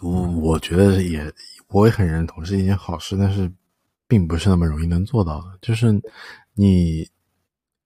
[0.00, 0.10] 我
[0.40, 1.32] 我觉得也
[1.70, 3.52] 我也很认同，是一件好事，但是
[4.06, 5.58] 并不是那么容易能做到的。
[5.62, 6.02] 就是
[6.54, 7.08] 你，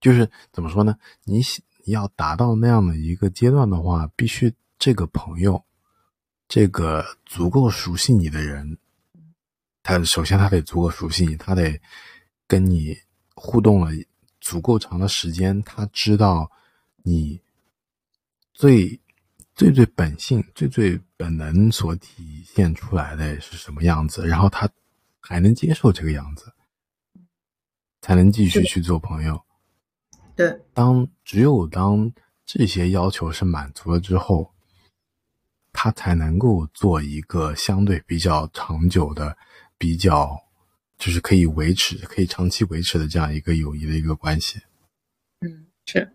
[0.01, 0.97] 就是怎么说呢？
[1.25, 1.43] 你
[1.87, 5.63] 要达到那样的一个阶段的话，必须这个朋友，
[6.49, 8.79] 这个足够熟悉你的人，
[9.83, 11.79] 他首先他得足够熟悉你，他得
[12.47, 12.97] 跟你
[13.35, 13.91] 互动了
[14.41, 16.51] 足够长的时间，他知道
[17.03, 17.39] 你
[18.55, 18.99] 最
[19.55, 24.69] 最最本性、最最本能所体现出来的是什么样子，然后他
[25.21, 26.53] 还能接受这个样子，
[28.01, 29.41] 才能继续去做朋友。
[30.37, 32.13] 对，当只有当
[32.45, 34.53] 这些要求是满足了之后，
[35.73, 39.39] 他才能够做一个相对比较长久的、
[39.79, 40.37] 比较
[40.99, 44.61] 就是可以维持、可以长期维持的这样一个友谊的一个关系。
[45.41, 46.13] 嗯，是，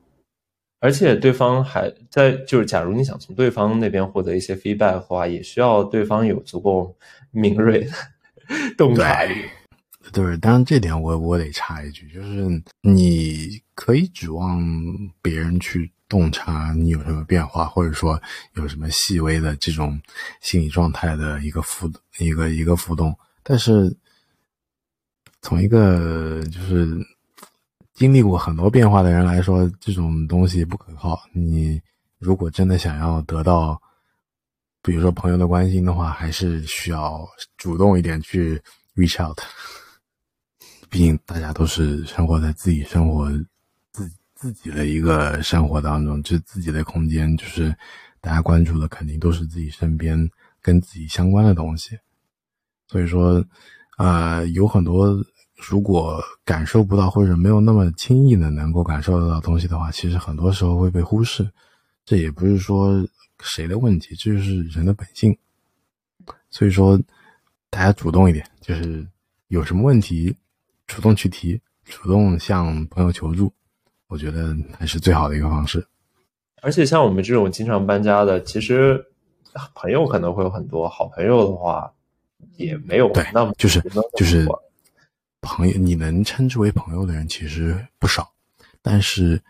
[0.79, 6.95] 而且对方还在，就是假如你想从对方那边获得一些 feedback 的话，也需要对方有足够
[7.31, 7.91] 敏锐的
[8.77, 9.35] 洞察力。
[10.13, 14.59] 对，当然这点我我得插一句，就是你可以指望
[15.21, 18.19] 别人去洞察你有什么变化，或者说
[18.55, 20.01] 有什么细微的这种
[20.41, 23.95] 心理状态的一个浮一个一个浮动，但是
[25.41, 26.87] 从一个就是
[27.99, 31.21] 经历过很多变化的人来说，这种东西不可靠。
[31.33, 31.81] 你
[32.17, 33.77] 如果真的想要得到，
[34.81, 37.27] 比如说朋友的关心的话，还是需要
[37.57, 38.57] 主动一点去
[38.95, 39.37] reach out。
[40.89, 43.29] 毕竟大家都是生活在自己生活
[43.91, 47.75] 自自己的一个生活当中，就自己的空间，就是
[48.21, 50.17] 大家关注的肯定都是自己身边
[50.61, 51.99] 跟自己相关的东西。
[52.87, 53.43] 所以说，
[53.97, 55.21] 呃，有很多
[55.59, 61.47] 如果感受不到或者没有那么轻易的能够感受得到东西的话，其实很多时候会被忽视。
[62.05, 63.05] 这也不是说
[63.39, 65.37] 谁的问题，这就是人的本性。
[66.49, 66.99] 所以说，
[67.69, 69.05] 大家主动一点，就是
[69.49, 70.35] 有什么问题。
[70.87, 73.53] 主动去提，主动向朋友求助，
[74.07, 75.85] 我觉得还是最好的一个方式。
[76.63, 78.99] 而且像我们这种经常搬家的，其实
[79.75, 81.93] 朋友可能会有很多，好朋友的话
[82.57, 83.79] 也没有对那么就是
[84.17, 84.63] 就是多
[85.41, 88.31] 朋友，你能称之为朋友的人其实不少，
[88.81, 89.41] 但是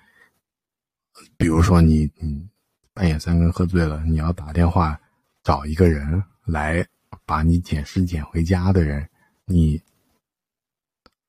[1.38, 2.48] 比如说你你
[2.94, 5.00] 半夜三更喝醉了，你要打电话
[5.44, 6.86] 找一个人来
[7.26, 9.10] 把你捡尸捡回家的人，
[9.46, 9.82] 你。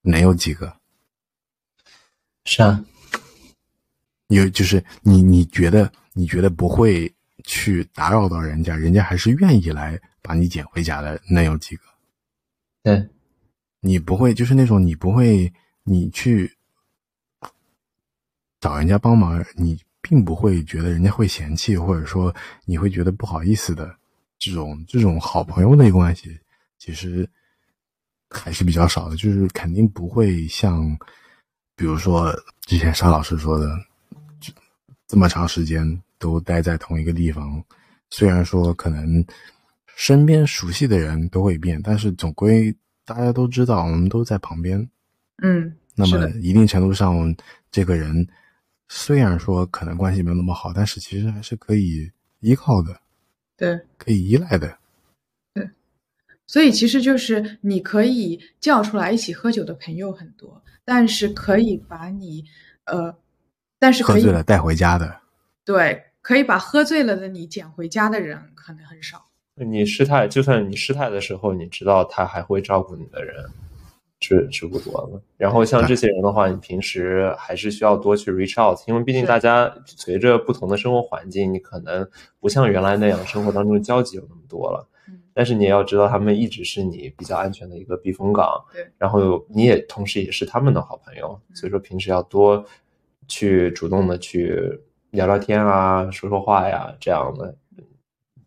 [0.02, 0.74] 能有几个？
[2.46, 2.82] 是啊，
[4.28, 7.14] 有就是你你觉得你觉得不会
[7.44, 11.82] 去打扰到人家，人家还是愿意来把你捡回家的，能有几个？
[12.82, 13.06] 对，
[13.80, 15.52] 你不会就是那种你不会
[15.82, 16.56] 你去
[18.60, 22.34] 找人家帮忙，你并不会觉得人家会嫌弃，或者说
[22.64, 23.94] 你会觉得不好意思的
[24.38, 26.38] 这种这种好朋友的关系，
[26.78, 27.28] 其实。
[28.32, 30.96] 还是比较少的，就是肯定不会像，
[31.74, 33.76] 比如说之前沙老师说的，
[35.08, 37.60] 这么长时间都待在同一个地方，
[38.08, 39.26] 虽然说可能
[39.96, 42.72] 身边熟悉的人都会变，但是总归
[43.10, 44.88] 大家都知道我们都在旁边。
[45.42, 47.34] 嗯，那么一定程度上，
[47.68, 48.24] 这个人
[48.88, 52.08] 虽然说可能关系没有那么好，但是其实还是可以
[52.38, 53.00] 依靠的，
[53.56, 54.78] 对，可以依赖的。
[55.54, 55.68] 对
[56.46, 62.44] 所以其实就是你可以叫出来一起喝酒的朋友很多，但是可以把你，
[62.84, 63.12] 呃，
[63.80, 65.20] 但是可以喝醉了带回家的，
[65.64, 69.29] 对，可以把喝醉了的你捡回家的人可能很少。
[69.64, 73.44] 你失态，就算你失态的时候，你知道他还会照顾你的人，
[74.20, 75.22] 是是不多了。
[75.36, 82.08] 然后像这些人的话，你平时还是需要多去 reach out，因为毕竟大家随着不同的生活环境，你可能
[82.38, 84.86] 不像原来那样生活当中交集有那么多了。
[85.32, 88.62] 但是你也要知道，他们一直是你比较安全的一个避风港。
[88.72, 92.62] 对，然后你也同时也是他们的好朋友，所以说平时要多
[93.28, 94.80] 去主动的去
[95.10, 97.54] 聊聊天啊，说说话呀，这样的，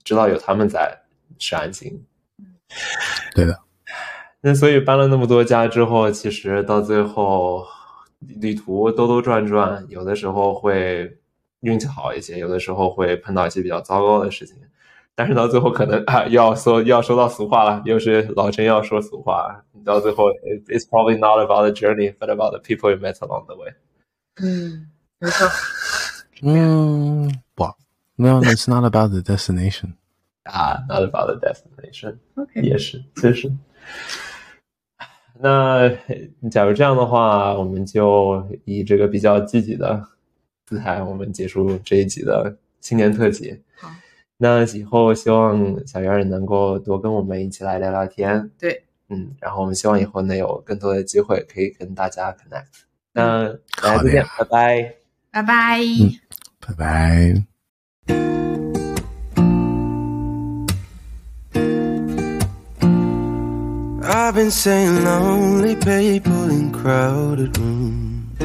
[0.04, 0.96] 知道有他们在
[1.44, 2.06] 是安心。
[3.36, 3.60] 对的。
[4.40, 7.66] 那所以搬了那么多家之后，其实到最后
[8.20, 11.18] 旅途兜兜转转，有的时候会
[11.60, 14.56] 运气好一些，有的时候会碰到一些比较糟糕的事情。
[15.16, 19.64] 但是到最后可能啊，要说要说到俗话了，又是老陈要说俗话。
[19.86, 20.32] 到最后
[20.68, 23.74] ，it's probably not about the journey, but about the people you met along the way。
[24.42, 24.90] 嗯，
[25.20, 25.48] 没错。
[26.42, 27.66] 嗯，不
[28.16, 29.94] ，No, it's not about the destination。
[30.44, 32.18] 啊，not about the destination。
[32.36, 33.52] OK，也是，其实。
[35.40, 35.90] 那
[36.50, 40.02] 假如这样的话，我们就以这个比较积极的
[40.66, 43.62] 姿态，我们结束这一集的新年特辑。
[43.76, 43.90] 好。
[44.38, 52.84] 那以后希望小圆儿能够多跟我们一起来聊聊天，对，嗯，然后我们希望以后能有更多的机会可以跟大家 connect。
[53.14, 53.48] 那
[53.82, 54.96] 大家再见，拜拜，
[55.32, 55.80] 拜拜，
[56.60, 56.74] 拜
[58.08, 58.43] 拜。
[64.26, 68.40] I've been saying lonely people in crowded rooms,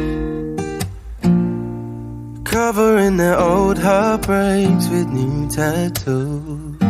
[2.44, 6.82] covering their old heartbreaks with new tattoos.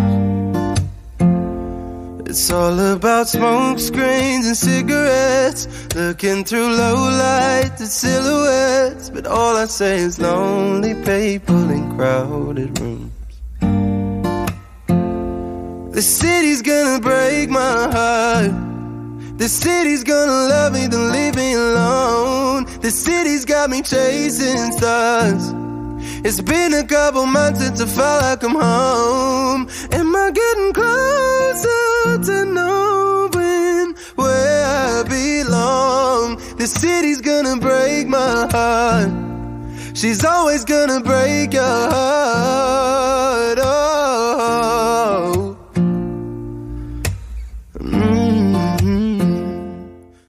[2.30, 5.68] It's all about smoke screens and cigarettes.
[5.94, 9.10] Looking through low lights at silhouettes.
[9.10, 13.12] But all I say is lonely people in crowded rooms.
[15.92, 18.67] The city's gonna break my heart.
[19.38, 22.64] The city's gonna love me, then leave me alone.
[22.80, 25.54] The city's got me chasing stars.
[26.24, 29.68] It's been a couple months since I felt like I'm home.
[29.92, 36.38] Am I getting closer to knowing where I belong?
[36.56, 39.10] The city's gonna break my heart.
[39.94, 43.58] She's always gonna break your heart.
[43.62, 45.37] Oh.